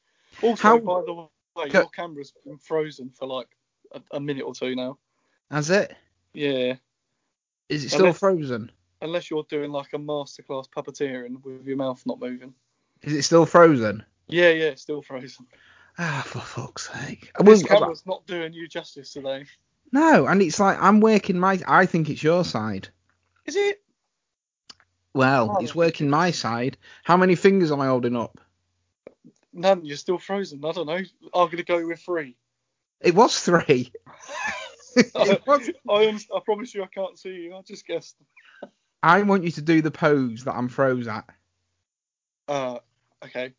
Also, 0.43 0.63
How- 0.63 0.79
by 0.79 1.03
the 1.07 1.15
way, 1.15 1.27
Ca- 1.71 1.79
your 1.81 1.89
camera's 1.89 2.33
been 2.45 2.59
frozen 2.59 3.11
for 3.11 3.27
like 3.27 3.49
a, 3.93 4.01
a 4.13 4.21
minute 4.21 4.43
or 4.45 4.55
two 4.55 4.75
now. 4.77 4.99
Has 5.51 5.71
it? 5.71 5.95
Yeah, 6.33 6.75
Is 7.69 7.85
it 7.85 7.89
still 7.89 8.01
Unless- 8.03 8.19
frozen? 8.19 8.71
unless 9.03 9.31
you're 9.31 9.47
doing 9.49 9.71
like 9.73 9.93
a 9.95 9.99
masterclass 9.99 10.67
puppeteering 10.69 11.43
with 11.43 11.67
your 11.67 11.77
mouth 11.79 12.03
not 12.05 12.21
moving. 12.21 12.53
Is 13.03 13.15
it 13.15 13.23
still 13.23 13.47
frozen? 13.47 14.05
Yeah, 14.29 14.51
yeah, 14.51 14.67
it's 14.67 14.83
still 14.83 15.01
frozen. 15.03 15.47
Ah, 15.99 16.23
for 16.27 16.39
fuck's 16.41 16.89
sake. 16.93 17.33
This 17.41 17.65
Well, 17.65 17.81
camera's 17.81 18.05
not 18.07 18.27
doing 18.27 18.53
you 18.53 18.69
justice 18.69 19.13
today. 19.15 19.47
no, 19.91 20.27
and 20.27 20.41
it's 20.43 20.61
like 20.61 20.79
I'm 20.81 21.01
working 21.01 21.39
my. 21.39 21.59
I 21.67 21.87
think 21.87 22.09
it's 22.11 22.23
your 22.23 22.45
side. 22.45 22.89
Is 23.47 23.57
it? 23.57 23.80
Well, 25.15 25.57
Oh, 25.59 25.63
it's 25.63 25.75
working 25.75 26.09
my 26.09 26.31
side. 26.31 26.77
How 27.03 27.17
many 27.17 27.35
fingers 27.35 27.73
am 27.73 27.81
I 27.81 27.87
holding 27.87 28.17
up? 28.17 28.41
None. 29.53 29.85
You're 29.85 29.97
still 29.97 30.19
frozen. 30.19 30.65
I 30.65 30.73
don't 30.73 30.87
know. 30.87 31.03
I'm 31.35 31.51
gonna 31.51 31.65
go 31.65 31.85
with 31.87 32.01
three. 32.01 32.37
It 33.01 33.15
was 33.15 33.39
three. 33.41 33.93
it 34.97 35.43
was. 35.47 35.71
I, 35.89 36.19
I 36.37 36.41
promise 36.45 36.75
you, 36.75 36.85
I 36.85 36.87
can't 36.87 37.19
see 37.19 37.31
you. 37.31 37.57
I 37.57 37.63
just 37.63 37.87
guessed. 37.87 38.17
I 39.03 39.23
want 39.23 39.45
you 39.45 39.51
to 39.53 39.63
do 39.63 39.83
the 39.83 39.91
pose 39.91 40.45
that 40.45 40.55
I'm 40.55 40.69
froze 40.69 41.09
at. 41.09 41.25
Uh, 42.47 42.79
okay. 43.25 43.55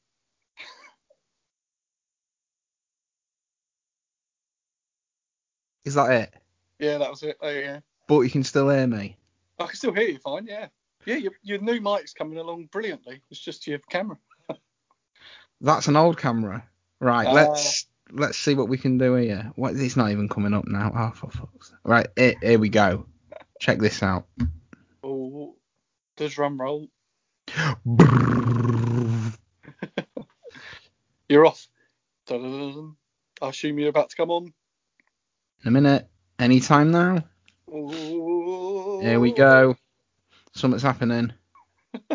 Is 5.84 5.96
that 5.96 6.12
it? 6.12 6.34
Yeah, 6.80 7.00
that 7.00 7.10
was 7.10 7.24
it. 7.24 7.38
Oh, 7.42 7.50
yeah. 7.50 7.80
But 8.08 8.22
you 8.22 8.30
can 8.30 8.44
still 8.44 8.70
hear 8.70 8.86
me. 8.86 9.18
I 9.60 9.66
can 9.66 9.76
still 9.76 9.94
hear 9.94 10.08
you 10.08 10.20
fine. 10.20 10.46
Yeah. 10.46 10.68
Yeah, 11.06 11.16
your, 11.16 11.32
your 11.44 11.60
new 11.60 11.82
mic's 11.82 12.14
coming 12.14 12.38
along 12.38 12.66
brilliantly. 12.72 13.22
It's 13.30 13.40
just 13.40 13.66
your 13.68 13.80
camera. 13.90 14.18
That's 15.62 15.88
an 15.88 15.96
old 15.96 16.18
camera. 16.18 16.64
Right, 17.00 17.28
Ah. 17.28 17.32
let's 17.32 17.88
let's 18.12 18.38
see 18.38 18.54
what 18.56 18.70
we 18.70 18.78
can 18.78 18.98
do 18.98 19.16
here. 19.16 19.52
What? 19.56 19.76
It's 19.76 19.96
not 19.98 20.12
even 20.12 20.30
coming 20.30 20.54
up 20.54 20.68
now. 20.68 20.92
Oh, 20.96 21.12
for 21.16 21.32
fuck's. 21.32 21.74
Right, 21.84 22.08
here, 22.16 22.36
here 22.42 22.60
we 22.60 22.70
go. 22.70 23.06
Check 23.60 23.80
this 23.80 24.04
out. 24.04 24.26
Oh, 25.04 25.56
the 26.18 26.30
drum 26.30 26.60
roll. 26.60 26.88
You're 31.30 31.46
off. 31.46 31.68
Dun-dun-dun. 32.28 32.96
I 33.42 33.50
assume 33.50 33.80
you're 33.80 33.90
about 33.90 34.10
to 34.12 34.16
come 34.16 34.30
on. 34.32 34.44
In 35.64 35.68
a 35.68 35.72
minute. 35.72 36.08
Any 36.38 36.60
time 36.60 36.92
now. 36.92 37.24
Ooh. 37.70 39.00
Here 39.02 39.20
we 39.20 39.32
go. 39.32 39.76
Something's 40.54 40.84
happening. 40.84 41.34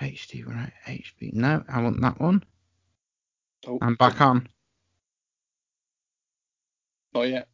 HD, 0.00 0.46
right? 0.46 0.72
HB. 0.86 1.34
No, 1.34 1.64
I 1.68 1.82
want 1.82 2.00
that 2.00 2.20
one. 2.20 2.44
Oh, 3.66 3.78
I'm 3.82 3.96
back 3.96 4.20
on. 4.20 4.48
Not 7.14 7.22
yet. 7.22 7.48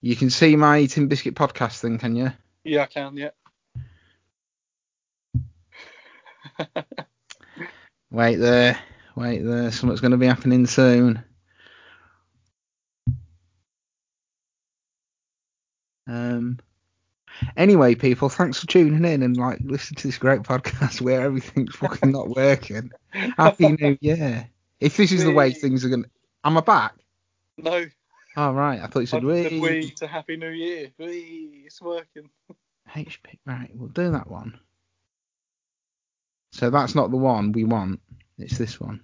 You 0.00 0.16
can 0.16 0.30
see 0.30 0.56
my 0.56 0.80
Eating 0.80 1.08
Biscuit 1.08 1.34
podcast 1.34 1.80
thing, 1.80 1.98
can 1.98 2.16
you? 2.16 2.32
Yeah, 2.64 2.82
I 2.82 2.86
can. 2.86 3.16
Yeah. 3.16 3.30
Wait 8.10 8.36
there. 8.36 8.78
Wait 9.16 9.42
there. 9.42 9.70
Something's 9.70 10.00
going 10.00 10.12
to 10.12 10.16
be 10.16 10.26
happening 10.26 10.66
soon. 10.66 11.22
Um. 16.06 16.58
Anyway, 17.56 17.94
people, 17.94 18.28
thanks 18.28 18.60
for 18.60 18.66
tuning 18.66 19.04
in 19.04 19.22
and 19.22 19.36
like 19.36 19.58
listening 19.62 19.96
to 19.96 20.08
this 20.08 20.18
great 20.18 20.42
podcast 20.42 21.00
where 21.00 21.22
everything's 21.22 21.74
fucking 21.74 22.12
not 22.12 22.28
working. 22.28 22.90
Happy 23.10 23.68
New 23.68 23.98
Year. 24.00 24.48
If 24.80 24.96
this 24.96 25.12
is 25.12 25.24
the 25.24 25.32
way 25.32 25.52
things 25.52 25.84
are 25.84 25.88
going, 25.88 26.04
to... 26.04 26.10
am 26.44 26.58
I 26.58 26.60
back? 26.60 26.94
No. 27.56 27.86
All 28.36 28.54
right. 28.54 28.80
I 28.80 28.86
thought 28.86 29.00
you 29.00 29.06
said 29.06 29.24
we. 29.24 29.58
we 29.58 29.90
to 29.90 30.06
Happy 30.06 30.36
New 30.36 30.50
Year. 30.50 30.90
We, 30.98 31.64
it's 31.66 31.80
working. 31.82 32.30
HP. 32.94 33.38
Right, 33.44 33.70
we'll 33.74 33.88
do 33.88 34.12
that 34.12 34.30
one. 34.30 34.58
So 36.52 36.70
that's 36.70 36.94
not 36.94 37.10
the 37.10 37.16
one 37.16 37.52
we 37.52 37.64
want. 37.64 38.00
It's 38.38 38.56
this 38.56 38.80
one. 38.80 39.02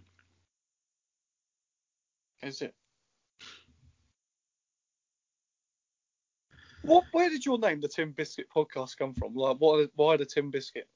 Is 2.42 2.62
it? 2.62 2.74
What? 6.84 7.04
Where 7.12 7.30
did 7.30 7.46
your 7.46 7.58
name, 7.58 7.80
the 7.80 7.88
Tin 7.88 8.12
Biscuit 8.12 8.46
podcast, 8.54 8.98
come 8.98 9.14
from? 9.14 9.34
Like, 9.34 9.56
what? 9.56 9.90
Why 9.94 10.16
the 10.18 10.26
Tin 10.26 10.50
Biscuit? 10.50 10.86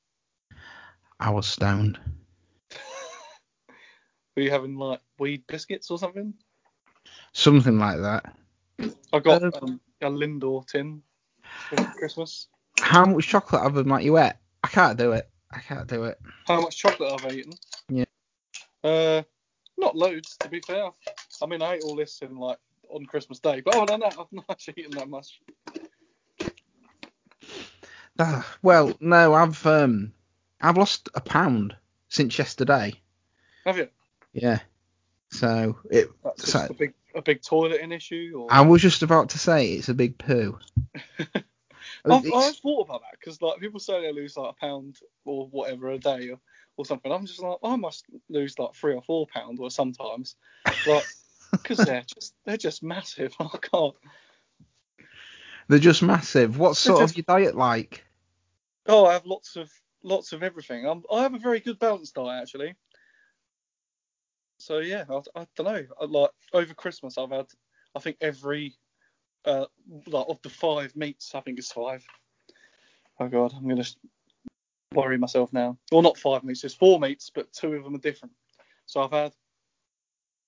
I 1.19 1.31
was 1.31 1.47
stoned. 1.47 1.99
Were 4.37 4.43
you 4.43 4.51
having 4.51 4.77
like 4.77 5.01
weed 5.19 5.47
biscuits 5.47 5.91
or 5.91 5.99
something? 5.99 6.35
Something 7.33 7.79
like 7.79 7.99
that. 8.01 8.35
I 9.13 9.19
got 9.19 9.43
Um, 9.43 9.53
um, 9.63 9.81
a 10.03 10.11
Lindor 10.11 10.67
tin 10.67 11.03
for 11.43 11.83
Christmas. 11.97 12.49
How 12.81 13.05
much 13.07 13.27
chocolate 13.27 13.63
have 13.63 13.77
I 13.77 13.81
like 13.81 14.05
you 14.05 14.19
ate? 14.19 14.35
I 14.63 14.69
can't 14.69 14.99
do 14.99 15.13
it. 15.13 15.29
I 15.51 15.61
can't 15.61 15.89
do 15.89 16.05
it. 16.05 16.19
How 16.47 16.61
much 16.61 16.77
chocolate 16.77 17.11
have 17.21 17.33
I 17.33 17.35
eaten? 17.35 17.53
Yeah. 17.89 18.05
Uh, 18.85 19.23
not 19.79 19.97
loads 19.97 20.37
to 20.41 20.49
be 20.49 20.61
fair. 20.61 20.91
I 21.43 21.47
mean, 21.47 21.63
I 21.63 21.75
ate 21.75 21.83
all 21.83 21.97
this 21.97 22.21
in 22.21 22.37
like 22.37 22.59
on 22.91 23.07
Christmas 23.07 23.41
Day, 23.41 23.61
but 23.61 23.75
other 23.75 23.87
than 23.87 24.01
that, 24.01 24.17
I've 24.19 24.33
not 24.33 24.45
actually 24.51 24.75
eaten 24.79 24.93
that 24.93 25.09
much. 25.09 25.41
Ah, 28.19 28.47
well, 28.63 28.95
no, 29.01 29.35
I've 29.35 29.65
um, 29.67 30.13
I've 30.61 30.77
lost 30.77 31.09
a 31.15 31.21
pound 31.21 31.77
since 32.09 32.39
yesterday. 32.39 32.95
Have 33.65 33.79
you? 33.79 33.89
Yeah. 34.33 34.61
So 35.31 35.79
it. 35.91 36.09
That's 36.25 36.51
So- 36.53 36.67
a 36.71 36.75
big 36.75 36.95
a 37.15 37.23
big 37.23 37.43
toileting 37.43 37.93
issue, 37.95 38.33
or 38.37 38.53
I 38.53 38.61
was 38.63 38.83
just 38.83 39.03
about 39.03 39.31
to 39.31 39.39
say 39.39 39.73
it's 39.73 39.89
a 39.89 39.95
big 39.95 40.19
poo. 40.19 40.59
I've, 42.05 42.33
I've 42.33 42.57
thought 42.57 42.87
about 42.87 43.01
that 43.03 43.19
because 43.19 43.41
like 43.43 43.59
people 43.61 43.81
say 43.81 44.01
they 44.03 44.13
lose 44.13 44.37
like 44.37 44.51
a 44.53 44.61
pound 44.67 44.99
or 45.25 45.47
whatever 45.49 45.91
a 45.91 45.99
day, 45.99 46.31
or, 46.31 46.39
or 46.77 46.85
something. 46.87 47.11
I'm 47.11 47.27
just 47.27 47.41
like, 47.43 47.59
I 47.63 47.77
must 47.77 48.05
lose 48.29 48.59
like 48.59 48.75
three 48.75 48.95
or 48.95 49.03
four 49.03 49.27
pounds, 49.27 49.59
or 49.61 49.71
sometimes, 49.71 50.37
like, 50.87 51.05
because 51.53 51.79
they're 51.79 52.05
just 52.07 52.35
they're 52.45 52.57
just 52.57 52.83
massive. 52.83 53.35
I 53.41 53.49
can't. 53.61 53.95
They're 55.69 55.79
just 55.79 56.03
massive. 56.03 56.59
What's 56.59 56.83
They're 56.85 56.93
sort 56.95 57.03
just- 57.05 57.13
of 57.15 57.17
your 57.19 57.25
diet 57.39 57.57
like? 57.57 58.05
Oh, 58.89 59.05
I 59.07 59.13
have 59.13 59.27
lots 59.27 59.57
of 59.57 59.71
lots 60.03 60.33
of 60.33 60.43
everything. 60.43 60.87
I'm, 60.87 61.03
I 61.13 61.23
have 61.23 61.35
a 61.35 61.39
very 61.39 61.61
good 61.61 61.79
balanced 61.79 62.15
diet 62.15 62.43
actually. 62.43 62.75
So 64.59 64.79
yeah, 64.79 65.05
I, 65.09 65.41
I 65.41 65.47
don't 65.57 65.67
know. 65.67 65.85
I, 66.01 66.05
like 66.07 66.31
over 66.53 66.75
Christmas, 66.75 67.19
I've 67.19 67.31
had 67.31 67.47
I 67.95 68.01
think 68.01 68.17
every 68.21 68.75
uh 69.45 69.67
like 70.07 70.27
of 70.29 70.41
the 70.43 70.49
five 70.49 70.97
meats, 70.97 71.35
I 71.35 71.41
think 71.41 71.59
it's 71.59 71.73
five. 71.73 72.05
Oh 73.21 73.29
god, 73.29 73.53
I'm 73.57 73.69
gonna 73.69 73.85
worry 74.95 75.19
myself 75.19 75.53
now. 75.53 75.77
Well, 75.93 76.03
not 76.03 76.19
five 76.19 76.43
meats, 76.43 76.63
there's 76.63 76.75
four 76.75 76.99
meats, 76.99 77.31
but 77.35 77.53
two 77.53 77.75
of 77.75 77.85
them 77.85 77.95
are 77.95 77.99
different. 77.99 78.35
So 78.87 79.03
I've 79.03 79.13
had 79.13 79.33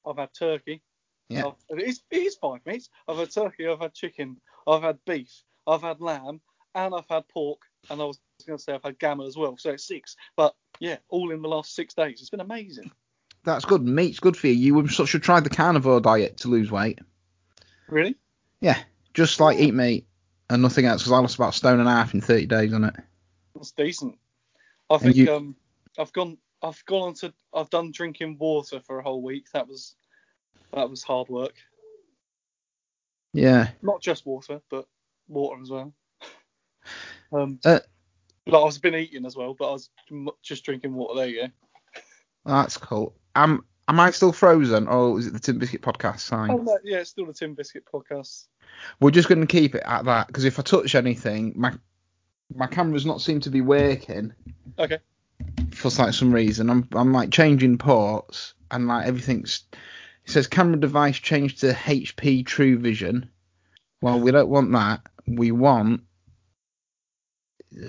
I've 0.07 0.17
had 0.17 0.33
turkey. 0.33 0.83
Yeah. 1.29 1.49
I've- 1.49 1.57
it 1.83 1.89
is 1.89 2.03
it 2.11 2.23
is 2.23 2.37
five 2.37 2.65
meats. 2.65 2.89
I've 3.07 3.19
had 3.19 3.31
turkey. 3.31 3.67
I've 3.69 3.81
had 3.81 3.95
chicken. 3.95 4.41
I've 4.67 4.83
had 4.83 4.99
beef. 5.05 5.45
I've 5.67 5.83
had 5.83 6.01
lamb, 6.01 6.41
and 6.75 6.95
I've 6.95 7.09
had 7.09 7.29
pork. 7.29 7.61
And 7.91 8.01
I 8.01 8.05
was 8.05 8.19
going 8.45 8.59
to 8.59 8.63
say 8.63 8.73
I've 8.75 8.83
had 8.83 8.99
gamma 8.99 9.27
as 9.27 9.37
well. 9.37 9.57
So 9.57 9.71
it's 9.71 9.85
six. 9.87 10.17
But 10.37 10.55
yeah, 10.79 10.97
all 11.09 11.31
in 11.31 11.43
the 11.43 11.49
last 11.49 11.75
six 11.75 11.95
days. 11.95 12.21
It's 12.21 12.31
been 12.31 12.41
amazing. 12.41 12.91
That's 13.45 13.65
good. 13.65 13.83
Meat's 13.83 14.21
good 14.21 14.37
for 14.37 14.49
you. 14.49 14.77
You 14.79 14.87
should 14.89 15.09
should 15.09 15.23
try 15.23 15.41
the 15.41 15.49
carnivore 15.51 16.01
diet 16.01 16.37
to 16.39 16.49
lose 16.49 16.71
weight. 16.71 16.99
Really? 17.89 18.17
Yeah, 18.61 18.79
just 19.15 19.41
like 19.41 19.59
eat 19.59 19.75
meat 19.75 20.07
and 20.51 20.61
nothing 20.63 20.85
else. 20.85 21.03
Because 21.03 21.13
I 21.13 21.19
lost 21.19 21.37
about 21.37 21.55
a 21.55 21.57
stone 21.57 21.81
and 21.81 21.89
a 21.89 21.93
half 21.93 22.13
in 22.15 22.21
30 22.21 22.47
days 22.47 22.73
on 22.75 22.85
it. 22.85 22.95
That's 23.55 23.71
decent. 23.73 24.19
I 24.91 24.99
think 24.99 25.17
you- 25.17 25.33
um 25.33 25.57
I've 25.99 26.13
gone 26.13 26.37
I've 26.63 26.85
gone 26.85 27.03
on 27.09 27.15
to 27.15 27.33
I've 27.55 27.71
done 27.71 27.91
drinking 27.93 28.37
water 28.39 28.81
for 28.81 28.99
a 28.99 29.03
whole 29.03 29.23
week. 29.23 29.47
That 29.53 29.67
was 29.67 29.95
that 30.73 30.89
was 30.91 31.03
hard 31.03 31.29
work. 31.29 31.55
Yeah. 33.33 33.69
Not 33.83 34.03
just 34.03 34.27
water, 34.27 34.61
but 34.71 34.87
water 35.29 35.61
as 35.63 35.71
well. 35.71 35.95
Um, 37.33 37.61
Uh, 37.65 37.79
like 38.47 38.61
I 38.61 38.65
was 38.65 38.79
been 38.79 38.95
eating 38.95 39.27
as 39.27 39.37
well, 39.37 39.55
but 39.59 39.69
I 39.69 39.73
was 39.73 39.91
just 40.43 40.65
drinking 40.65 40.95
water. 40.95 41.15
There 41.21 41.29
you 41.29 41.43
go. 41.43 41.49
That's 42.47 42.77
cool. 42.77 43.15
Am 43.35 43.65
am 43.89 44.01
I 44.01 44.11
still 44.11 44.33
frozen, 44.33 44.89
or 44.89 45.19
is 45.19 45.27
it 45.27 45.33
the 45.33 45.39
Tin 45.39 45.59
Biscuit 45.59 45.83
podcast 45.83 46.21
sign? 46.21 46.51
Oh 46.51 46.57
no, 46.57 46.79
yeah, 46.85 46.99
it's 46.99 47.11
still 47.11 47.27
the 47.27 47.33
Tin 47.35 47.55
Biscuit 47.55 47.85
podcast. 47.85 48.47
We're 49.01 49.11
just 49.11 49.29
going 49.29 49.41
to 49.41 49.47
keep 49.47 49.75
it 49.75 49.83
at 49.85 50.05
that 50.07 50.27
because 50.29 50.45
if 50.45 50.59
I 50.59 50.63
touch 50.63 50.95
anything, 50.95 51.53
my 51.57 51.73
my 52.55 52.67
camera's 52.67 53.07
not 53.07 53.21
seem 53.21 53.41
to 53.41 53.51
be 53.51 53.61
working 53.61 54.33
Okay. 54.79 54.99
for 55.73 55.89
like 56.03 56.15
some 56.15 56.33
reason. 56.33 56.71
I'm 56.71 56.89
I'm 56.93 57.13
like 57.13 57.31
changing 57.31 57.79
ports 57.79 58.55
and 58.71 58.87
like 58.89 59.07
everything's. 59.07 59.65
It 60.25 60.31
says 60.33 60.47
camera 60.47 60.79
device 60.79 61.17
changed 61.19 61.61
to 61.61 61.73
HP 61.73 62.45
True 62.47 62.79
Vision. 62.79 63.31
Well, 64.03 64.21
we 64.21 64.31
don't 64.31 64.49
want 64.49 64.73
that. 64.73 65.03
We 65.27 65.51
want. 65.53 66.03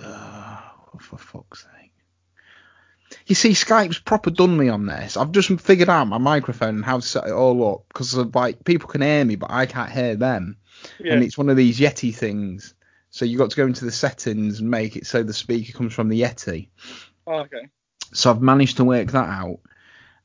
Uh, 0.04 0.58
for 1.00 1.18
fuck's 1.18 1.64
sake. 1.64 1.92
You 3.26 3.36
see, 3.36 3.50
Skype's 3.52 4.00
proper 4.00 4.30
done 4.30 4.56
me 4.58 4.70
on 4.70 4.86
this. 4.86 5.18
I've 5.18 5.32
just 5.32 5.50
figured 5.60 5.90
out 5.90 6.06
my 6.08 6.18
microphone 6.18 6.76
and 6.76 6.86
how 6.86 6.98
to 6.98 7.06
set 7.06 7.28
it 7.28 7.32
all 7.32 7.74
up 7.74 7.88
because 7.90 8.16
like 8.16 8.64
people 8.64 8.88
can 8.88 9.02
hear 9.02 9.26
me, 9.26 9.36
but 9.36 9.52
I 9.52 9.66
can't 9.66 9.92
hear 9.92 10.16
them 10.16 10.58
Yeah. 11.00 11.14
and 11.14 11.24
it's 11.24 11.38
one 11.38 11.50
of 11.50 11.58
these 11.58 11.80
Yeti 11.80 12.16
things. 12.16 12.74
So 13.10 13.26
you 13.26 13.38
got 13.38 13.50
to 13.50 13.58
go 13.58 13.66
into 13.66 13.84
the 13.84 13.92
settings 13.92 14.60
and 14.62 14.72
make 14.72 14.96
it 14.96 15.06
so 15.06 15.24
the 15.24 15.34
speaker 15.34 15.74
comes 15.78 15.94
from 15.94 16.08
the 16.08 16.22
Yeti. 16.22 16.70
Oh, 17.28 17.40
okay. 17.42 17.68
So 18.14 18.32
I've 18.32 18.42
managed 18.42 18.78
to 18.78 18.86
work 18.86 19.12
that 19.12 19.28
out. 19.28 19.60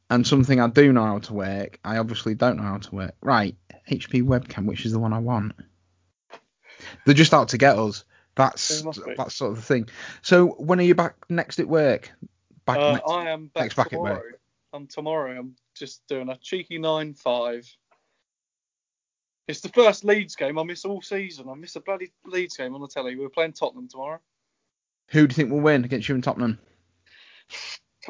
And 0.08 0.24
something 0.24 0.60
I 0.60 0.68
do 0.68 0.92
know 0.92 1.04
how 1.04 1.18
to 1.18 1.34
work, 1.34 1.80
I 1.84 1.98
obviously 1.98 2.36
don't 2.36 2.58
know 2.58 2.62
how 2.62 2.78
to 2.78 2.94
work. 2.94 3.14
Right, 3.20 3.56
HP 3.90 4.22
webcam, 4.22 4.66
which 4.66 4.86
is 4.86 4.92
the 4.92 5.00
one 5.00 5.12
I 5.12 5.18
want. 5.18 5.54
They're 7.04 7.14
just 7.14 7.34
out 7.34 7.48
to 7.48 7.58
get 7.58 7.76
us. 7.76 8.04
That's 8.36 8.80
They 8.80 8.84
must 8.84 9.04
be. 9.04 9.14
that's 9.16 9.34
sort 9.34 9.52
of 9.52 9.56
the 9.56 9.62
thing. 9.62 9.88
So 10.22 10.48
when 10.58 10.78
are 10.78 10.82
you 10.84 10.94
back 10.94 11.16
next 11.28 11.58
at 11.58 11.66
work? 11.68 12.10
Back 12.66 12.78
Uh, 12.78 12.92
next. 12.92 13.10
I 13.10 13.30
am 13.30 13.46
back 13.48 13.62
next 13.64 13.74
back 13.76 13.86
at 13.86 13.90
tomorrow. 13.92 14.14
work. 14.16 14.40
I'm 14.72 14.86
tomorrow. 14.86 15.38
I'm 15.38 15.56
just 15.74 16.06
doing 16.06 16.28
a 16.28 16.36
cheeky 16.36 16.78
nine 16.78 17.14
five. 17.14 17.66
It's 19.48 19.60
the 19.60 19.68
first 19.70 20.04
Leeds 20.04 20.34
game 20.36 20.58
I 20.58 20.64
miss 20.64 20.84
all 20.84 21.00
season. 21.00 21.48
I 21.48 21.54
miss 21.54 21.76
a 21.76 21.80
bloody 21.80 22.12
Leeds 22.26 22.56
game 22.56 22.74
on 22.74 22.80
the 22.80 22.88
telly. 22.88 23.16
We're 23.16 23.28
playing 23.28 23.52
Tottenham 23.52 23.88
tomorrow. 23.88 24.18
Who 25.10 25.26
do 25.26 25.32
you 25.32 25.36
think 25.36 25.50
will 25.52 25.60
win 25.60 25.84
against 25.84 26.08
you 26.08 26.16
and 26.16 26.24
Tottenham? 26.24 26.58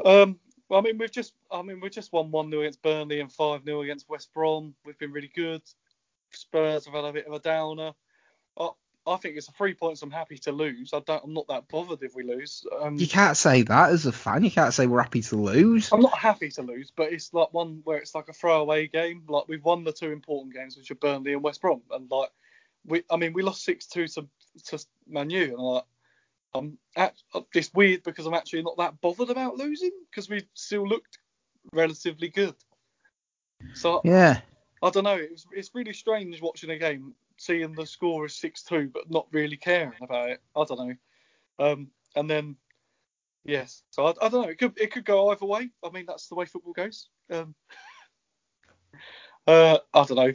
Um, 0.05 0.39
well, 0.69 0.81
I 0.81 0.83
mean, 0.83 0.99
we've 0.99 1.11
just, 1.13 1.35
I 1.51 1.61
mean, 1.63 1.79
we've 1.81 1.93
just 1.93 2.13
won 2.13 2.31
one 2.31 2.51
0 2.51 2.63
against 2.63 2.83
Burnley 2.83 3.21
and 3.21 3.31
five 3.31 3.65
0 3.65 3.83
against 3.83 4.09
West 4.09 4.33
Brom. 4.33 4.75
We've 4.85 4.99
been 4.99 5.13
really 5.13 5.31
good. 5.35 5.63
Spurs 6.33 6.87
have 6.87 6.95
had 6.95 7.05
a 7.05 7.13
bit 7.13 7.27
of 7.27 7.35
a 7.35 7.39
downer. 7.39 7.93
I, 8.59 8.71
I 9.07 9.17
think 9.17 9.37
it's 9.37 9.49
a 9.49 9.53
three 9.53 9.75
points. 9.75 10.03
I'm 10.03 10.11
happy 10.11 10.39
to 10.39 10.53
lose. 10.53 10.93
I 10.93 11.01
don't. 11.01 11.23
I'm 11.25 11.35
not 11.35 11.47
that 11.49 11.69
bothered 11.69 12.03
if 12.03 12.15
we 12.15 12.25
lose. 12.25 12.67
Um, 12.81 12.97
You 12.97 13.07
can't 13.07 13.37
say 13.37 13.63
that 13.63 13.91
as 13.91 14.07
a 14.07 14.13
fan. 14.13 14.43
You 14.43 14.51
can't 14.51 14.75
say 14.75 14.87
we're 14.87 15.03
happy 15.03 15.23
to 15.23 15.37
lose. 15.37 15.93
I'm 15.93 16.01
not 16.01 16.19
happy 16.19 16.51
to 16.51 16.63
lose, 16.63 16.93
but 16.95 17.13
it's 17.13 17.33
like 17.33 17.53
one 17.53 17.83
where 17.85 17.99
it's 17.99 18.15
like 18.15 18.29
a 18.29 18.33
throwaway 18.33 18.89
game. 18.89 19.23
Like 19.29 19.47
we've 19.49 19.65
won 19.65 19.85
the 19.85 19.93
two 19.93 20.11
important 20.11 20.55
games, 20.55 20.77
which 20.77 20.91
are 20.91 20.97
Burnley 20.97 21.35
and 21.35 21.43
West 21.43 21.61
Brom, 21.61 21.83
and 21.91 22.11
like 22.11 22.31
we, 22.85 23.05
I 23.11 23.17
mean, 23.17 23.33
we 23.33 23.43
lost 23.43 23.65
six 23.65 23.87
two 23.87 24.09
to 24.09 24.27
to 24.67 24.85
Man 25.07 25.31
U, 25.31 25.43
and 25.43 25.59
like 25.59 25.85
I'm 26.55 26.79
at, 26.97 27.15
it's 27.55 27.73
weird 27.73 28.03
because 28.03 28.27
I'm 28.27 28.35
actually 28.35 28.63
not 28.63 28.77
that 28.79 29.01
bothered 29.01 29.31
about 29.31 29.57
losing 29.57 29.93
because 30.11 30.29
we 30.29 30.43
still 30.55 30.87
looked 30.87 31.19
relatively 31.73 32.29
good. 32.29 32.55
So 33.75 34.01
Yeah. 34.05 34.41
I 34.83 34.91
don't 34.91 35.05
know. 35.05 35.17
It's 35.17 35.47
it's 35.53 35.71
really 35.75 35.93
strange 35.93 36.41
watching 36.43 36.71
a 36.71 36.79
game, 36.79 37.15
seeing 37.37 37.73
the 37.73 37.87
score 37.87 38.27
is 38.27 38.35
six 38.37 38.63
two, 38.63 38.91
but 38.93 39.11
not 39.11 39.27
really 39.33 39.57
caring 39.57 40.03
about 40.03 40.31
it. 40.31 40.43
I 40.55 40.65
don't 40.65 40.89
know. 40.89 40.95
Um, 41.59 41.89
and 42.15 42.29
then 42.29 42.57
yes, 43.45 43.83
so 43.91 44.07
I, 44.07 44.11
I 44.23 44.29
don't 44.29 44.43
know. 44.43 44.49
It 44.49 44.59
could 44.59 44.79
it 44.79 44.93
could 44.93 45.05
go 45.05 45.31
either 45.31 45.47
way. 45.47 45.71
I 45.85 45.91
mean, 45.91 46.05
that's 46.07 46.29
the 46.29 46.35
way 46.35 46.47
football 46.47 46.73
goes. 46.73 47.09
Um, 47.31 47.55
uh, 49.47 49.79
I 49.95 50.05
don't 50.05 50.17
know. 50.17 50.35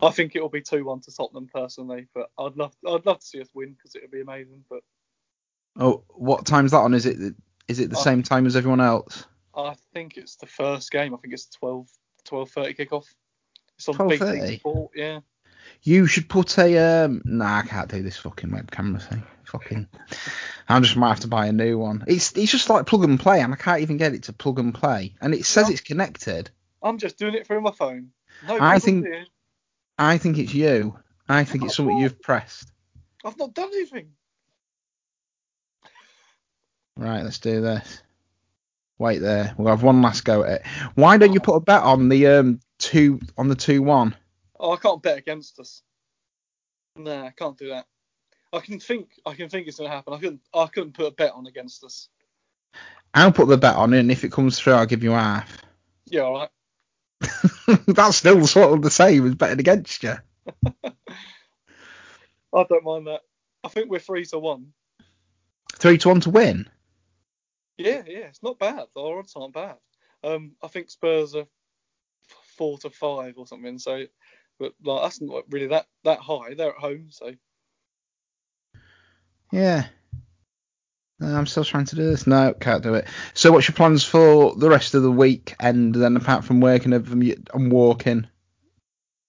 I 0.00 0.10
think 0.10 0.34
it'll 0.34 0.48
be 0.48 0.60
two 0.60 0.84
one 0.84 1.00
to 1.02 1.14
Tottenham 1.14 1.48
personally, 1.52 2.08
but 2.14 2.30
I'd 2.38 2.56
love 2.56 2.74
I'd 2.86 3.06
love 3.06 3.20
to 3.20 3.26
see 3.26 3.40
us 3.40 3.48
win 3.54 3.72
because 3.72 3.94
it 3.94 4.02
would 4.02 4.10
be 4.10 4.20
amazing. 4.20 4.64
But 4.68 4.82
Oh, 5.76 6.04
what 6.08 6.46
time's 6.46 6.70
that 6.70 6.78
on? 6.78 6.94
Is 6.94 7.06
it 7.06 7.34
is 7.68 7.80
it 7.80 7.90
the 7.90 7.96
Oh. 7.98 8.02
same 8.02 8.22
time 8.22 8.46
as 8.46 8.56
everyone 8.56 8.80
else? 8.80 9.26
I 9.56 9.74
think 9.92 10.16
it's 10.16 10.36
the 10.36 10.46
first 10.46 10.90
game. 10.90 11.14
I 11.14 11.18
think 11.18 11.32
it's 11.32 11.46
12 11.46 11.88
12:30 12.24 12.76
kickoff. 12.76 13.06
It's 13.76 13.88
on 13.88 13.96
12:30? 13.96 14.40
BT 14.40 14.58
Sport. 14.58 14.92
Yeah. 14.94 15.20
You 15.82 16.06
should 16.06 16.28
put 16.28 16.58
a 16.58 17.04
um. 17.04 17.22
Nah, 17.24 17.58
I 17.58 17.62
can't 17.62 17.90
do 17.90 18.02
this 18.02 18.16
fucking 18.16 18.50
web 18.50 18.70
camera 18.70 19.00
thing. 19.00 19.22
Fucking. 19.44 19.86
I'm 20.68 20.82
just 20.82 20.96
might 20.96 21.10
have 21.10 21.20
to 21.20 21.28
buy 21.28 21.46
a 21.46 21.52
new 21.52 21.78
one. 21.78 22.04
It's 22.06 22.32
it's 22.36 22.50
just 22.50 22.70
like 22.70 22.86
plug 22.86 23.04
and 23.04 23.20
play, 23.20 23.40
and 23.40 23.52
I 23.52 23.56
can't 23.56 23.82
even 23.82 23.96
get 23.98 24.14
it 24.14 24.24
to 24.24 24.32
plug 24.32 24.58
and 24.58 24.74
play. 24.74 25.14
And 25.20 25.34
it 25.34 25.44
says 25.44 25.64
Well- 25.64 25.72
it's 25.72 25.80
connected. 25.82 26.50
I'm 26.82 26.98
just 26.98 27.18
doing 27.18 27.34
it 27.34 27.46
through 27.46 27.60
my 27.62 27.70
phone. 27.70 28.10
No 28.46 28.58
I 28.60 28.78
think- 28.78 29.06
here. 29.06 29.26
I 29.98 30.18
think 30.18 30.38
it's 30.38 30.52
you. 30.52 30.98
I 31.28 31.44
think 31.44 31.64
it's 31.64 31.76
something 31.76 31.96
you've 31.98 32.20
pressed. 32.20 32.70
I've 33.24 33.38
not 33.38 33.54
done 33.54 33.68
anything. 33.72 34.08
Right, 36.96 37.22
let's 37.22 37.38
do 37.38 37.60
this. 37.60 38.02
Wait 38.98 39.18
there. 39.18 39.54
We'll 39.56 39.68
have 39.68 39.82
one 39.82 40.02
last 40.02 40.24
go 40.24 40.44
at 40.44 40.60
it. 40.60 40.66
Why 40.94 41.16
don't 41.16 41.32
you 41.32 41.40
put 41.40 41.56
a 41.56 41.60
bet 41.60 41.82
on 41.82 42.08
the 42.08 42.26
um 42.28 42.60
two 42.78 43.20
on 43.36 43.48
the 43.48 43.54
two 43.56 43.82
one? 43.82 44.14
Oh, 44.58 44.72
I 44.72 44.76
can't 44.76 45.02
bet 45.02 45.18
against 45.18 45.58
us. 45.58 45.82
Nah, 46.96 47.26
I 47.26 47.30
can't 47.30 47.58
do 47.58 47.70
that. 47.70 47.86
I 48.52 48.60
can 48.60 48.78
think. 48.78 49.08
I 49.26 49.34
can 49.34 49.48
think 49.48 49.66
it's 49.66 49.78
gonna 49.78 49.90
happen. 49.90 50.14
I 50.14 50.18
couldn't. 50.18 50.40
I 50.54 50.66
couldn't 50.66 50.94
put 50.94 51.06
a 51.06 51.10
bet 51.10 51.32
on 51.32 51.46
against 51.46 51.82
us. 51.82 52.08
I'll 53.12 53.32
put 53.32 53.48
the 53.48 53.56
bet 53.56 53.76
on, 53.76 53.92
and 53.94 54.10
if 54.10 54.24
it 54.24 54.32
comes 54.32 54.58
through, 54.58 54.74
I'll 54.74 54.86
give 54.86 55.02
you 55.02 55.12
half. 55.12 55.62
Yeah, 56.06 56.22
all 56.22 56.34
right. 56.34 56.50
That's 57.86 58.16
still 58.16 58.46
sort 58.46 58.72
of 58.72 58.82
the 58.82 58.90
same 58.90 59.26
as 59.26 59.34
betting 59.34 59.60
against 59.60 60.02
you. 60.02 60.14
I 62.54 62.64
don't 62.64 62.84
mind 62.84 63.06
that. 63.08 63.20
I 63.64 63.68
think 63.68 63.90
we're 63.90 63.98
three 63.98 64.24
to 64.26 64.38
one. 64.38 64.72
Three 65.72 65.98
to 65.98 66.08
one 66.08 66.20
to 66.20 66.30
win. 66.30 66.68
Yeah, 67.76 68.02
yeah, 68.06 68.26
it's 68.28 68.42
not 68.42 68.58
bad. 68.58 68.84
The 68.94 69.00
odds 69.00 69.32
aren't 69.34 69.54
bad. 69.54 69.76
Um, 70.22 70.52
I 70.62 70.68
think 70.68 70.90
Spurs 70.90 71.34
are 71.34 71.46
four 72.56 72.78
to 72.78 72.90
five 72.90 73.34
or 73.36 73.46
something. 73.46 73.78
So, 73.78 74.04
but 74.58 74.72
like 74.84 75.02
that's 75.02 75.20
not 75.20 75.44
really 75.50 75.68
that 75.68 75.86
that 76.04 76.20
high. 76.20 76.54
They're 76.54 76.70
at 76.74 76.76
home, 76.80 77.06
so 77.10 77.32
Yeah. 79.52 79.86
I'm 81.20 81.46
still 81.46 81.64
trying 81.64 81.84
to 81.86 81.96
do 81.96 82.04
this. 82.04 82.26
No, 82.26 82.52
can't 82.54 82.82
do 82.82 82.94
it. 82.94 83.06
So, 83.34 83.52
what's 83.52 83.68
your 83.68 83.74
plans 83.76 84.04
for 84.04 84.54
the 84.56 84.68
rest 84.68 84.94
of 84.94 85.02
the 85.02 85.10
week? 85.12 85.54
And 85.60 85.94
then, 85.94 86.16
apart 86.16 86.44
from 86.44 86.60
working 86.60 86.92
over 86.92 87.08
them, 87.08 87.22
you- 87.22 87.42
and 87.54 87.70
walking. 87.72 88.26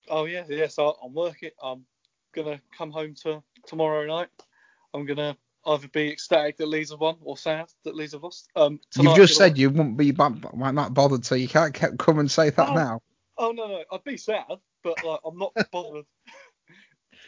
Oh 0.10 0.26
yeah, 0.26 0.44
yeah. 0.50 0.68
So 0.68 0.98
I'm 1.04 1.14
working. 1.14 1.52
I'm 1.62 1.86
gonna 2.34 2.60
come 2.78 2.92
home 2.92 3.14
to 3.24 3.44
tomorrow 3.68 4.06
night. 4.08 4.30
I'm 4.94 5.06
gonna 5.06 5.38
either 5.66 5.88
be 5.88 6.12
ecstatic 6.12 6.58
that 6.58 6.68
Leeds 6.68 6.92
have 6.92 7.00
won 7.00 7.18
or 7.22 7.38
sad 7.38 7.68
that 7.84 7.96
Leeds 7.96 8.14
have 8.14 8.24
lost. 8.24 8.50
Um, 8.56 8.80
You've 8.98 9.16
just 9.16 9.36
said 9.38 9.58
you 9.58 9.70
wouldn't 9.70 9.98
be 9.98 10.12
that 10.12 10.90
bothered, 10.94 11.26
so 11.26 11.36
you 11.36 11.48
can't 11.48 11.74
come 11.98 12.20
and 12.20 12.30
say 12.30 12.50
that 12.50 12.70
Oh. 12.70 12.74
now. 12.74 13.02
Oh 13.38 13.52
no, 13.52 13.68
no, 13.68 13.84
I'd 13.92 14.04
be 14.04 14.18
sad, 14.18 14.46
but 14.84 15.04
like 15.04 15.20
I'm 15.26 15.38
not 15.38 15.54
bothered. 15.72 16.06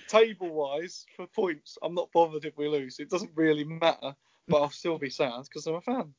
Table 0.08 0.54
wise, 0.54 1.06
for 1.16 1.28
points, 1.28 1.78
I'm 1.82 1.94
not 1.94 2.12
bothered 2.14 2.46
if 2.46 2.58
we 2.58 2.68
lose. 2.68 3.00
It 3.00 3.10
doesn't 3.10 3.32
really 3.36 3.66
matter, 3.66 4.16
but 4.48 4.62
I'll 4.62 4.70
still 4.70 4.98
be 4.98 5.10
sad 5.10 5.44
because 5.44 5.68
I'm 5.68 5.76
a 5.76 5.82
fan. 5.82 6.14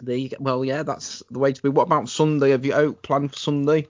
There 0.00 0.16
you 0.16 0.28
go. 0.28 0.36
Well, 0.40 0.64
yeah, 0.64 0.82
that's 0.82 1.22
the 1.30 1.38
way 1.38 1.52
to 1.52 1.62
be. 1.62 1.68
What 1.68 1.84
about 1.84 2.08
Sunday? 2.08 2.50
Have 2.50 2.64
you 2.64 2.74
out 2.74 3.02
planned 3.02 3.32
for 3.32 3.38
Sunday? 3.38 3.88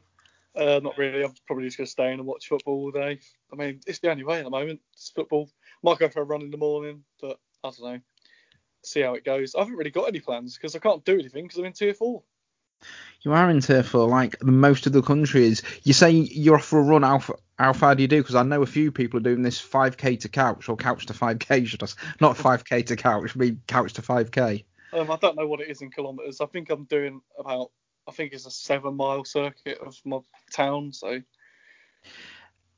Uh, 0.55 0.81
not 0.83 0.97
really. 0.97 1.23
I'm 1.23 1.35
probably 1.47 1.67
just 1.67 1.77
gonna 1.77 1.87
stay 1.87 2.13
in 2.13 2.21
and 2.21 2.27
watch 2.27 2.49
football 2.49 2.85
all 2.85 2.91
day. 2.91 3.21
I 3.53 3.57
mean, 3.57 3.81
it's 3.87 3.99
the 3.99 4.11
only 4.11 4.25
way 4.25 4.39
at 4.39 4.45
the 4.45 4.51
moment. 4.51 4.81
It's 4.95 5.11
football. 5.11 5.51
Might 5.83 5.99
go 5.99 6.09
for 6.09 6.23
a 6.23 6.25
run 6.25 6.43
in 6.43 6.51
the 6.51 6.57
morning, 6.57 7.05
but 7.21 7.39
I 7.63 7.71
don't 7.71 7.83
know. 7.83 8.01
See 8.83 9.01
how 9.01 9.15
it 9.15 9.25
goes. 9.25 9.55
I 9.55 9.61
haven't 9.61 9.77
really 9.77 9.91
got 9.91 10.09
any 10.09 10.21
plans 10.21 10.57
because 10.57 10.75
I 10.75 10.79
can't 10.79 11.05
do 11.05 11.19
anything 11.19 11.45
because 11.45 11.59
I'm 11.59 11.67
in 11.67 11.73
tier 11.73 11.93
four. 11.93 12.23
You 13.23 13.33
are 13.33 13.51
in 13.51 13.61
tier 13.61 13.83
four, 13.83 14.07
like 14.07 14.43
most 14.43 14.87
of 14.87 14.93
the 14.93 15.03
country 15.03 15.47
is. 15.47 15.63
You 15.83 15.93
say 15.93 16.11
you're 16.11 16.57
off 16.57 16.65
for 16.65 16.79
a 16.79 16.83
run. 16.83 17.03
How, 17.03 17.21
how 17.59 17.73
far 17.73 17.95
do 17.95 18.03
you 18.03 18.09
do? 18.09 18.23
Because 18.23 18.37
I 18.37 18.45
know 18.45 18.63
a 18.63 18.67
few 18.67 18.93
people 18.93 19.19
are 19.19 19.23
doing 19.23 19.43
this 19.43 19.61
5k 19.61 20.21
to 20.21 20.29
couch 20.29 20.69
or 20.69 20.77
couch 20.77 21.07
to 21.07 21.13
5k. 21.13 21.67
Should 21.67 21.83
I? 21.83 21.87
Not 22.21 22.37
5k 22.37 22.87
to 22.87 22.97
couch, 22.97 23.37
be 23.37 23.57
couch 23.67 23.95
to 23.95 24.03
5k. 24.03 24.65
Um, 24.93 25.11
I 25.11 25.17
don't 25.17 25.37
know 25.37 25.47
what 25.49 25.61
it 25.61 25.69
is 25.69 25.83
in 25.83 25.91
kilometres. 25.91 26.41
I 26.41 26.47
think 26.47 26.71
I'm 26.71 26.85
doing 26.85 27.21
about. 27.39 27.71
I 28.09 28.13
think 28.13 28.33
it's 28.33 28.47
a 28.47 28.51
seven 28.53 28.95
mile 28.95 29.25
circuit 29.25 29.79
of 29.85 29.97
my 30.05 30.21
town. 30.53 30.93
So 30.93 31.21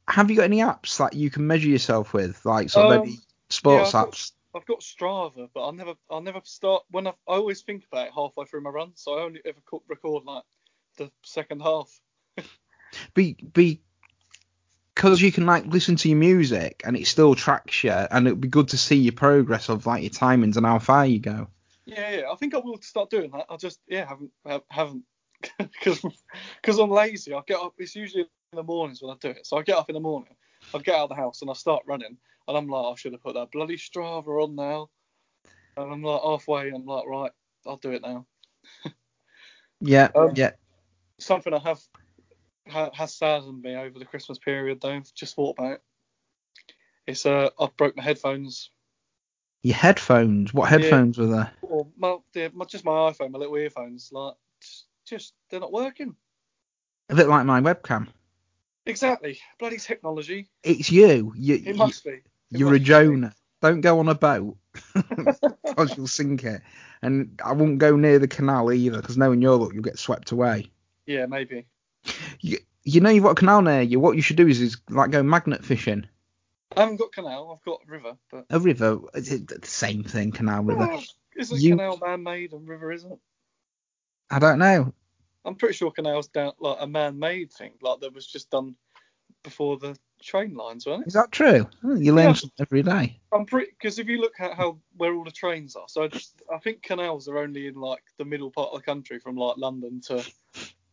Have 0.08 0.30
you 0.30 0.36
got 0.36 0.44
any 0.44 0.60
apps 0.60 0.96
that 0.96 1.12
you 1.12 1.28
can 1.28 1.46
measure 1.46 1.68
yourself 1.68 2.14
with, 2.14 2.42
like 2.46 2.70
sort 2.70 2.96
of 2.96 3.02
Um, 3.02 3.22
sports 3.50 3.92
yeah, 3.92 4.04
apps? 4.04 4.32
I've 4.54 4.66
got 4.66 4.80
Strava, 4.80 5.48
but 5.52 5.68
I 5.68 5.70
never, 5.72 5.94
I 6.10 6.20
never 6.20 6.40
start 6.44 6.84
when 6.90 7.06
I, 7.06 7.10
I 7.10 7.34
always 7.34 7.62
think 7.62 7.84
about 7.90 8.06
it 8.06 8.12
halfway 8.14 8.46
through 8.46 8.62
my 8.62 8.70
run, 8.70 8.92
so 8.94 9.18
I 9.18 9.22
only 9.22 9.40
ever 9.44 9.58
co- 9.64 9.82
record 9.88 10.24
like 10.24 10.44
the 10.96 11.10
second 11.22 11.60
half. 11.62 11.90
Be 13.14 13.36
be 13.52 13.80
because 14.94 15.20
you 15.20 15.30
can 15.30 15.46
like 15.46 15.66
listen 15.66 15.94
to 15.94 16.08
your 16.08 16.18
music 16.18 16.82
and 16.84 16.96
it 16.96 17.06
still 17.06 17.34
tracks 17.34 17.84
you, 17.84 17.92
and 17.92 18.26
it'd 18.26 18.40
be 18.40 18.48
good 18.48 18.68
to 18.68 18.78
see 18.78 18.96
your 18.96 19.12
progress 19.12 19.68
of 19.68 19.86
like 19.86 20.02
your 20.02 20.10
timings 20.10 20.56
and 20.56 20.66
how 20.66 20.78
far 20.78 21.06
you 21.06 21.20
go. 21.20 21.48
Yeah, 21.84 22.10
yeah, 22.10 22.22
I 22.32 22.34
think 22.36 22.54
I 22.54 22.58
will 22.58 22.80
start 22.82 23.08
doing 23.08 23.30
that. 23.30 23.46
I 23.48 23.56
just, 23.56 23.80
yeah, 23.86 24.06
haven't, 24.08 24.32
haven't, 24.68 25.04
because 25.58 26.04
because 26.60 26.78
I'm 26.78 26.90
lazy. 26.90 27.32
I 27.32 27.40
get 27.46 27.60
up. 27.60 27.74
It's 27.78 27.94
usually 27.94 28.22
in 28.22 28.56
the 28.56 28.62
mornings 28.62 29.00
when 29.00 29.14
I 29.14 29.16
do 29.20 29.28
it. 29.30 29.46
So 29.46 29.56
I 29.58 29.62
get 29.62 29.76
up 29.76 29.88
in 29.88 29.94
the 29.94 30.00
morning, 30.00 30.34
I 30.74 30.78
get 30.78 30.96
out 30.96 31.04
of 31.04 31.08
the 31.10 31.14
house 31.14 31.42
and 31.42 31.50
I 31.50 31.54
start 31.54 31.82
running, 31.86 32.16
and 32.48 32.56
I'm 32.56 32.66
like, 32.66 32.92
I 32.92 32.94
should 32.96 33.12
have 33.12 33.22
put 33.22 33.34
that 33.34 33.52
bloody 33.52 33.76
Strava 33.76 34.42
on 34.42 34.56
now. 34.56 34.88
And 35.76 35.92
I'm 35.92 36.02
like 36.02 36.22
halfway, 36.22 36.70
I'm 36.70 36.86
like, 36.86 37.06
right, 37.06 37.30
I'll 37.66 37.76
do 37.76 37.92
it 37.92 38.02
now. 38.02 38.26
Yeah, 39.80 40.08
Um, 40.14 40.32
yeah. 40.34 40.52
something 41.20 41.54
I 41.54 41.58
have 41.60 41.80
ha, 42.66 42.90
has 42.94 43.14
saddened 43.14 43.62
me 43.62 43.76
over 43.76 43.98
the 43.98 44.04
Christmas 44.04 44.38
period 44.38 44.80
though. 44.80 45.00
Just 45.14 45.36
thought 45.36 45.56
about 45.58 45.74
it. 45.74 45.82
It's 47.06 47.24
uh, 47.24 47.50
I've 47.60 47.76
broke 47.76 47.96
my 47.96 48.02
headphones. 48.02 48.70
Your 49.62 49.76
headphones. 49.76 50.52
What 50.52 50.64
Yeah. 50.64 50.78
headphones 50.78 51.18
were 51.18 51.26
there? 51.26 51.52
Or 51.62 51.86
my, 51.96 52.16
the, 52.32 52.50
my 52.54 52.64
just 52.64 52.84
my 52.84 52.92
iPhone, 52.92 53.30
my 53.30 53.38
little 53.38 53.56
earphones. 53.56 54.10
Like, 54.10 54.34
just, 54.60 54.86
just 55.06 55.34
they're 55.50 55.60
not 55.60 55.72
working. 55.72 56.16
A 57.10 57.14
bit 57.14 57.28
like 57.28 57.46
my 57.46 57.60
webcam. 57.60 58.08
Exactly, 58.84 59.38
bloody 59.58 59.78
technology. 59.78 60.48
It's 60.62 60.90
you. 60.90 61.32
You, 61.36 61.62
It 61.66 61.76
must 61.76 62.04
be. 62.04 62.22
It 62.52 62.58
you're 62.58 62.74
a. 62.74 62.78
Jonah. 62.78 63.34
Don't 63.60 63.80
go 63.80 63.98
on 63.98 64.08
a 64.08 64.14
boat 64.14 64.56
because 64.94 65.96
you'll 65.96 66.06
sink 66.06 66.44
it. 66.44 66.62
And 67.02 67.40
I 67.44 67.52
won't 67.52 67.78
go 67.78 67.96
near 67.96 68.18
the 68.18 68.28
canal 68.28 68.72
either 68.72 69.00
because 69.00 69.16
knowing 69.16 69.42
your 69.42 69.56
luck, 69.56 69.72
you'll 69.74 69.82
get 69.82 69.98
swept 69.98 70.30
away. 70.30 70.70
Yeah, 71.06 71.26
maybe. 71.26 71.66
You, 72.40 72.58
you 72.84 73.00
know 73.00 73.10
you've 73.10 73.24
got 73.24 73.32
a 73.32 73.34
canal 73.34 73.62
near 73.62 73.82
you. 73.82 73.98
What 73.98 74.16
you 74.16 74.22
should 74.22 74.36
do 74.36 74.46
is, 74.46 74.60
is 74.60 74.76
like 74.88 75.10
go 75.10 75.22
magnet 75.22 75.64
fishing. 75.64 76.06
I 76.76 76.80
haven't 76.82 76.96
got 76.96 77.12
canal. 77.12 77.52
I've 77.52 77.64
got 77.64 77.80
river, 77.88 78.16
but 78.30 78.46
A 78.50 78.60
river, 78.60 78.98
the 79.14 79.58
same 79.64 80.04
thing, 80.04 80.30
canal 80.32 80.62
river. 80.62 80.88
Oh, 80.92 81.02
isn't 81.36 81.60
You- 81.60 81.76
canal 81.76 81.98
man-made 81.98 82.52
and 82.52 82.68
river 82.68 82.92
isn't? 82.92 83.18
I 84.30 84.38
don't 84.38 84.58
know. 84.58 84.92
I'm 85.44 85.54
pretty 85.54 85.74
sure 85.74 85.90
canal's 85.90 86.28
down 86.28 86.52
like 86.60 86.76
a 86.80 86.86
man-made 86.86 87.52
thing, 87.52 87.72
like 87.80 88.00
that 88.00 88.14
was 88.14 88.26
just 88.26 88.50
done 88.50 88.76
before 89.42 89.78
the 89.78 89.96
train 90.22 90.54
lines, 90.54 90.86
wasn't 90.86 91.04
it? 91.04 91.08
Is 91.08 91.14
that 91.14 91.32
true? 91.32 91.68
Oh, 91.84 91.94
You 91.94 92.14
learn 92.14 92.34
Yeah. 92.34 92.50
every 92.58 92.82
day. 92.82 93.20
I'm 93.32 93.44
pretty 93.44 93.72
because 93.72 93.98
if 93.98 94.08
you 94.08 94.20
look 94.20 94.40
at 94.40 94.54
how 94.54 94.78
where 94.96 95.14
all 95.14 95.24
the 95.24 95.30
trains 95.30 95.76
are, 95.76 95.88
so 95.88 96.04
I, 96.04 96.08
just, 96.08 96.40
I 96.52 96.58
think 96.58 96.82
canals 96.82 97.28
are 97.28 97.38
only 97.38 97.66
in 97.66 97.74
like 97.74 98.02
the 98.16 98.24
middle 98.24 98.50
part 98.50 98.70
of 98.72 98.78
the 98.80 98.84
country, 98.84 99.18
from 99.18 99.36
like 99.36 99.58
London 99.58 100.00
to 100.06 100.24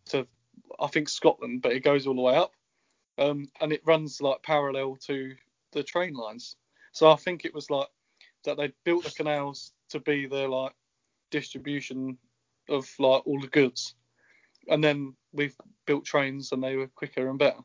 to 0.07 0.27
I 0.79 0.87
think 0.87 1.07
Scotland, 1.07 1.61
but 1.61 1.71
it 1.71 1.83
goes 1.83 2.07
all 2.07 2.15
the 2.15 2.21
way 2.21 2.35
up, 2.35 2.51
um, 3.17 3.47
and 3.61 3.71
it 3.71 3.81
runs 3.85 4.21
like 4.21 4.43
parallel 4.43 4.97
to 5.07 5.35
the 5.71 5.83
train 5.83 6.13
lines. 6.13 6.57
So 6.91 7.09
I 7.09 7.15
think 7.15 7.45
it 7.45 7.53
was 7.53 7.69
like 7.69 7.87
that 8.43 8.57
they 8.57 8.73
built 8.83 9.05
the 9.05 9.11
canals 9.11 9.71
to 9.89 9.99
be 9.99 10.25
their 10.27 10.49
like 10.49 10.73
distribution 11.31 12.17
of 12.69 12.89
like 12.99 13.25
all 13.25 13.39
the 13.39 13.47
goods, 13.47 13.95
and 14.67 14.83
then 14.83 15.15
we've 15.31 15.55
built 15.85 16.03
trains 16.03 16.51
and 16.51 16.61
they 16.61 16.75
were 16.75 16.87
quicker 16.87 17.29
and 17.29 17.39
better. 17.39 17.59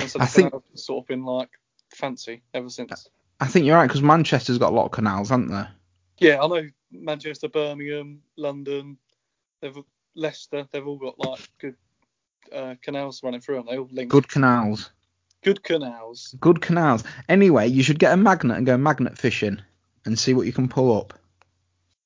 I 0.00 0.26
think- 0.26 0.52
have 0.52 0.62
sort 0.74 1.04
of 1.04 1.08
been 1.08 1.24
like 1.24 1.50
fancy 1.94 2.42
ever 2.54 2.68
since. 2.68 3.08
I 3.40 3.46
think 3.46 3.66
you're 3.66 3.76
right 3.76 3.86
because 3.86 4.02
Manchester's 4.02 4.58
got 4.58 4.72
a 4.72 4.74
lot 4.74 4.86
of 4.86 4.92
canals, 4.92 5.28
haven't 5.28 5.48
they? 5.50 5.64
Yeah, 6.18 6.42
I 6.42 6.46
know 6.46 6.68
Manchester, 6.90 7.48
Birmingham, 7.48 8.22
London, 8.36 8.96
they've 9.60 9.76
Leicester, 10.14 10.66
they've 10.70 10.86
all 10.86 10.96
got 10.96 11.18
like 11.18 11.40
good 11.58 11.76
uh, 12.52 12.74
canals 12.80 13.22
running 13.22 13.40
through 13.40 13.56
them. 13.56 13.66
They 13.68 13.76
all 13.78 13.88
link. 13.92 14.10
Good 14.10 14.28
canals. 14.28 14.90
Good 15.42 15.62
canals. 15.62 16.34
Good 16.40 16.62
canals. 16.62 17.04
Anyway, 17.28 17.66
you 17.68 17.82
should 17.82 17.98
get 17.98 18.12
a 18.12 18.16
magnet 18.16 18.56
and 18.56 18.64
go 18.66 18.76
magnet 18.78 19.18
fishing 19.18 19.60
and 20.06 20.18
see 20.18 20.32
what 20.32 20.46
you 20.46 20.52
can 20.52 20.68
pull 20.68 20.96
up. 20.96 21.12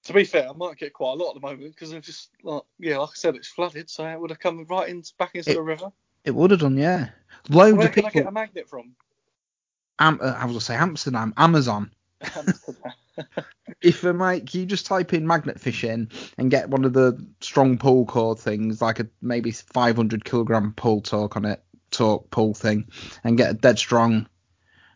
To 0.04 0.12
be 0.12 0.24
fair, 0.24 0.48
I 0.48 0.52
might 0.52 0.78
get 0.78 0.92
quite 0.94 1.12
a 1.12 1.14
lot 1.14 1.28
at 1.30 1.34
the 1.34 1.46
moment 1.46 1.74
because 1.74 1.92
I've 1.94 2.02
just 2.02 2.30
like 2.42 2.62
yeah, 2.78 2.98
like 2.98 3.10
I 3.10 3.14
said, 3.14 3.36
it's 3.36 3.48
flooded, 3.48 3.88
so 3.88 4.04
it 4.06 4.18
would 4.20 4.30
have 4.30 4.40
come 4.40 4.64
right 4.68 4.88
in 4.88 5.04
back 5.18 5.34
into 5.34 5.50
It- 5.50 5.54
the 5.54 5.62
river. 5.62 5.92
It 6.24 6.34
would 6.34 6.50
have 6.50 6.60
done, 6.60 6.76
yeah. 6.76 7.10
Loads 7.48 7.76
Where 7.78 7.88
of 7.88 7.92
can 7.94 8.04
I 8.04 8.08
get 8.08 8.12
people. 8.14 8.28
a 8.28 8.32
magnet 8.32 8.68
from? 8.68 8.94
Am, 9.98 10.18
uh, 10.20 10.26
I 10.36 10.44
was 10.44 10.52
gonna 10.52 10.60
say 10.60 10.76
Amsterdam, 10.76 11.34
Amazon. 11.36 11.90
If 13.82 14.04
uh, 14.04 14.12
Mike, 14.14 14.54
you 14.54 14.64
just 14.66 14.86
type 14.86 15.12
in 15.12 15.26
magnet 15.26 15.60
fishing 15.60 16.10
and 16.38 16.50
get 16.50 16.70
one 16.70 16.84
of 16.84 16.92
the 16.94 17.22
strong 17.40 17.76
pull 17.76 18.06
cord 18.06 18.38
things, 18.38 18.80
like 18.80 18.98
a 18.98 19.06
maybe 19.20 19.50
500 19.52 20.24
kilogram 20.24 20.72
pull 20.74 21.02
torque 21.02 21.36
on 21.36 21.44
it, 21.44 21.62
torque 21.90 22.30
pull 22.30 22.54
thing, 22.54 22.88
and 23.24 23.36
get 23.36 23.50
a 23.50 23.54
dead 23.54 23.78
strong 23.78 24.26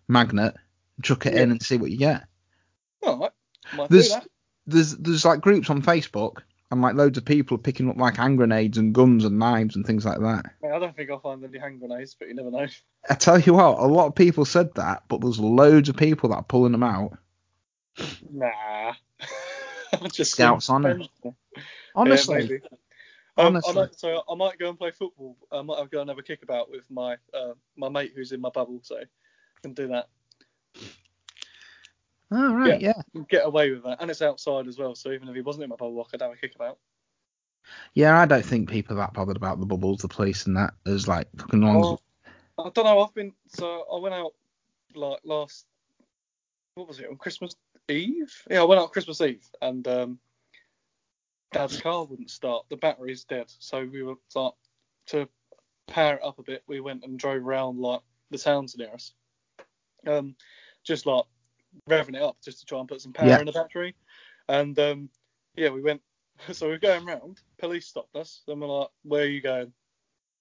magnet, 0.09 0.55
chuck 1.03 1.27
it 1.27 1.35
in 1.35 1.51
and 1.51 1.63
see 1.63 1.77
what 1.77 1.91
you 1.91 1.99
get. 1.99 2.25
All 3.03 3.19
right, 3.19 3.31
might 3.77 3.91
There's- 3.91 4.09
do 4.09 4.15
that. 4.15 4.27
There's 4.67 4.97
there's 4.97 5.25
like 5.27 5.41
groups 5.43 5.69
on 5.69 5.83
Facebook 5.83 6.39
and 6.75 6.83
like 6.83 6.97
loads 6.97 7.17
of 7.17 7.25
people 7.25 7.55
are 7.55 7.59
picking 7.59 7.89
up 7.89 7.97
like 7.97 8.17
hand 8.17 8.37
grenades 8.37 8.79
and 8.79 8.93
guns 8.93 9.25
and 9.25 9.39
knives 9.39 9.77
and 9.77 9.87
things 9.87 10.05
like 10.05 10.19
that. 10.19 10.45
Mate, 10.61 10.73
I 10.73 10.79
don't 10.81 10.95
think 10.95 11.09
I'll 11.09 11.21
find 11.21 11.43
any 11.45 11.59
hand 11.59 11.79
grenades, 11.79 12.17
but 12.19 12.29
you 12.29 12.35
never 12.35 12.51
know. 12.51 12.67
I 13.09 13.15
tell 13.15 13.39
you 13.39 13.55
what, 13.55 13.79
a 13.79 13.87
lot 13.87 14.07
of 14.07 14.15
people 14.15 14.45
said 14.45 14.75
that, 14.75 15.05
but 15.09 15.21
there's 15.21 15.39
loads 15.39 15.89
of 15.89 15.97
people 15.97 16.31
that 16.31 16.37
are 16.37 16.43
pulling 16.43 16.73
them 16.73 16.83
out. 16.83 17.17
Nah. 18.29 18.95
just 20.13 20.33
Scouts 20.33 20.69
on 20.69 20.85
it. 20.85 21.09
Yeah, 21.25 21.31
Honestly, 21.95 22.35
maybe. 22.35 22.55
Um, 23.37 23.45
I 23.45 23.47
honestly. 23.47 23.75
might, 23.75 23.99
so 23.99 24.23
I 24.29 24.35
might 24.35 24.59
go 24.59 24.69
and 24.69 24.79
play 24.79 24.91
football. 24.91 25.37
I 25.53 25.63
might 25.63 25.91
go 25.91 26.01
and 26.01 26.11
have 26.11 26.19
a 26.19 26.23
kickabout 26.23 26.71
with 26.71 26.91
my 26.91 27.17
uh, 27.33 27.55
my 27.77 27.89
mate 27.89 28.13
who's 28.15 28.33
in 28.33 28.41
my 28.41 28.51
bubble, 28.51 28.81
so 28.83 28.97
I 28.97 29.05
can 29.63 29.75
do 29.75 29.89
that. 29.89 30.09
All 32.35 32.55
right, 32.55 32.81
yeah. 32.81 33.01
Get 33.29 33.47
away 33.47 33.71
with 33.71 33.85
that, 33.85 33.99
and 34.01 34.11
it's 34.11 34.23
outside 34.23 34.67
as 34.67 34.79
well. 34.79 34.95
So 34.95 35.13
even 35.13 35.29
if 35.29 35.35
he 35.35 35.41
wasn't 35.41 35.65
in 35.65 35.71
my 35.71 35.77
bubble, 35.77 36.05
I 36.07 36.11
could 36.11 36.23
have 36.23 36.33
a 36.33 36.37
kickabout. 36.37 36.79
Yeah, 37.95 38.21
I 38.21 38.27
don't 38.27 38.45
think 38.45 38.69
people 38.69 38.97
are 38.97 39.01
that 39.01 39.15
bothered 39.15 39.37
about 39.37 39.59
the 39.59 39.67
bubbles, 39.67 40.01
the 40.01 40.09
police, 40.09 40.47
and 40.47 40.57
that. 40.57 40.75
As 40.87 41.09
like 41.09 41.29
fucking 41.37 41.61
long 41.61 41.81
as 41.95 41.99
I 42.59 42.71
don't 42.71 42.85
know. 42.85 43.01
I've 43.01 43.15
been 43.15 43.33
so 43.49 43.85
I 43.93 43.99
went 43.99 44.15
out 44.15 44.35
like 44.95 45.21
last 45.25 45.67
what 46.75 46.89
was 46.89 47.01
it 47.01 47.09
on 47.09 47.17
Christmas 47.17 47.55
Eve? 47.89 48.33
Yeah, 48.51 48.61
I 48.61 48.65
went 48.65 48.81
out 48.81 48.93
Christmas 48.93 49.21
Eve, 49.21 49.49
and 49.63 49.87
um, 49.87 50.19
Dad's 51.53 51.81
car 51.81 52.05
wouldn't 52.05 52.31
start. 52.31 52.67
The 52.69 52.77
battery's 52.77 53.25
dead, 53.25 53.47
so 53.59 53.85
we 53.85 54.03
were 54.03 54.17
like 54.35 54.53
to 55.09 55.29
power 55.87 56.15
it 56.15 56.25
up 56.25 56.39
a 56.39 56.43
bit. 56.43 56.63
We 56.67 56.81
went 56.81 57.05
and 57.05 57.19
drove 57.19 57.47
around 57.47 57.79
like 57.79 58.01
the 58.31 58.39
towns 58.39 58.77
near 58.77 58.93
us, 58.93 59.13
um, 60.07 60.35
just 60.83 61.07
like 61.07 61.25
revving 61.89 62.17
it 62.17 62.23
up 62.23 62.37
just 62.45 62.61
to 62.61 62.65
try 62.67 62.79
and 62.81 62.89
put 62.89 63.01
some 63.01 63.13
power 63.13 63.29
Yeah. 63.29 63.41
in 63.41 63.47
the 63.47 63.53
battery. 63.53 63.95
And 64.49 64.79
um, 64.79 65.09
yeah, 65.57 65.71
we 65.71 65.81
went. 65.83 66.01
So 66.53 66.67
we're 66.67 66.79
going 66.79 67.05
round. 67.07 67.41
Police 67.59 67.87
stopped 67.87 68.17
us. 68.17 68.43
Then 68.49 68.59
we're 68.59 68.67
like, 68.67 68.89
"Where 69.05 69.23
are 69.23 69.27
you 69.27 69.41
going?" 69.41 69.73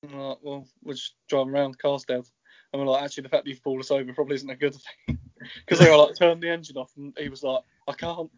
And 0.02 0.12
we're 0.12 0.30
like, 0.30 0.40
"Well, 0.42 0.68
we're 0.84 0.94
just 0.96 1.14
driving 1.30 1.54
around, 1.54 1.78
car's 1.78 2.04
dead." 2.04 2.24
And 2.72 2.82
we're 2.82 2.88
like, 2.92 3.04
"Actually, 3.04 3.24
the 3.24 3.30
fact 3.30 3.44
that 3.46 3.50
you've 3.52 3.62
pulled 3.64 3.80
us 3.80 3.92
over 3.92 4.12
probably 4.12 4.36
isn't 4.36 4.50
a 4.50 4.56
good 4.56 4.74
thing." 4.74 5.20
because 5.66 5.78
they 5.80 5.90
were 5.92 5.98
like 5.98 6.16
turn 6.16 6.40
the 6.40 6.50
engine 6.50 6.78
off, 6.78 6.92
and 6.98 7.14
he 7.18 7.30
was 7.30 7.44
like, 7.44 7.62
I 7.88 7.94
can't. 7.94 8.32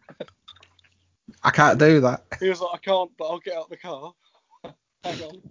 I 1.42 1.50
can't 1.50 1.78
do 1.78 2.00
that. 2.00 2.24
He 2.40 2.48
was 2.48 2.60
like, 2.60 2.74
I 2.74 2.78
can't, 2.78 3.10
but 3.18 3.24
I'll 3.24 3.38
get 3.38 3.56
out 3.56 3.70
the 3.70 3.76
car. 3.78 4.12
Hang 5.02 5.22
on. 5.22 5.42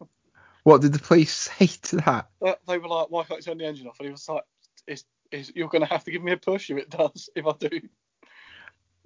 What 0.64 0.82
did 0.82 0.94
the 0.94 1.00
police 1.00 1.34
say 1.58 1.68
to 1.68 1.96
that? 1.98 2.30
They- 2.42 2.56
They 2.68 2.78
were 2.78 2.88
like, 2.88 3.10
why 3.10 3.24
can't 3.24 3.40
you 3.40 3.44
turn 3.44 3.58
the 3.58 3.66
engine 3.66 3.88
off? 3.88 3.98
And 4.00 4.06
he 4.08 4.12
was 4.12 4.28
like, 4.30 4.44
it's, 4.88 5.06
it's, 5.32 5.52
you're 5.56 5.70
going 5.70 5.84
to 5.84 5.88
have 5.88 6.04
to 6.06 6.12
give 6.12 6.24
me 6.24 6.32
a 6.32 6.38
push 6.38 6.70
if 6.70 6.78
it 6.78 6.90
does, 6.90 7.30
if 7.36 7.46
I 7.46 7.54
do. 7.54 7.82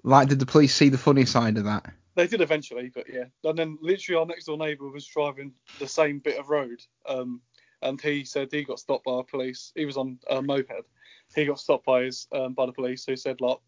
Like, 0.04 0.30
did 0.30 0.40
the 0.40 0.46
police 0.46 0.74
see 0.74 0.90
the 0.90 0.98
funny 0.98 1.26
side 1.26 1.58
of 1.58 1.66
that? 1.66 1.86
They 2.16 2.28
did 2.28 2.42
eventually, 2.42 2.92
but 2.94 3.06
yeah. 3.12 3.26
And 3.44 3.58
then 3.58 3.78
literally 3.82 4.20
our 4.20 4.26
next 4.26 4.46
door 4.46 4.58
neighbour 4.58 4.90
was 4.90 5.06
driving 5.06 5.54
the 5.80 5.88
same 5.88 6.20
bit 6.20 6.38
of 6.38 6.50
road, 6.50 6.82
um, 7.08 7.42
and 7.82 8.00
he 8.02 8.26
said 8.26 8.50
he 8.52 8.64
got 8.64 8.80
stopped 8.80 9.06
by 9.06 9.22
police. 9.30 9.72
He 9.76 9.86
was 9.86 9.98
on 9.98 10.20
a 10.30 10.42
moped. 10.42 10.86
He 11.34 11.46
got 11.46 11.60
stopped 11.60 11.86
by 11.86 12.04
his 12.04 12.28
um, 12.34 12.54
by 12.54 12.66
the 12.66 12.74
police 12.74 13.06
who 13.06 13.16
said 13.16 13.40
like, 13.40 13.60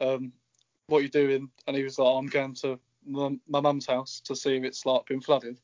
um, 0.00 0.32
"What 0.86 0.98
are 0.98 1.02
you 1.02 1.08
doing?" 1.08 1.50
And 1.66 1.76
he 1.76 1.82
was 1.82 1.98
like, 1.98 2.14
"I'm 2.14 2.26
going 2.26 2.54
to 2.56 2.78
my 3.04 3.36
my 3.48 3.60
mum's 3.60 3.86
house 3.86 4.20
to 4.26 4.36
see 4.36 4.56
if 4.56 4.64
it's 4.64 4.86
like 4.86 5.06
been 5.06 5.20
flooded." 5.20 5.58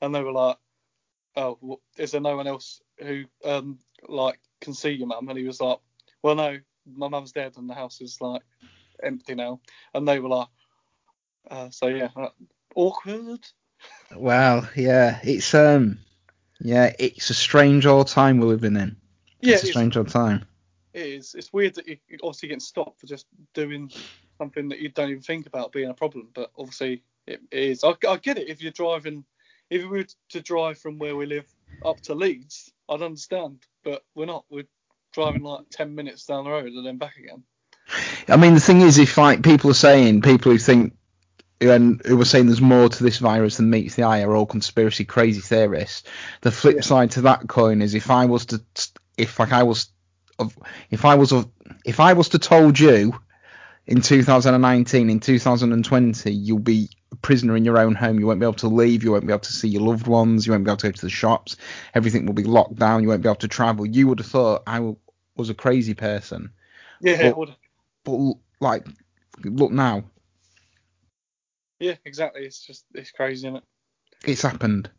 And 0.00 0.12
they 0.12 0.22
were 0.22 0.32
like, 0.32 0.56
"Oh, 1.36 1.58
well, 1.60 1.80
is 1.98 2.10
there 2.10 2.20
no 2.20 2.36
one 2.36 2.48
else 2.48 2.80
who 2.98 3.24
um 3.44 3.78
like 4.08 4.40
can 4.60 4.74
see 4.74 4.90
your 4.90 5.06
mum?" 5.06 5.28
And 5.28 5.38
he 5.38 5.44
was 5.44 5.60
like, 5.60 5.78
"Well, 6.22 6.34
no, 6.34 6.58
my 6.86 7.08
mum's 7.08 7.32
dead 7.32 7.54
and 7.56 7.68
the 7.68 7.74
house 7.74 8.00
is 8.00 8.20
like 8.20 8.42
empty 9.02 9.34
now." 9.34 9.60
And 9.94 10.06
they 10.06 10.18
were 10.18 10.28
like, 10.28 10.48
uh, 11.50 11.70
"So 11.70 11.86
yeah, 11.86 12.08
uh, 12.16 12.30
awkward." 12.74 13.46
Well, 14.14 14.68
yeah, 14.76 15.20
it's 15.22 15.54
um, 15.54 15.98
yeah, 16.60 16.92
it's 16.98 17.30
a 17.30 17.34
strange 17.34 17.86
old 17.86 18.08
time 18.08 18.38
we're 18.38 18.46
living 18.46 18.76
in. 18.76 18.96
Yeah, 19.40 19.54
it's 19.54 19.62
a 19.62 19.66
it's, 19.66 19.72
strange 19.72 19.96
old 19.96 20.08
time. 20.08 20.44
it 20.92 21.06
is. 21.06 21.34
It's 21.34 21.52
weird 21.52 21.74
that 21.76 21.88
you 21.88 21.96
you're 22.08 22.20
obviously 22.22 22.48
getting 22.48 22.60
stopped 22.60 23.00
for 23.00 23.06
just 23.06 23.26
doing 23.54 23.90
something 24.38 24.68
that 24.68 24.80
you 24.80 24.88
don't 24.88 25.10
even 25.10 25.22
think 25.22 25.46
about 25.46 25.72
being 25.72 25.90
a 25.90 25.94
problem, 25.94 26.28
but 26.34 26.50
obviously 26.58 27.04
it, 27.26 27.40
it 27.50 27.58
is. 27.58 27.84
I, 27.84 27.94
I 28.08 28.16
get 28.16 28.38
it 28.38 28.48
if 28.48 28.62
you're 28.62 28.72
driving. 28.72 29.24
If 29.70 29.82
we 29.82 29.88
were 29.88 30.06
to 30.30 30.40
drive 30.40 30.78
from 30.78 30.98
where 30.98 31.14
we 31.14 31.26
live 31.26 31.46
up 31.84 32.00
to 32.02 32.14
Leeds, 32.14 32.72
I'd 32.88 33.02
understand, 33.02 33.62
but 33.84 34.02
we're 34.14 34.26
not. 34.26 34.44
We're 34.50 34.68
driving 35.12 35.42
like 35.42 35.70
10 35.70 35.94
minutes 35.94 36.26
down 36.26 36.44
the 36.44 36.50
road 36.50 36.72
and 36.72 36.86
then 36.86 36.98
back 36.98 37.16
again. 37.16 37.44
I 38.28 38.36
mean, 38.36 38.54
the 38.54 38.60
thing 38.60 38.80
is, 38.82 38.98
if 38.98 39.16
like 39.18 39.42
people 39.42 39.70
are 39.70 39.74
saying, 39.74 40.22
people 40.22 40.52
who 40.52 40.58
think 40.58 40.94
and 41.60 42.00
who 42.06 42.20
are 42.20 42.24
saying 42.24 42.46
there's 42.46 42.60
more 42.60 42.88
to 42.88 43.04
this 43.04 43.18
virus 43.18 43.56
than 43.58 43.70
meets 43.70 43.94
the 43.94 44.04
eye 44.04 44.22
are 44.22 44.34
all 44.34 44.46
conspiracy 44.46 45.04
crazy 45.04 45.40
theorists. 45.40 46.04
The 46.40 46.50
flip 46.52 46.76
Yeah. 46.76 46.82
side 46.82 47.10
to 47.12 47.22
that 47.22 47.48
coin 47.48 47.82
is 47.82 47.94
if 47.94 48.10
I 48.10 48.26
was 48.26 48.46
to, 48.46 48.62
if 49.18 49.38
like 49.38 49.52
I 49.52 49.64
was, 49.64 49.90
if 50.90 51.04
I 51.04 51.16
was, 51.16 51.32
of- 51.32 51.50
if 51.84 52.00
I 52.00 52.14
was 52.14 52.30
to 52.30 52.38
told 52.38 52.78
you 52.78 53.18
in 53.86 54.00
2019, 54.00 55.10
in 55.10 55.20
2020, 55.20 56.32
you'll 56.32 56.58
be 56.58 56.88
prisoner 57.22 57.56
in 57.56 57.64
your 57.64 57.78
own 57.78 57.94
home. 57.94 58.18
You 58.18 58.26
won't 58.26 58.40
be 58.40 58.46
able 58.46 58.54
to 58.54 58.68
leave. 58.68 59.02
You 59.04 59.12
won't 59.12 59.26
be 59.26 59.32
able 59.32 59.40
to 59.40 59.52
see 59.52 59.68
your 59.68 59.82
loved 59.82 60.06
ones. 60.06 60.46
You 60.46 60.52
won't 60.52 60.64
be 60.64 60.70
able 60.70 60.78
to 60.78 60.88
go 60.88 60.92
to 60.92 61.00
the 61.02 61.10
shops. 61.10 61.56
Everything 61.94 62.26
will 62.26 62.32
be 62.34 62.44
locked 62.44 62.76
down. 62.76 63.02
You 63.02 63.08
won't 63.08 63.22
be 63.22 63.28
able 63.28 63.36
to 63.36 63.48
travel. 63.48 63.86
You 63.86 64.08
would 64.08 64.18
have 64.18 64.26
thought 64.28 64.62
I 64.66 64.94
was 65.36 65.50
a 65.50 65.54
crazy 65.54 65.94
person. 65.94 66.50
Yeah, 67.00 67.18
Well- 67.22 67.28
it 67.30 67.36
would- 67.36 67.56
But 68.04 68.12
l- 68.12 68.40
like, 68.60 68.86
look 69.44 69.72
now, 69.72 70.04
yeah, 71.78 71.94
exactly. 72.04 72.42
It's 72.44 72.64
just 72.66 72.84
it's 72.94 73.10
crazy, 73.10 73.46
isn't 73.46 73.56
it? 73.56 73.64
it's 74.24 74.42
happened. 74.42 74.90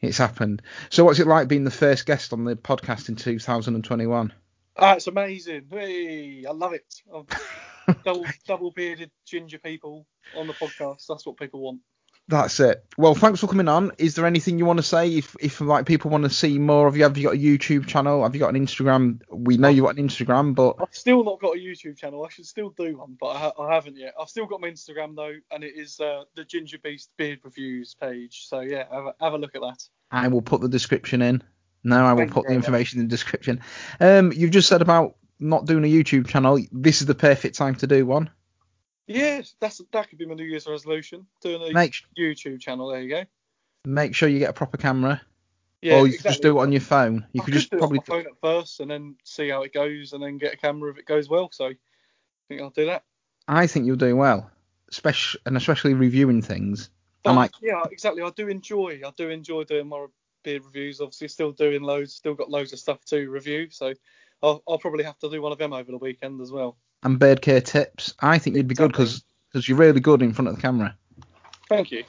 It's 0.00 0.18
happened. 0.18 0.60
So 0.90 1.04
what's 1.04 1.20
it 1.20 1.26
like 1.26 1.48
being 1.48 1.64
the 1.64 1.70
first 1.70 2.04
guest 2.04 2.32
on 2.32 2.44
the 2.44 2.56
podcast 2.56 3.08
in 3.08 3.16
2021? 3.16 4.32
Ah, 4.76 4.94
it's 4.94 5.06
amazing. 5.06 5.66
Hey, 5.70 6.44
I 6.46 6.52
love 6.52 6.72
it. 6.74 6.84
Double 8.04 8.24
double 8.46 8.70
bearded 8.70 9.10
ginger 9.26 9.58
people 9.58 10.06
on 10.36 10.46
the 10.46 10.54
podcast. 10.54 11.06
That's 11.08 11.26
what 11.26 11.36
people 11.36 11.60
want. 11.60 11.80
That's 12.28 12.58
it. 12.58 12.84
Well, 12.98 13.14
thanks 13.14 13.38
for 13.38 13.46
coming 13.46 13.68
on. 13.68 13.92
Is 13.98 14.16
there 14.16 14.26
anything 14.26 14.58
you 14.58 14.64
want 14.64 14.78
to 14.78 14.82
say? 14.82 15.14
If 15.14 15.36
if 15.40 15.60
like 15.60 15.86
people 15.86 16.10
want 16.10 16.24
to 16.24 16.30
see 16.30 16.58
more 16.58 16.88
of 16.88 16.96
you, 16.96 17.04
have 17.04 17.16
you 17.16 17.24
got 17.24 17.34
a 17.34 17.38
YouTube 17.38 17.86
channel? 17.86 18.24
Have 18.24 18.34
you 18.34 18.40
got 18.40 18.52
an 18.52 18.66
Instagram? 18.66 19.20
We 19.30 19.58
know 19.58 19.68
you've 19.68 19.84
got 19.84 19.96
an 19.96 20.08
Instagram, 20.08 20.54
but 20.54 20.74
I've 20.80 20.92
still 20.92 21.22
not 21.22 21.40
got 21.40 21.54
a 21.56 21.58
YouTube 21.58 21.96
channel. 21.96 22.24
I 22.24 22.28
should 22.30 22.46
still 22.46 22.70
do 22.70 22.98
one, 22.98 23.16
but 23.20 23.28
I, 23.28 23.38
ha- 23.38 23.52
I 23.60 23.74
haven't 23.74 23.96
yet. 23.96 24.14
I've 24.20 24.28
still 24.28 24.46
got 24.46 24.60
my 24.60 24.68
Instagram 24.68 25.14
though, 25.14 25.34
and 25.52 25.62
it 25.62 25.74
is 25.76 26.00
uh, 26.00 26.24
the 26.34 26.44
Ginger 26.44 26.78
Beast 26.78 27.10
Beard 27.16 27.38
Reviews 27.44 27.94
page. 27.94 28.46
So 28.48 28.60
yeah, 28.60 28.84
have 28.90 29.04
a, 29.06 29.14
have 29.20 29.32
a 29.34 29.38
look 29.38 29.54
at 29.54 29.60
that. 29.60 29.84
I 30.10 30.26
will 30.26 30.42
put 30.42 30.60
the 30.60 30.68
description 30.68 31.22
in. 31.22 31.44
No, 31.84 32.04
I 32.04 32.12
will 32.12 32.22
Thank 32.22 32.32
put 32.32 32.46
the 32.48 32.54
information 32.54 32.98
in 32.98 33.06
the 33.06 33.10
description. 33.10 33.60
Um, 34.00 34.32
you've 34.32 34.50
just 34.50 34.68
said 34.68 34.82
about 34.82 35.14
not 35.38 35.66
doing 35.66 35.84
a 35.84 35.86
YouTube 35.92 36.26
channel. 36.26 36.58
This 36.72 37.00
is 37.00 37.06
the 37.06 37.14
perfect 37.14 37.56
time 37.56 37.74
to 37.76 37.86
do 37.86 38.06
one. 38.06 38.30
Yes, 39.06 39.54
that's 39.60 39.80
that 39.92 40.08
could 40.08 40.18
be 40.18 40.26
my 40.26 40.34
New 40.34 40.44
Year's 40.44 40.66
resolution. 40.66 41.26
Doing 41.40 41.62
a 41.70 41.72
Make 41.72 41.94
YouTube 42.18 42.60
channel. 42.60 42.88
There 42.88 43.00
you 43.02 43.08
go. 43.10 43.24
make 43.84 44.14
sure 44.14 44.28
you 44.28 44.40
get 44.40 44.50
a 44.50 44.54
proper 44.54 44.76
camera, 44.76 45.22
Yeah, 45.80 45.94
or 45.94 46.06
you 46.08 46.14
can 46.14 46.14
exactly. 46.14 46.30
just 46.30 46.42
do 46.42 46.58
it 46.58 46.62
on 46.62 46.72
your 46.72 46.80
phone. 46.80 47.26
You 47.32 47.40
I 47.40 47.44
could 47.44 47.52
could 47.52 47.58
just 47.60 47.70
do 47.70 47.78
probably 47.78 47.98
it 47.98 48.10
on 48.10 48.16
my 48.18 48.22
phone 48.24 48.32
at 48.32 48.40
first, 48.40 48.80
and 48.80 48.90
then 48.90 49.14
see 49.22 49.48
how 49.48 49.62
it 49.62 49.72
goes, 49.72 50.12
and 50.12 50.22
then 50.22 50.38
get 50.38 50.54
a 50.54 50.56
camera 50.56 50.90
if 50.90 50.98
it 50.98 51.06
goes 51.06 51.28
well. 51.28 51.50
So 51.52 51.66
I 51.66 51.76
think 52.48 52.60
I'll 52.60 52.70
do 52.70 52.86
that. 52.86 53.04
I 53.46 53.68
think 53.68 53.86
you'll 53.86 53.94
do 53.96 54.16
well, 54.16 54.50
especially 54.90 55.40
and 55.46 55.56
especially 55.56 55.94
reviewing 55.94 56.42
things. 56.42 56.90
But, 57.22 57.34
might- 57.34 57.52
Yeah, 57.62 57.84
exactly. 57.92 58.22
I 58.22 58.30
do 58.30 58.48
enjoy. 58.48 59.00
I 59.06 59.10
do 59.16 59.30
enjoy 59.30 59.64
doing 59.64 59.86
my 59.88 60.06
beer 60.42 60.60
reviews. 60.60 61.00
Obviously, 61.00 61.28
still 61.28 61.52
doing 61.52 61.82
loads. 61.82 62.12
Still 62.14 62.34
got 62.34 62.50
loads 62.50 62.72
of 62.72 62.80
stuff 62.80 63.04
to 63.06 63.28
review. 63.30 63.68
So 63.70 63.94
I'll, 64.42 64.62
I'll 64.68 64.78
probably 64.78 65.04
have 65.04 65.18
to 65.20 65.30
do 65.30 65.40
one 65.42 65.52
of 65.52 65.58
them 65.58 65.72
over 65.72 65.90
the 65.90 65.98
weekend 65.98 66.40
as 66.40 66.50
well. 66.52 66.76
And 67.02 67.18
bird 67.18 67.42
care 67.42 67.60
tips. 67.60 68.14
I 68.20 68.38
think 68.38 68.56
you'd 68.56 68.68
be 68.68 68.74
good 68.74 68.92
because 68.92 69.22
you're 69.68 69.78
really 69.78 70.00
good 70.00 70.22
in 70.22 70.32
front 70.32 70.48
of 70.48 70.56
the 70.56 70.62
camera. 70.62 70.96
Thank 71.68 71.90
you. 71.90 72.04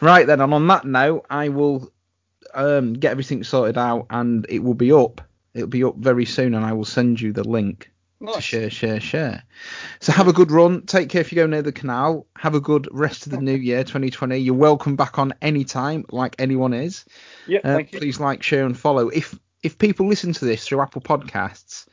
Right 0.00 0.26
then, 0.26 0.40
and 0.40 0.54
on 0.54 0.66
that 0.68 0.84
note, 0.84 1.26
I 1.28 1.48
will 1.48 1.92
um, 2.54 2.94
get 2.94 3.10
everything 3.10 3.44
sorted 3.44 3.76
out, 3.76 4.06
and 4.10 4.46
it 4.48 4.60
will 4.60 4.74
be 4.74 4.92
up. 4.92 5.20
It'll 5.54 5.68
be 5.68 5.84
up 5.84 5.96
very 5.96 6.24
soon, 6.24 6.54
and 6.54 6.64
I 6.64 6.72
will 6.72 6.84
send 6.84 7.20
you 7.20 7.32
the 7.32 7.46
link 7.46 7.90
to 8.34 8.40
share, 8.40 8.70
share, 8.70 9.00
share. 9.00 9.42
So 10.00 10.12
have 10.12 10.28
a 10.28 10.32
good 10.32 10.50
run. 10.50 10.82
Take 10.86 11.08
care 11.08 11.20
if 11.20 11.32
you 11.32 11.36
go 11.36 11.46
near 11.46 11.62
the 11.62 11.72
canal. 11.72 12.26
Have 12.36 12.54
a 12.54 12.60
good 12.60 12.88
rest 12.92 13.26
of 13.26 13.32
the 13.32 13.40
new 13.40 13.56
year, 13.56 13.82
2020. 13.84 14.38
You're 14.38 14.54
welcome 14.54 14.96
back 14.96 15.18
on 15.18 15.34
any 15.42 15.64
time, 15.64 16.04
like 16.10 16.36
anyone 16.38 16.72
is. 16.72 17.04
Yeah, 17.46 17.58
Uh, 17.64 17.74
thank 17.76 17.92
you. 17.92 17.98
please 17.98 18.20
like, 18.20 18.42
share, 18.42 18.64
and 18.64 18.78
follow. 18.78 19.08
If 19.08 19.38
if 19.62 19.78
people 19.78 20.08
listen 20.08 20.32
to 20.32 20.44
this 20.44 20.66
through 20.66 20.80
Apple 20.80 21.02
Podcasts 21.02 21.86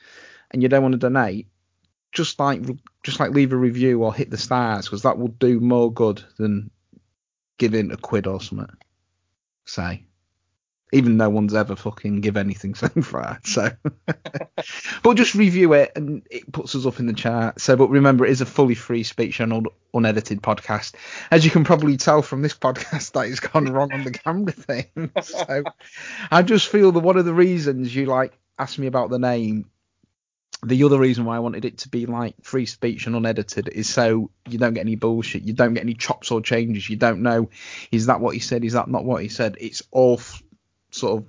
and 0.51 0.61
you 0.61 0.69
don't 0.69 0.81
want 0.81 0.93
to 0.93 0.97
donate, 0.97 1.47
just 2.11 2.39
like 2.39 2.61
just 3.03 3.19
like 3.19 3.31
leave 3.31 3.53
a 3.53 3.57
review 3.57 4.03
or 4.03 4.13
hit 4.13 4.31
the 4.31 4.37
stars 4.37 4.85
because 4.85 5.03
that 5.03 5.17
will 5.17 5.27
do 5.27 5.59
more 5.59 5.91
good 5.91 6.23
than 6.37 6.71
giving 7.57 7.91
a 7.91 7.97
quid 7.97 8.27
or 8.27 8.41
something. 8.41 8.75
Say, 9.65 10.06
even 10.93 11.17
no 11.17 11.29
one's 11.29 11.53
ever 11.53 11.75
fucking 11.75 12.21
give 12.21 12.37
anything 12.37 12.75
so 12.75 12.87
far. 12.87 13.39
So, 13.43 13.69
but 15.03 15.13
just 15.15 15.35
review 15.35 15.73
it 15.73 15.91
and 15.95 16.25
it 16.29 16.51
puts 16.51 16.75
us 16.75 16.85
up 16.85 16.99
in 16.99 17.07
the 17.07 17.13
chart. 17.13 17.59
So, 17.61 17.75
but 17.75 17.89
remember, 17.89 18.25
it 18.25 18.31
is 18.31 18.41
a 18.41 18.45
fully 18.45 18.75
free 18.75 19.03
speech 19.03 19.39
and 19.39 19.51
un- 19.51 19.65
unedited 19.93 20.41
podcast. 20.41 20.95
As 21.29 21.43
you 21.43 21.51
can 21.51 21.63
probably 21.63 21.97
tell 21.97 22.21
from 22.21 22.41
this 22.41 22.53
podcast, 22.53 23.11
that 23.13 23.27
it's 23.27 23.39
gone 23.39 23.65
wrong 23.65 23.91
on 23.93 24.03
the 24.03 24.11
camera 24.11 24.53
thing. 24.53 25.11
so, 25.21 25.63
I 26.31 26.41
just 26.43 26.69
feel 26.69 26.91
that 26.91 26.99
one 26.99 27.17
of 27.17 27.25
the 27.25 27.33
reasons 27.33 27.93
you 27.93 28.05
like 28.05 28.37
asked 28.57 28.79
me 28.79 28.87
about 28.87 29.09
the 29.09 29.19
name, 29.19 29.69
the 30.65 30.83
other 30.85 30.97
reason 30.97 31.25
why 31.25 31.35
I 31.35 31.39
wanted 31.39 31.65
it 31.65 31.79
to 31.79 31.89
be 31.89 32.07
like 32.07 32.35
free 32.41 32.65
speech 32.65 33.05
and 33.05 33.15
unedited 33.15 33.67
is 33.67 33.87
so 33.87 34.31
you 34.49 34.57
don't 34.57 34.73
get 34.73 34.81
any 34.81 34.95
bullshit, 34.95 35.43
you 35.43 35.53
don't 35.53 35.75
get 35.75 35.83
any 35.83 35.93
chops 35.93 36.31
or 36.31 36.41
changes, 36.41 36.89
you 36.89 36.95
don't 36.95 37.21
know 37.21 37.49
is 37.91 38.07
that 38.07 38.21
what 38.21 38.33
he 38.33 38.39
said, 38.39 38.63
is 38.65 38.73
that 38.73 38.87
not 38.87 39.05
what 39.05 39.21
he 39.21 39.29
said. 39.29 39.57
It's 39.59 39.83
all 39.91 40.15
f- 40.15 40.41
sort 40.97 41.21
of 41.21 41.27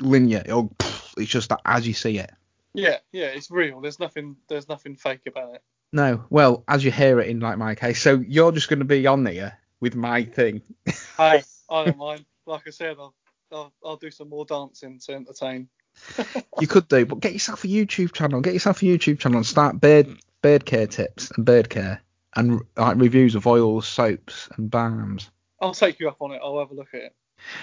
linear. 0.00 0.42
Oh, 0.48 0.48
It'll, 0.48 0.74
it's 1.16 1.30
just 1.30 1.48
that 1.50 1.60
as 1.64 1.86
you 1.86 1.94
see 1.94 2.18
it. 2.18 2.30
Yeah, 2.74 2.98
yeah, 3.12 3.26
it's 3.26 3.50
real. 3.50 3.80
There's 3.80 3.98
nothing. 3.98 4.36
There's 4.48 4.68
nothing 4.68 4.96
fake 4.96 5.22
about 5.26 5.54
it. 5.54 5.62
No, 5.92 6.24
well, 6.30 6.64
as 6.68 6.84
you 6.84 6.90
hear 6.90 7.20
it 7.20 7.28
in 7.28 7.40
like 7.40 7.56
my 7.58 7.74
case, 7.74 8.02
so 8.02 8.22
you're 8.26 8.52
just 8.52 8.68
going 8.68 8.80
to 8.80 8.84
be 8.84 9.06
on 9.06 9.24
there 9.24 9.58
with 9.80 9.94
my 9.94 10.24
thing. 10.24 10.62
Hey, 11.16 11.42
I 11.70 11.84
don't 11.84 11.96
mind. 12.08 12.24
Like 12.44 12.62
I 12.66 12.70
said, 12.70 12.96
I'll, 12.98 13.14
I'll 13.50 13.72
I'll 13.84 13.96
do 13.96 14.10
some 14.10 14.28
more 14.28 14.44
dancing 14.44 15.00
to 15.06 15.14
entertain. 15.14 15.68
You 16.60 16.66
could 16.66 16.88
do, 16.88 17.04
but 17.04 17.20
get 17.20 17.34
yourself 17.34 17.64
a 17.64 17.66
YouTube 17.66 18.12
channel. 18.12 18.40
Get 18.40 18.54
yourself 18.54 18.80
a 18.82 18.86
YouTube 18.86 19.18
channel 19.18 19.38
and 19.38 19.46
start 19.46 19.80
bird 19.80 20.08
bird 20.40 20.64
care 20.64 20.86
tips 20.86 21.30
and 21.30 21.44
bird 21.44 21.68
care 21.68 22.00
and 22.34 22.60
like 22.76 22.96
reviews 22.96 23.34
of 23.34 23.46
oils, 23.46 23.86
soaps, 23.88 24.48
and 24.56 24.70
balms. 24.70 25.30
I'll 25.60 25.74
take 25.74 25.98
you 26.00 26.08
up 26.08 26.16
on 26.20 26.32
it. 26.32 26.40
I'll 26.42 26.58
have 26.58 26.70
a 26.70 26.74
look 26.74 26.88
at 26.94 27.00
it. 27.00 27.14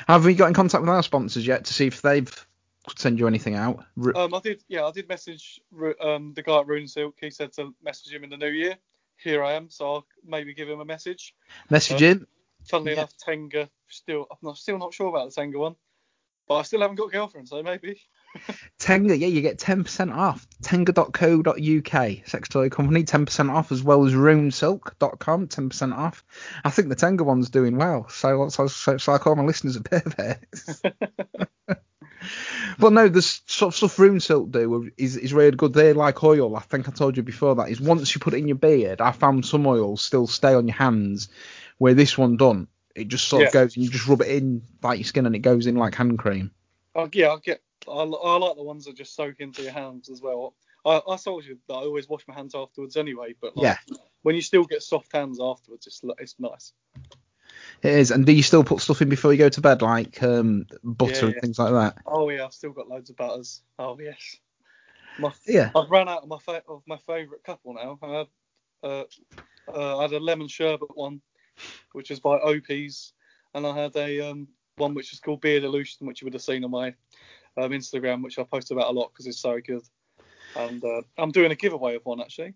Have 0.08 0.26
we 0.26 0.36
got 0.36 0.48
in 0.48 0.54
contact 0.54 0.82
with 0.82 0.90
our 0.90 1.04
sponsors 1.04 1.46
yet 1.46 1.66
to 1.66 1.74
see 1.74 1.88
if 1.88 2.02
they've 2.02 2.48
send 2.98 3.18
you 3.18 3.28
anything 3.28 3.56
out? 3.56 3.86
Um, 4.16 4.34
I 4.34 4.40
did. 4.40 4.64
Yeah, 4.68 4.86
I 4.86 4.92
did 4.92 5.08
message 5.08 5.62
um 6.02 6.34
the 6.34 6.44
guy 6.44 6.60
at 6.60 6.68
Rune 6.68 6.88
Silk. 6.88 7.16
He 7.20 7.30
said 7.30 7.54
to 7.54 7.74
message 7.84 8.14
him 8.14 8.24
in 8.24 8.30
the 8.30 8.38
new 8.38 8.50
year. 8.50 8.78
Here 9.18 9.44
I 9.44 9.54
am. 9.54 9.70
So 9.70 9.86
I'll 9.94 10.08
maybe 10.26 10.54
give 10.54 10.70
him 10.70 10.80
a 10.80 10.86
message. 10.86 11.34
message 11.70 12.02
in. 12.02 12.28
Funnily 12.66 12.92
Yeah. 12.92 13.00
enough, 13.00 13.18
Tenga 13.18 13.70
still. 13.90 14.28
I'm 14.32 14.38
not, 14.42 14.58
still 14.58 14.78
not 14.78 14.94
sure 14.94 15.08
about 15.08 15.30
the 15.30 15.36
Tenga 15.36 15.60
one, 15.60 15.76
but 16.48 16.56
I 16.56 16.62
still 16.64 16.82
haven't 16.82 16.96
got 16.96 17.08
a 17.08 17.12
girlfriend. 17.12 17.48
So 17.48 17.62
maybe. 17.64 18.02
Tenga, 18.80 19.16
yeah, 19.18 19.28
you 19.28 19.42
get 19.42 19.60
10% 19.60 20.16
off. 20.16 20.48
Tenga.co.uk, 20.62 22.28
sex 22.28 22.50
toy 22.50 22.70
company, 22.70 23.04
10% 23.04 23.52
off, 23.52 23.72
as 23.72 23.84
well 23.84 24.06
as 24.06 24.14
runesilk.com, 24.14 25.48
10% 25.48 25.96
off. 25.96 26.24
I 26.64 26.70
think 26.70 26.90
the 26.90 26.96
Tenga 26.96 27.24
one's 27.24 27.50
doing 27.50 27.78
well, 27.78 28.08
so, 28.10 28.50
so, 28.50 28.68
so, 28.68 28.98
so 28.98 29.14
I 29.14 29.18
call 29.18 29.36
my 29.36 29.44
listeners 29.44 29.76
a 29.76 29.82
perverts. 29.84 30.82
but 32.80 32.94
no, 32.94 33.08
the 33.08 33.22
sort 33.22 33.74
of 33.74 33.76
stuff 33.76 34.00
Rune 34.00 34.20
Silk 34.20 34.52
do 34.52 34.90
is, 34.98 35.18
is 35.18 35.34
really 35.34 35.52
good. 35.56 35.74
They 35.74 35.94
like 35.94 36.24
oil. 36.24 36.56
I 36.56 36.62
think 36.62 36.88
I 36.88 36.92
told 36.92 37.18
you 37.18 37.24
before 37.24 37.56
that. 37.56 37.70
Is 37.70 37.82
once 37.82 38.14
you 38.16 38.22
put 38.22 38.34
it 38.34 38.38
in 38.38 38.48
your 38.48 38.58
beard, 38.58 39.02
I 39.02 39.12
found 39.12 39.46
some 39.46 39.68
oils 39.68 40.04
still 40.04 40.28
stay 40.28 40.54
on 40.54 40.68
your 40.68 40.76
hands, 40.78 41.30
where 41.78 41.94
this 41.94 42.18
one 42.18 42.38
don't. 42.38 42.68
It 42.96 43.08
just 43.08 43.28
sort 43.28 43.42
Yeah. 43.42 43.48
of 43.48 43.54
goes 43.54 43.76
and 43.76 43.84
you 43.84 43.92
just 43.92 44.08
rub 44.08 44.22
it 44.22 44.28
in 44.28 44.62
like 44.82 45.00
your 45.00 45.06
skin 45.06 45.26
and 45.26 45.36
it 45.36 45.40
goes 45.40 45.66
in 45.68 45.76
like 45.76 45.96
hand 45.96 46.20
cream. 46.20 46.52
Oh, 46.96 47.10
yeah, 47.12 47.28
I'll 47.28 47.40
get. 47.40 47.62
I, 47.88 48.04
I 48.04 48.38
like 48.38 48.56
the 48.56 48.64
ones 48.64 48.86
that 48.86 48.96
just 48.96 49.16
soak 49.16 49.36
into 49.40 49.64
your 49.64 49.72
hands 49.72 50.10
as 50.10 50.22
well. 50.22 50.56
I, 50.86 51.02
I 51.08 51.18
told 51.18 51.46
you 51.46 51.58
that 51.68 51.74
I 51.74 51.78
always 51.78 52.10
wash 52.10 52.24
my 52.28 52.34
hands 52.34 52.56
afterwards 52.56 52.98
anyway, 52.98 53.36
but 53.40 53.56
like, 53.56 53.78
when 54.22 54.36
you 54.36 54.42
still 54.42 54.66
get 54.66 54.84
soft 54.84 55.14
hands 55.14 55.40
afterwards, 55.42 55.88
it's 55.88 56.02
it's 56.20 56.36
nice. 56.40 56.74
It 57.82 57.92
is. 57.92 58.12
And 58.12 58.26
do 58.26 58.32
you 58.32 58.44
still 58.44 58.64
put 58.64 58.82
stuff 58.82 59.02
in 59.02 59.10
before 59.10 59.32
you 59.32 59.38
go 59.40 59.50
to 59.50 59.62
bed, 59.62 59.82
like 59.82 60.22
um, 60.24 60.66
butter 60.84 61.14
Yeah, 61.14 61.26
and 61.32 61.42
things 61.42 61.60
like 61.60 61.74
that? 61.74 61.98
Oh 62.06 62.30
yeah, 62.30 62.46
I've 62.46 62.54
still 62.54 62.72
got 62.72 62.88
loads 62.88 63.10
of 63.10 63.18
butters. 63.18 63.62
Oh 63.78 63.98
yes. 64.00 64.38
My, 65.18 65.32
Yeah. 65.46 65.70
I've 65.76 65.92
run 65.92 66.10
out 66.10 66.24
of 66.24 66.30
my 66.30 66.40
fa- 66.40 66.64
of 66.68 66.82
my 66.88 66.98
favourite 66.98 67.44
couple 67.44 67.74
now. 67.74 68.00
I 68.02 68.18
had 68.18 68.28
uh, 68.84 69.04
uh, 69.74 69.98
I 70.00 70.02
had 70.04 70.14
a 70.14 70.20
lemon 70.20 70.48
sherbet 70.48 70.96
one, 70.96 71.22
which 71.92 72.12
is 72.12 72.20
by 72.20 72.38
OPs, 72.38 73.14
and 73.54 73.66
I 73.68 73.76
had 73.76 73.96
a 73.96 74.32
um, 74.32 74.48
one 74.78 74.94
which 74.94 75.14
is 75.14 75.20
called 75.20 75.42
Beard 75.42 75.64
Illusion, 75.64 76.08
which 76.08 76.22
you 76.22 76.26
would 76.26 76.34
have 76.34 76.42
seen 76.42 76.64
on 76.64 76.72
my 76.72 76.96
um, 77.58 77.72
Instagram, 77.72 78.24
which 78.24 78.40
I 78.40 78.44
post 78.44 78.72
about 78.72 78.90
a 78.90 78.92
lot 78.92 79.12
because 79.12 79.28
it's 79.28 79.40
so 79.40 79.60
good. 79.60 79.84
And 80.56 80.84
uh, 80.84 81.02
I'm 81.18 81.32
doing 81.32 81.52
a 81.52 81.56
giveaway 81.56 81.96
of 81.96 82.06
one 82.06 82.22
actually. 82.22 82.54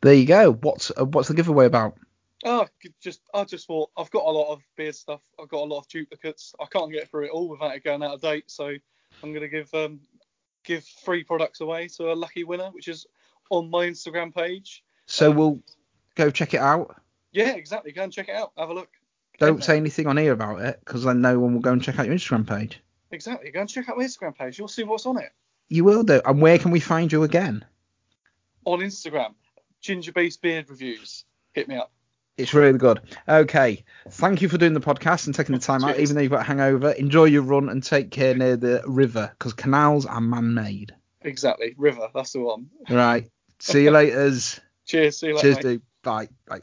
There 0.00 0.14
you 0.14 0.26
go. 0.26 0.52
What's 0.52 0.92
uh, 0.96 1.04
what's 1.04 1.28
the 1.28 1.34
giveaway 1.34 1.66
about? 1.66 1.96
Oh, 2.44 2.62
I 2.62 2.88
just 3.02 3.20
I 3.34 3.44
just 3.44 3.66
thought 3.66 3.90
I've 3.96 4.10
got 4.10 4.24
a 4.24 4.30
lot 4.30 4.52
of 4.52 4.62
beard 4.76 4.94
stuff. 4.94 5.20
I've 5.40 5.48
got 5.48 5.62
a 5.62 5.64
lot 5.64 5.80
of 5.80 5.88
duplicates. 5.88 6.54
I 6.60 6.66
can't 6.66 6.92
get 6.92 7.10
through 7.10 7.26
it 7.26 7.30
all 7.30 7.48
without 7.48 7.74
it 7.74 7.82
going 7.82 8.02
out 8.02 8.14
of 8.14 8.20
date. 8.20 8.44
So 8.50 8.72
I'm 9.22 9.32
gonna 9.34 9.48
give 9.48 9.72
um 9.74 10.00
give 10.64 10.84
three 10.84 11.24
products 11.24 11.60
away 11.60 11.88
to 11.88 12.12
a 12.12 12.14
lucky 12.14 12.44
winner, 12.44 12.70
which 12.70 12.86
is 12.86 13.06
on 13.50 13.70
my 13.70 13.86
Instagram 13.86 14.34
page. 14.34 14.84
So 15.06 15.30
Um, 15.30 15.36
we'll 15.36 15.62
go 16.14 16.30
check 16.30 16.54
it 16.54 16.60
out. 16.60 17.00
Yeah, 17.32 17.54
exactly. 17.54 17.92
Go 17.92 18.04
and 18.04 18.12
check 18.12 18.28
it 18.28 18.34
out. 18.34 18.52
Have 18.56 18.70
a 18.70 18.74
look. 18.74 18.90
Don't 19.38 19.62
say 19.62 19.76
anything 19.76 20.06
on 20.06 20.16
here 20.16 20.32
about 20.32 20.60
it, 20.60 20.80
because 20.84 21.04
then 21.04 21.20
no 21.20 21.38
one 21.38 21.54
will 21.54 21.60
go 21.60 21.72
and 21.72 21.82
check 21.82 21.98
out 21.98 22.06
your 22.06 22.14
Instagram 22.14 22.46
page. 22.46 22.80
Exactly. 23.10 23.50
Go 23.50 23.60
and 23.60 23.68
check 23.68 23.88
out 23.88 23.96
my 23.96 24.04
Instagram 24.04 24.36
page. 24.36 24.58
You'll 24.58 24.68
see 24.68 24.84
what's 24.84 25.06
on 25.06 25.18
it. 25.18 25.32
You 25.68 25.84
will 25.84 26.02
do. 26.02 26.20
And 26.24 26.40
where 26.40 26.58
can 26.58 26.70
we 26.70 26.80
find 26.80 27.10
you 27.12 27.22
again? 27.22 27.64
On 28.64 28.80
Instagram, 28.80 29.34
Ginger 29.80 30.12
Beast 30.12 30.42
Beard 30.42 30.68
Reviews. 30.68 31.24
Hit 31.52 31.68
me 31.68 31.76
up. 31.76 31.90
It's 32.36 32.54
really 32.54 32.78
good. 32.78 33.00
Okay. 33.28 33.84
Thank 34.10 34.42
you 34.42 34.48
for 34.48 34.58
doing 34.58 34.72
the 34.74 34.80
podcast 34.80 35.26
and 35.26 35.34
taking 35.34 35.54
the 35.54 35.60
time 35.60 35.82
out, 35.84 35.98
even 35.98 36.14
though 36.14 36.22
you've 36.22 36.30
got 36.30 36.42
a 36.42 36.44
hangover. 36.44 36.92
Enjoy 36.92 37.24
your 37.24 37.42
run 37.42 37.68
and 37.68 37.82
take 37.82 38.12
care 38.12 38.34
near 38.34 38.56
the 38.56 38.82
river, 38.86 39.32
because 39.36 39.52
canals 39.54 40.06
are 40.06 40.20
man-made. 40.20 40.94
Exactly. 41.22 41.74
River. 41.76 42.08
That's 42.14 42.32
the 42.32 42.40
one. 42.40 42.70
Right. 42.88 43.28
See 43.58 43.84
you 43.84 43.90
later. 43.92 44.30
Cheers. 44.86 45.18
See 45.18 45.26
you 45.26 45.34
later. 45.34 45.42
Cheers, 45.42 45.56
mate. 45.56 45.62
dude. 45.62 45.82
Bye. 46.02 46.28
Bye. 46.46 46.60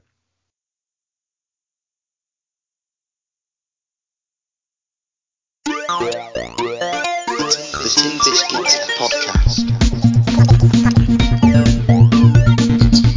The 6.06 7.90
Tin 7.96 8.14
Biscuits 8.24 8.76
Podcast. 9.00 9.58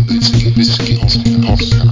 The 0.08 0.16
Tin 0.24 0.54
Biscuits 0.54 1.16
Podcast. 1.44 1.87